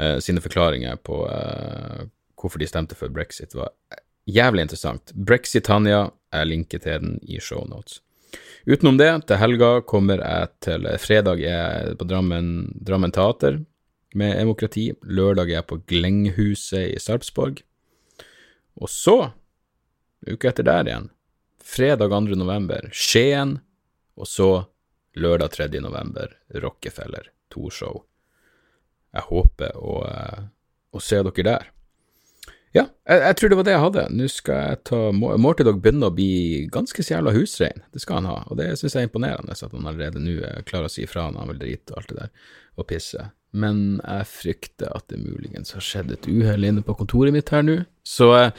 uh, 0.00 0.18
sine 0.22 0.42
forklaringer 0.44 0.96
på 1.02 1.24
uh, 1.28 2.04
hvorfor 2.44 2.60
de 2.60 2.68
stemte 2.68 2.96
for 2.98 3.12
brexit, 3.12 3.54
var 3.56 3.72
jævlig 4.28 4.66
interessant. 4.66 5.12
Brexitania, 5.14 6.08
jeg 6.32 6.50
linker 6.50 6.82
til 6.84 7.04
den 7.04 7.14
i 7.22 7.40
shownotes. 7.40 8.00
Utenom 8.66 8.98
det, 8.98 9.10
til 9.28 9.38
helga 9.38 9.70
kommer 9.86 10.20
jeg 10.20 10.50
til 10.64 10.88
Fredag 10.98 11.42
er 11.44 11.60
jeg 11.84 11.96
på 12.00 12.06
Drammen, 12.08 12.48
Drammen 12.80 13.12
Teater 13.14 13.60
med 14.16 14.38
Demokrati. 14.40 14.88
Lørdag 15.04 15.50
er 15.50 15.58
jeg 15.58 15.68
på 15.70 15.80
Glenghuset 15.90 16.88
i 16.94 17.00
Sarpsborg. 17.00 17.62
Og 18.80 18.90
så, 18.90 19.18
uka 20.26 20.50
etter 20.50 20.66
der 20.66 20.88
igjen, 20.88 21.10
fredag 21.62 22.10
2. 22.10 22.34
november, 22.40 22.88
Skien. 22.90 23.60
Og 24.18 24.30
så 24.30 24.48
lørdag 25.18 25.54
3. 25.54 25.68
november, 25.84 26.34
Rockefeller. 26.64 27.30
To 27.54 27.70
show 27.70 28.02
jeg 29.14 29.26
håper 29.30 29.78
å, 29.78 30.00
eh, 30.08 30.42
å 30.94 31.02
se 31.02 31.22
dere 31.22 31.46
der. 31.46 31.70
Ja, 32.74 32.88
jeg, 33.06 33.20
jeg, 33.22 33.36
tror 33.38 33.50
det 33.50 33.58
var 33.60 33.66
det 33.68 33.74
jeg 33.76 33.84
hadde. 33.84 34.04
Nå 34.18 34.28
skal 34.32 34.56
jeg 34.58 34.80
ta 34.90 35.00
Morty 35.14 35.66
Dog 35.66 35.78
begynne 35.82 36.10
å 36.10 36.14
bli 36.14 36.66
ganske 36.74 37.04
så 37.06 37.14
jævla 37.14 37.34
husrein. 37.36 37.84
Det 37.94 38.02
skal 38.02 38.18
han 38.18 38.30
ha, 38.32 38.40
og 38.50 38.58
det 38.58 38.72
syns 38.80 38.96
jeg 38.96 39.06
er 39.06 39.10
imponerende 39.10 39.54
at 39.54 39.62
han 39.70 39.86
allerede 39.86 40.22
nå 40.22 40.40
klarer 40.66 40.90
å 40.90 40.92
si 40.92 41.06
fra 41.06 41.28
når 41.30 41.44
han 41.44 41.52
vil 41.52 41.62
drite 41.62 41.94
og 41.94 42.00
alt 42.00 42.10
det 42.10 42.18
der, 42.18 42.32
og 42.76 42.90
pisse 42.90 43.30
men 43.54 44.00
jeg 44.02 44.26
frykter 44.26 44.90
at 44.96 45.04
det 45.12 45.20
muligens 45.22 45.70
har 45.76 45.82
skjedd 45.84 46.10
et 46.14 46.26
uhell 46.26 46.64
inne 46.66 46.82
på 46.84 46.94
kontoret 46.98 47.32
mitt 47.34 47.50
her 47.54 47.62
nå. 47.62 47.76
Så 48.04 48.34
eh, 48.36 48.50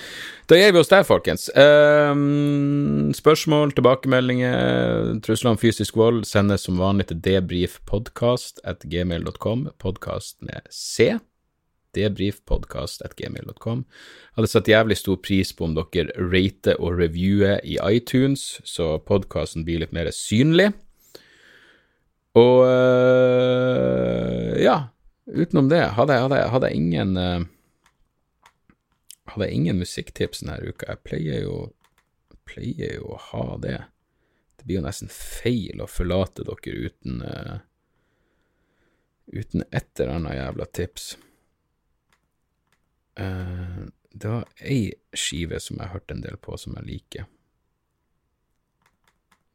da 0.50 0.56
gir 0.58 0.74
vi 0.74 0.80
oss 0.80 0.90
der, 0.90 1.04
folkens. 1.06 1.50
Um, 1.54 3.14
spørsmål, 3.14 3.72
tilbakemeldinger, 3.76 5.20
trusler 5.26 5.52
om 5.52 5.58
fysisk 5.62 5.96
vold 6.00 6.26
sendes 6.30 6.62
som 6.66 6.80
vanlig 6.80 7.06
til 7.12 7.20
debrifpodkast.gmail.com, 7.28 9.60
podkast 9.84 10.36
med 10.48 10.62
C. 10.72 11.20
Debrifpodkast.gmail.com. 11.96 13.80
Hadde 14.40 14.50
satt 14.52 14.72
jævlig 14.72 14.98
stor 15.00 15.18
pris 15.24 15.50
på 15.56 15.62
om 15.68 15.74
dere 15.76 16.12
rater 16.18 16.76
og 16.80 17.00
reviewer 17.04 17.58
i 17.68 17.76
iTunes, 17.84 18.42
så 18.64 18.98
podkasten 19.04 19.66
blir 19.68 19.80
litt 19.84 19.94
mer 19.96 20.08
synlig. 20.16 20.70
Og 22.36 22.66
øh, 22.68 24.56
ja, 24.60 24.78
utenom 25.26 25.70
det 25.72 25.82
hadde 25.96 26.14
jeg, 26.20 26.76
ingen 26.76 27.18
øh, 27.18 27.46
Hadde 29.26 29.48
jeg 29.48 29.54
ingen 29.54 29.80
musikktips 29.80 30.44
denne 30.44 30.60
uka. 30.70 30.86
Jeg 30.90 31.00
pleier 31.08 31.40
jo, 31.48 31.56
pleier 32.46 33.00
jo 33.00 33.16
å 33.16 33.22
ha 33.32 33.46
det. 33.64 33.80
Det 34.60 34.68
blir 34.68 34.78
jo 34.80 34.84
nesten 34.86 35.10
feil 35.12 35.82
å 35.82 35.90
forlate 35.90 36.46
dere 36.46 36.76
uten 36.86 37.24
øh, 37.26 37.56
uten 39.34 39.66
et 39.72 40.00
eller 40.00 40.20
annet 40.20 40.38
jævla 40.38 40.66
tips. 40.78 41.08
Det 43.16 44.30
var 44.30 44.46
ei 44.62 44.94
skive 45.18 45.58
som 45.60 45.82
jeg 45.82 45.92
hørte 45.96 46.14
en 46.14 46.22
del 46.24 46.38
på, 46.38 46.54
som 46.62 46.78
jeg 46.78 46.88
liker. 46.92 47.26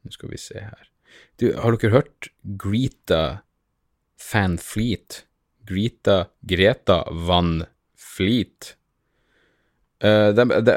Nå 0.03 0.11
skal 0.11 0.33
vi 0.33 0.41
se 0.41 0.65
her. 0.65 0.90
Du, 1.41 1.51
har 1.57 1.77
dere 1.77 1.95
hørt 1.95 2.29
Greta 2.41 3.23
Van 4.31 4.57
Fleet? 4.61 5.23
Greta 5.67 6.25
Greta 6.47 7.03
Van 7.11 7.63
Fleet? 7.97 8.75
Uh, 10.01 10.33
de, 10.33 10.61
de, 10.61 10.73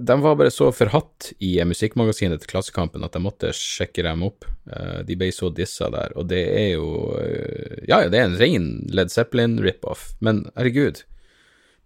de, 0.00 0.20
var 0.20 0.36
bare 0.36 0.50
så 0.50 0.70
forhatt 0.72 1.28
i 1.44 1.58
musikkmagasinet 1.68 2.40
til 2.40 2.54
Klassekampen 2.54 3.04
at 3.04 3.12
jeg 3.12 3.24
måtte 3.24 3.50
sjekke 3.56 4.04
dem 4.06 4.24
opp. 4.24 4.46
Uh, 4.64 5.02
de 5.04 5.16
ble 5.20 5.28
så 5.34 5.50
dissa 5.52 5.90
der, 5.92 6.14
og 6.16 6.30
det 6.30 6.40
er 6.48 6.70
jo 6.78 6.86
uh, 7.12 7.82
Ja, 7.84 8.00
det 8.08 8.16
er 8.16 8.30
en 8.30 8.38
ren 8.40 8.70
Led 8.88 9.12
Zeppelin 9.12 9.58
rip-off, 9.60 10.14
men 10.24 10.46
herregud, 10.56 11.02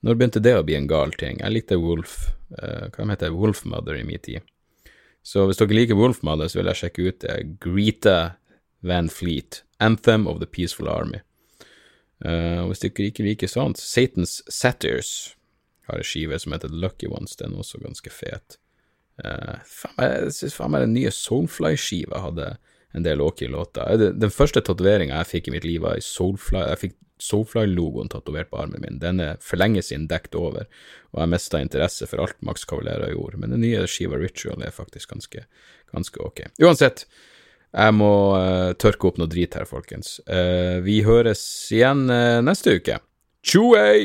når 0.06 0.20
begynte 0.20 0.44
det 0.44 0.54
å 0.54 0.62
bli 0.66 0.78
en 0.78 0.86
gal 0.86 1.16
ting? 1.18 1.40
Jeg 1.42 1.56
likte 1.56 1.80
Wolf, 1.82 2.28
hva 2.54 3.06
heter 3.10 3.34
Wolfmother 3.34 3.96
i 3.98 4.04
min 4.06 4.22
tid. 4.22 4.44
Så 5.26 5.46
hvis 5.48 5.58
dere 5.58 5.74
liker 5.74 5.98
Wolfmother, 5.98 6.46
så 6.46 6.60
vil 6.60 6.70
jeg 6.70 6.80
sjekke 6.82 7.06
ut 7.08 7.24
det. 7.24 7.38
Greta 7.62 8.18
Van 8.86 9.08
Fleet, 9.10 9.64
Anthem 9.82 10.28
of 10.30 10.38
the 10.38 10.46
Peaceful 10.46 10.88
Army. 10.88 11.22
og 12.22 12.70
hvis 12.70 12.84
dere 12.84 13.10
ikke 13.10 13.26
liker 13.26 13.50
sånt, 13.50 13.80
Satans 13.82 14.38
Satyrs 14.48 15.34
har 15.90 15.98
en 15.98 16.06
skive 16.06 16.38
som 16.38 16.54
heter 16.54 16.72
Lucky 16.72 17.10
Ones, 17.10 17.36
den 17.36 17.52
er 17.52 17.60
også 17.60 17.82
ganske 17.82 18.10
fet. 18.10 18.56
Uh, 19.16 19.58
jeg 19.98 20.32
syns 20.36 20.56
faen 20.56 20.72
meg 20.74 20.84
den 20.84 20.94
nye 20.96 21.12
Soulfly-skiva 21.14 22.20
hadde 22.20 22.54
en 22.96 23.04
del 23.04 23.20
åkre 23.20 23.48
låter. 23.52 24.06
Den 24.16 24.32
første 24.32 24.62
tatoveringa 24.64 25.18
jeg 25.20 25.30
fikk 25.32 25.48
i 25.48 25.56
mitt 25.56 25.66
liv, 25.68 25.82
var 25.84 25.98
i 25.98 26.04
Soulfly. 26.04 26.62
Jeg 26.72 26.82
fikk 26.84 26.96
Soulfly-logoen 27.22 28.10
tatovert 28.12 28.50
på 28.50 28.60
armen 28.60 28.82
min. 28.82 28.98
Den 29.02 29.22
er 29.24 29.40
for 29.44 29.60
lenge 29.60 29.82
siden 29.84 30.08
dekt 30.10 30.36
over, 30.38 30.66
og 31.14 31.22
jeg 31.22 31.32
mista 31.32 31.60
interesse 31.62 32.08
for 32.10 32.24
alt 32.24 32.36
Max 32.44 32.66
Cavalera 32.68 33.08
gjorde. 33.12 33.40
Men 33.40 33.54
den 33.56 33.64
nye 33.64 33.86
skiva 33.90 34.20
Ritual 34.20 34.64
er 34.66 34.74
faktisk 34.74 35.14
ganske, 35.14 35.46
ganske 35.94 36.22
ok. 36.22 36.44
Uansett, 36.62 37.06
jeg 37.76 37.96
må 37.96 38.12
uh, 38.36 38.72
tørke 38.78 39.10
opp 39.10 39.20
noe 39.20 39.30
drit 39.32 39.56
her, 39.58 39.68
folkens. 39.68 40.18
Uh, 40.28 40.78
vi 40.84 41.02
høres 41.06 41.42
igjen 41.74 42.06
neste 42.44 42.78
uke. 42.80 43.00
Tjoei! 43.46 44.04